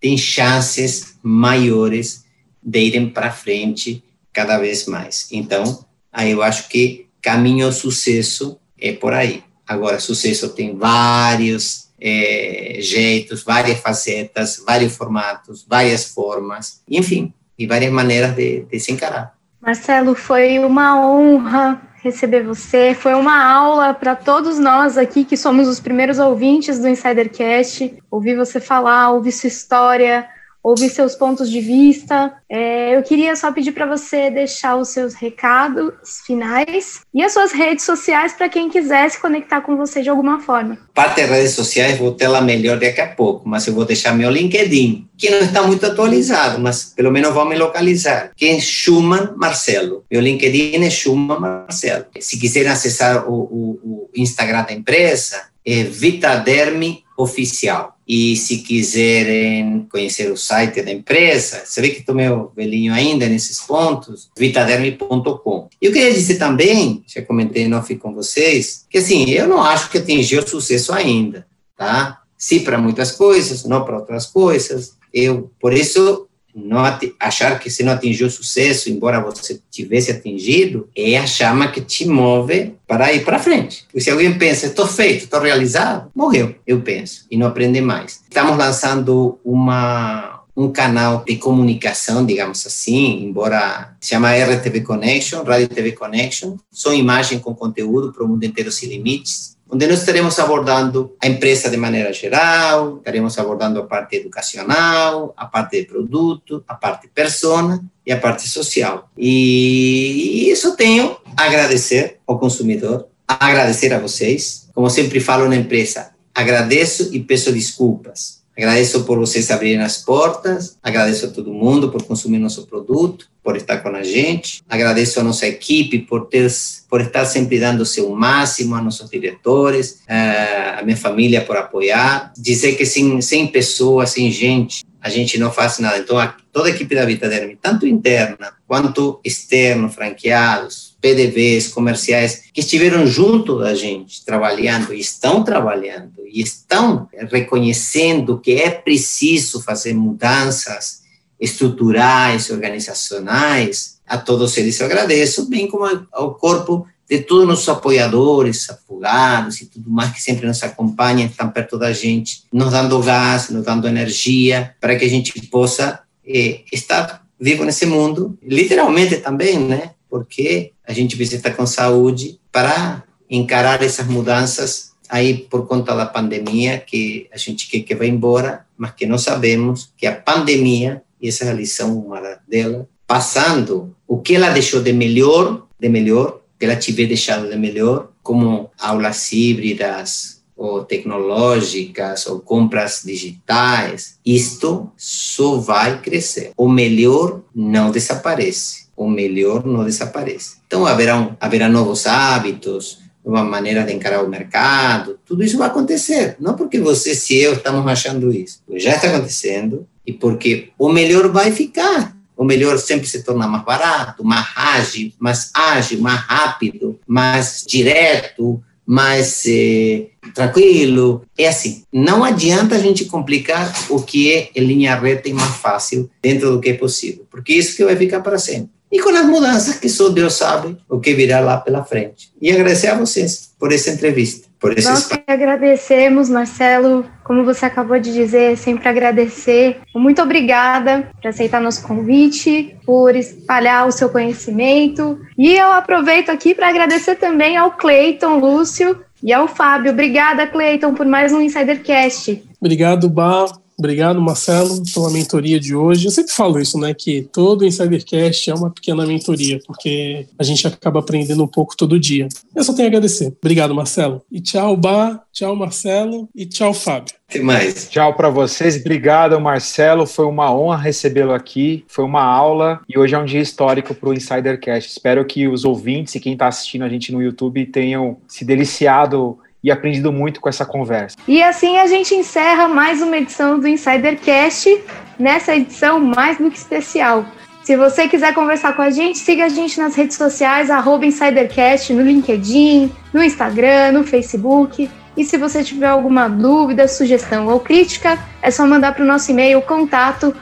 têm 0.00 0.18
chances 0.18 1.14
maiores 1.22 2.24
de 2.60 2.80
irem 2.80 3.08
para 3.08 3.30
frente 3.30 4.02
cada 4.32 4.58
vez 4.58 4.86
mais. 4.86 5.28
Então, 5.30 5.84
aí 6.12 6.32
eu 6.32 6.42
acho 6.42 6.68
que 6.68 7.06
caminho 7.22 7.66
ao 7.66 7.72
sucesso 7.72 8.58
é 8.80 8.92
por 8.92 9.14
aí. 9.14 9.44
Agora, 9.64 10.00
sucesso 10.00 10.48
tem 10.48 10.76
vários 10.76 11.87
é, 12.00 12.78
jeitos, 12.80 13.42
várias 13.42 13.80
facetas, 13.80 14.62
vários 14.64 14.96
formatos, 14.96 15.64
várias 15.68 16.04
formas, 16.04 16.82
enfim, 16.88 17.32
e 17.58 17.66
várias 17.66 17.92
maneiras 17.92 18.34
de, 18.34 18.60
de 18.62 18.80
se 18.80 18.92
encarar. 18.92 19.36
Marcelo, 19.60 20.14
foi 20.14 20.58
uma 20.60 21.04
honra 21.04 21.82
receber 22.02 22.42
você. 22.42 22.94
Foi 22.94 23.14
uma 23.14 23.44
aula 23.44 23.92
para 23.92 24.14
todos 24.14 24.58
nós 24.58 24.96
aqui 24.96 25.24
que 25.24 25.36
somos 25.36 25.68
os 25.68 25.80
primeiros 25.80 26.18
ouvintes 26.18 26.78
do 26.78 26.88
Insidercast. 26.88 27.96
Ouvir 28.10 28.36
você 28.36 28.60
falar, 28.60 29.10
ouvir 29.10 29.32
sua 29.32 29.48
história, 29.48 30.28
ouvir 30.68 30.90
seus 30.90 31.14
pontos 31.14 31.50
de 31.50 31.60
vista. 31.60 32.34
É, 32.48 32.94
eu 32.94 33.02
queria 33.02 33.34
só 33.34 33.50
pedir 33.50 33.72
para 33.72 33.86
você 33.86 34.30
deixar 34.30 34.76
os 34.76 34.88
seus 34.88 35.14
recados 35.14 35.92
finais 36.26 37.00
e 37.14 37.22
as 37.22 37.32
suas 37.32 37.52
redes 37.52 37.84
sociais 37.84 38.34
para 38.34 38.48
quem 38.48 38.68
quiser 38.68 39.10
se 39.10 39.18
conectar 39.18 39.62
com 39.62 39.76
você 39.76 40.02
de 40.02 40.10
alguma 40.10 40.40
forma. 40.40 40.78
Parte 40.94 41.22
das 41.22 41.30
redes 41.30 41.52
sociais 41.52 41.98
vou 41.98 42.12
ter 42.12 42.28
lá 42.28 42.40
melhor 42.40 42.78
daqui 42.78 43.00
a 43.00 43.08
pouco, 43.08 43.48
mas 43.48 43.66
eu 43.66 43.72
vou 43.72 43.86
deixar 43.86 44.12
meu 44.12 44.30
LinkedIn, 44.30 45.08
que 45.16 45.30
não 45.30 45.38
está 45.38 45.62
muito 45.62 45.86
atualizado, 45.86 46.60
mas 46.60 46.84
pelo 46.84 47.10
menos 47.10 47.32
vão 47.32 47.48
me 47.48 47.56
localizar, 47.56 48.30
que 48.36 48.46
é 48.46 48.60
Schumann 48.60 49.34
Marcelo. 49.36 50.04
Meu 50.10 50.20
LinkedIn 50.20 50.84
é 50.84 50.90
Schumann 50.90 51.40
Marcelo. 51.40 52.04
Se 52.20 52.38
quiserem 52.38 52.70
acessar 52.70 53.26
o, 53.26 53.34
o, 53.34 53.80
o 53.82 54.10
Instagram 54.14 54.64
da 54.64 54.72
empresa, 54.72 55.48
é 55.64 55.84
Vitaderme 55.84 57.04
Oficial. 57.18 57.98
E 58.06 58.36
se 58.36 58.58
quiserem 58.58 59.86
conhecer 59.90 60.30
o 60.30 60.36
site 60.36 60.80
da 60.82 60.92
empresa, 60.92 61.62
você 61.64 61.80
vê 61.80 61.90
que 61.90 61.98
estou 61.98 62.14
meio 62.14 62.52
velhinho 62.56 62.94
ainda 62.94 63.28
nesses 63.28 63.58
pontos, 63.58 64.30
vitaderme.com. 64.38 65.68
E 65.82 65.86
eu 65.86 65.92
queria 65.92 66.12
dizer 66.12 66.36
também, 66.36 67.02
já 67.06 67.20
comentei 67.20 67.64
em 67.64 67.74
off 67.74 67.92
com 67.96 68.14
vocês, 68.14 68.86
que 68.88 68.98
assim, 68.98 69.28
eu 69.30 69.48
não 69.48 69.60
acho 69.60 69.90
que 69.90 69.98
atingiu 69.98 70.42
o 70.42 70.48
sucesso 70.48 70.92
ainda, 70.92 71.44
tá? 71.76 72.22
Sim 72.36 72.60
para 72.60 72.78
muitas 72.78 73.10
coisas, 73.10 73.64
não 73.64 73.84
para 73.84 73.98
outras 73.98 74.26
coisas. 74.26 74.96
Eu, 75.12 75.50
por 75.60 75.72
isso, 75.72 76.27
não 76.54 76.82
achar 77.20 77.58
que 77.58 77.70
você 77.70 77.82
não 77.82 77.92
atingiu 77.92 78.30
sucesso, 78.30 78.90
embora 78.90 79.20
você 79.20 79.60
tivesse 79.70 80.10
atingido, 80.10 80.88
é 80.96 81.16
a 81.16 81.26
chama 81.26 81.68
que 81.68 81.80
te 81.80 82.06
move 82.06 82.74
para 82.86 83.12
ir 83.12 83.24
para 83.24 83.38
frente. 83.38 83.84
Porque 83.84 84.00
se 84.00 84.10
alguém 84.10 84.36
pensa, 84.36 84.66
estou 84.66 84.86
feito, 84.86 85.24
estou 85.24 85.40
realizado, 85.40 86.10
morreu, 86.14 86.54
eu 86.66 86.80
penso, 86.80 87.26
e 87.30 87.36
não 87.36 87.46
aprende 87.46 87.80
mais. 87.80 88.20
Estamos 88.28 88.56
lançando 88.56 89.38
uma 89.44 90.38
um 90.58 90.72
canal 90.72 91.22
de 91.24 91.36
comunicação, 91.36 92.26
digamos 92.26 92.66
assim, 92.66 93.22
embora 93.22 93.96
chama 94.00 94.34
RTV 94.34 94.80
Connection, 94.80 95.44
Rádio 95.44 95.68
TV 95.68 95.92
Connection, 95.92 96.56
só 96.68 96.92
imagem 96.92 97.38
com 97.38 97.54
conteúdo 97.54 98.12
para 98.12 98.24
o 98.24 98.28
mundo 98.28 98.42
inteiro 98.42 98.72
sem 98.72 98.88
limites, 98.88 99.56
onde 99.70 99.86
nós 99.86 100.00
estaremos 100.00 100.38
abordando 100.38 101.14
a 101.22 101.26
empresa 101.26 101.68
de 101.68 101.76
maneira 101.76 102.12
geral, 102.12 102.98
estaremos 102.98 103.38
abordando 103.38 103.80
a 103.80 103.86
parte 103.86 104.16
educacional, 104.16 105.34
a 105.36 105.46
parte 105.46 105.80
de 105.80 105.86
produto, 105.86 106.64
a 106.66 106.74
parte 106.74 107.08
persona 107.08 107.84
e 108.06 108.12
a 108.12 108.18
parte 108.18 108.48
social. 108.48 109.10
E 109.16 110.48
isso 110.50 110.74
tenho 110.76 111.16
a 111.36 111.44
agradecer 111.44 112.18
ao 112.26 112.38
consumidor, 112.38 113.08
a 113.26 113.46
agradecer 113.46 113.92
a 113.92 113.98
vocês. 113.98 114.68
Como 114.74 114.88
sempre 114.88 115.20
falo 115.20 115.48
na 115.48 115.56
empresa, 115.56 116.10
agradeço 116.34 117.10
e 117.12 117.20
peço 117.20 117.52
desculpas 117.52 118.37
Agradeço 118.58 119.04
por 119.04 119.16
vocês 119.20 119.52
abrirem 119.52 119.84
as 119.84 119.98
portas, 119.98 120.76
agradeço 120.82 121.26
a 121.26 121.28
todo 121.28 121.52
mundo 121.52 121.92
por 121.92 122.02
consumir 122.02 122.38
nosso 122.38 122.66
produto, 122.66 123.30
por 123.40 123.56
estar 123.56 123.78
com 123.78 123.90
a 123.90 124.02
gente, 124.02 124.62
agradeço 124.68 125.20
a 125.20 125.22
nossa 125.22 125.46
equipe 125.46 126.00
por, 126.00 126.26
ter, 126.26 126.50
por 126.90 127.00
estar 127.00 127.24
sempre 127.24 127.60
dando 127.60 127.82
o 127.82 127.86
seu 127.86 128.10
máximo, 128.10 128.74
a 128.74 128.82
nossos 128.82 129.08
diretores, 129.08 130.00
eh, 130.08 130.74
a 130.76 130.82
minha 130.82 130.96
família 130.96 131.40
por 131.40 131.56
apoiar. 131.56 132.32
Dizer 132.36 132.74
que 132.74 132.84
sem, 132.84 133.20
sem 133.20 133.46
pessoas, 133.46 134.10
sem 134.10 134.28
gente, 134.32 134.84
a 135.00 135.08
gente 135.08 135.38
não 135.38 135.52
faz 135.52 135.78
nada. 135.78 135.98
Então, 135.98 136.16
toda 136.52 136.68
a 136.68 136.72
equipe 136.72 136.96
da 136.96 137.04
Vitaderm, 137.04 137.56
tanto 137.62 137.86
interna 137.86 138.52
quanto 138.66 139.20
externo, 139.24 139.88
franqueados, 139.88 140.96
PDVs, 141.00 141.68
comerciais, 141.68 142.42
que 142.52 142.60
estiveram 142.60 143.06
junto 143.06 143.60
da 143.60 143.72
gente, 143.72 144.24
trabalhando, 144.24 144.92
e 144.92 144.98
estão 144.98 145.44
trabalhando, 145.44 146.12
e 146.32 146.42
estão 146.42 147.08
reconhecendo 147.30 148.38
que 148.38 148.52
é 148.52 148.70
preciso 148.70 149.62
fazer 149.62 149.94
mudanças 149.94 151.02
estruturais, 151.40 152.50
organizacionais, 152.50 153.98
a 154.06 154.16
todos 154.16 154.56
eles 154.56 154.78
eu 154.80 154.86
agradeço, 154.86 155.48
bem 155.48 155.68
como 155.68 155.84
ao 156.12 156.34
corpo 156.34 156.86
de 157.08 157.20
todos 157.20 157.44
os 157.44 157.48
nossos 157.48 157.68
apoiadores, 157.68 158.68
afogados 158.68 159.60
e 159.60 159.66
tudo 159.66 159.90
mais 159.90 160.12
que 160.12 160.20
sempre 160.20 160.46
nos 160.46 160.62
acompanham, 160.62 161.26
estão 161.26 161.50
perto 161.50 161.78
da 161.78 161.92
gente, 161.92 162.44
nos 162.52 162.70
dando 162.70 163.00
gás, 163.00 163.48
nos 163.48 163.64
dando 163.64 163.88
energia, 163.88 164.74
para 164.80 164.96
que 164.96 165.04
a 165.04 165.08
gente 165.08 165.32
possa 165.46 166.00
eh, 166.26 166.60
estar 166.70 167.24
vivo 167.40 167.64
nesse 167.64 167.86
mundo, 167.86 168.38
literalmente 168.42 169.16
também, 169.18 169.58
né? 169.58 169.92
Porque 170.10 170.72
a 170.86 170.92
gente 170.92 171.16
precisa 171.16 171.36
estar 171.36 171.52
com 171.52 171.66
saúde 171.66 172.38
para 172.52 173.02
encarar 173.30 173.82
essas 173.82 174.06
mudanças 174.06 174.92
aí 175.08 175.38
por 175.38 175.66
conta 175.66 175.94
da 175.94 176.06
pandemia 176.06 176.78
que 176.78 177.28
a 177.32 177.36
gente 177.36 177.68
quer 177.68 177.80
que 177.80 177.94
vá 177.94 178.04
embora, 178.06 178.66
mas 178.76 178.92
que 178.92 179.06
não 179.06 179.18
sabemos 179.18 179.92
que 179.96 180.06
a 180.06 180.14
pandemia, 180.14 181.02
e 181.20 181.28
essa 181.28 181.44
é 181.44 181.50
a 181.50 181.54
lição 181.54 181.98
uma 181.98 182.20
dela, 182.46 182.88
passando 183.06 183.94
o 184.06 184.18
que 184.18 184.34
ela 184.34 184.50
deixou 184.50 184.82
de 184.82 184.92
melhor, 184.92 185.66
de 185.78 185.88
melhor, 185.88 186.40
que 186.58 186.64
ela 186.64 186.76
tiver 186.76 187.06
deixado 187.06 187.48
de 187.48 187.56
melhor, 187.56 188.10
como 188.22 188.70
aulas 188.78 189.32
híbridas 189.32 190.38
ou 190.56 190.84
tecnológicas 190.84 192.26
ou 192.26 192.40
compras 192.40 193.02
digitais, 193.04 194.18
isto 194.26 194.90
só 194.96 195.56
vai 195.56 196.02
crescer. 196.02 196.50
O 196.56 196.68
melhor 196.68 197.42
não 197.54 197.92
desaparece. 197.92 198.88
O 198.96 199.08
melhor 199.08 199.64
não 199.64 199.84
desaparece. 199.84 200.56
Então 200.66 200.84
haverá, 200.84 201.36
haverá 201.40 201.68
novos 201.68 202.06
hábitos, 202.06 202.98
nova 203.30 203.44
maneira 203.44 203.84
de 203.84 203.92
encarar 203.92 204.24
o 204.24 204.28
mercado, 204.28 205.18
tudo 205.24 205.44
isso 205.44 205.58
vai 205.58 205.68
acontecer. 205.68 206.36
Não 206.40 206.54
porque 206.54 206.80
você 206.80 207.12
e 207.30 207.42
eu 207.42 207.54
estamos 207.54 207.86
achando 207.86 208.32
isso. 208.32 208.60
Já 208.76 208.96
está 208.96 209.08
acontecendo 209.08 209.86
e 210.06 210.12
porque 210.12 210.70
o 210.78 210.88
melhor 210.88 211.30
vai 211.30 211.52
ficar 211.52 212.16
o 212.38 212.44
melhor 212.44 212.78
sempre 212.78 213.08
se 213.08 213.24
torna 213.24 213.48
mais 213.48 213.64
barato, 213.64 214.24
mais 214.24 214.46
ágil, 214.54 215.12
mais 215.18 215.50
ágil, 215.52 216.00
mais 216.00 216.20
rápido, 216.20 216.96
mais 217.04 217.64
direto, 217.66 218.62
mais 218.86 219.42
eh, 219.44 220.06
tranquilo. 220.32 221.22
É 221.36 221.48
assim, 221.48 221.82
não 221.92 222.22
adianta 222.22 222.76
a 222.76 222.78
gente 222.78 223.06
complicar 223.06 223.74
o 223.90 224.00
que 224.00 224.32
é 224.32 224.50
em 224.54 224.64
linha 224.64 224.94
reta 224.94 225.28
e 225.28 225.32
mais 225.32 225.56
fácil 225.56 226.08
dentro 226.22 226.52
do 226.52 226.60
que 226.60 226.68
é 226.68 226.74
possível, 226.74 227.26
porque 227.28 227.52
isso 227.52 227.76
que 227.76 227.84
vai 227.84 227.96
ficar 227.96 228.20
para 228.20 228.38
sempre. 228.38 228.70
E 228.90 229.00
com 229.00 229.10
as 229.10 229.26
mudanças 229.26 229.78
que 229.78 229.88
só 229.88 230.08
Deus 230.08 230.34
sabe 230.34 230.76
o 230.88 230.98
que 230.98 231.14
virá 231.14 231.40
lá 231.40 231.58
pela 231.58 231.84
frente. 231.84 232.30
E 232.40 232.50
agradecer 232.50 232.88
a 232.88 232.98
vocês 232.98 233.50
por 233.58 233.72
essa 233.72 233.90
entrevista 233.90 234.48
por 234.60 234.76
esse 234.76 234.88
Nós 234.88 235.06
que 235.06 235.22
agradecemos, 235.26 236.28
Marcelo, 236.28 237.04
como 237.22 237.44
você 237.44 237.66
acabou 237.66 237.98
de 238.00 238.12
dizer, 238.12 238.56
sempre 238.56 238.88
agradecer. 238.88 239.80
Muito 239.94 240.20
obrigada 240.20 241.10
por 241.20 241.28
aceitar 241.28 241.60
nosso 241.60 241.86
convite, 241.86 242.76
por 242.84 243.14
espalhar 243.14 243.86
o 243.86 243.92
seu 243.92 244.08
conhecimento. 244.08 245.18
E 245.36 245.54
eu 245.54 245.72
aproveito 245.72 246.30
aqui 246.30 246.54
para 246.54 246.68
agradecer 246.68 247.16
também 247.16 247.56
ao 247.56 247.72
Cleiton 247.72 248.38
Lúcio 248.38 249.00
e 249.22 249.32
ao 249.32 249.46
Fábio. 249.46 249.92
Obrigada, 249.92 250.46
Cleiton, 250.46 250.94
por 250.94 251.06
mais 251.06 251.32
um 251.32 251.40
Insidercast. 251.40 252.42
Obrigado, 252.60 253.08
Bar. 253.08 253.46
Obrigado, 253.78 254.20
Marcelo, 254.20 254.82
pela 254.92 255.08
mentoria 255.10 255.60
de 255.60 255.74
hoje. 255.74 256.06
Eu 256.06 256.10
sempre 256.10 256.32
falo 256.32 256.58
isso, 256.58 256.76
né? 256.78 256.92
Que 256.92 257.22
todo 257.22 257.64
Insidercast 257.64 258.50
é 258.50 258.54
uma 258.54 258.70
pequena 258.70 259.06
mentoria, 259.06 259.60
porque 259.64 260.26
a 260.36 260.42
gente 260.42 260.66
acaba 260.66 260.98
aprendendo 260.98 261.44
um 261.44 261.46
pouco 261.48 261.76
todo 261.76 262.00
dia. 262.00 262.26
Eu 262.56 262.64
só 262.64 262.72
tenho 262.72 262.88
a 262.88 262.90
agradecer. 262.90 263.32
Obrigado, 263.40 263.72
Marcelo. 263.72 264.20
E 264.32 264.40
tchau, 264.40 264.76
Bar, 264.76 265.22
tchau, 265.32 265.54
Marcelo, 265.54 266.28
e 266.34 266.44
tchau, 266.44 266.74
Fábio. 266.74 267.14
Até 267.30 267.40
mais. 267.40 267.88
Tchau 267.88 268.14
para 268.14 268.30
vocês. 268.30 268.76
Obrigado, 268.80 269.38
Marcelo. 269.38 270.06
Foi 270.06 270.24
uma 270.24 270.52
honra 270.52 270.78
recebê-lo 270.78 271.32
aqui. 271.32 271.84
Foi 271.86 272.04
uma 272.04 272.22
aula 272.22 272.80
e 272.88 272.98
hoje 272.98 273.14
é 273.14 273.18
um 273.18 273.24
dia 273.24 273.40
histórico 273.40 273.94
para 273.94 274.08
o 274.08 274.14
Insidercast. 274.14 274.90
Espero 274.90 275.24
que 275.24 275.46
os 275.46 275.64
ouvintes 275.64 276.14
e 276.14 276.20
quem 276.20 276.32
está 276.32 276.48
assistindo 276.48 276.84
a 276.84 276.88
gente 276.88 277.12
no 277.12 277.22
YouTube 277.22 277.66
tenham 277.66 278.16
se 278.26 278.44
deliciado 278.44 279.38
e 279.62 279.70
aprendido 279.70 280.12
muito 280.12 280.40
com 280.40 280.48
essa 280.48 280.64
conversa. 280.64 281.16
E 281.26 281.42
assim 281.42 281.78
a 281.78 281.86
gente 281.86 282.14
encerra 282.14 282.68
mais 282.68 283.02
uma 283.02 283.16
edição 283.16 283.58
do 283.58 283.66
Insidercast, 283.66 284.82
nessa 285.18 285.54
edição 285.54 286.00
mais 286.00 286.38
do 286.38 286.50
que 286.50 286.58
especial. 286.58 287.24
Se 287.62 287.76
você 287.76 288.08
quiser 288.08 288.32
conversar 288.32 288.74
com 288.74 288.80
a 288.80 288.88
gente, 288.88 289.18
siga 289.18 289.44
a 289.44 289.48
gente 289.48 289.78
nas 289.78 289.94
redes 289.94 290.16
sociais, 290.16 290.70
InsiderCast, 291.02 291.92
no 291.92 292.02
LinkedIn, 292.02 292.90
no 293.12 293.22
Instagram, 293.22 293.92
no 293.92 294.04
Facebook. 294.04 294.88
E 295.14 295.24
se 295.24 295.36
você 295.36 295.62
tiver 295.62 295.88
alguma 295.88 296.28
dúvida, 296.28 296.88
sugestão 296.88 297.46
ou 297.46 297.60
crítica, 297.60 298.18
é 298.40 298.50
só 298.50 298.66
mandar 298.66 298.94
para 298.94 299.02
o 299.02 299.06
nosso 299.06 299.30
e-mail 299.30 299.60
contato 299.60 300.34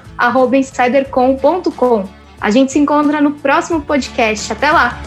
insidercom.com. 0.52 2.08
A 2.40 2.50
gente 2.50 2.70
se 2.70 2.78
encontra 2.78 3.20
no 3.20 3.32
próximo 3.32 3.80
podcast. 3.80 4.52
Até 4.52 4.70
lá! 4.70 5.02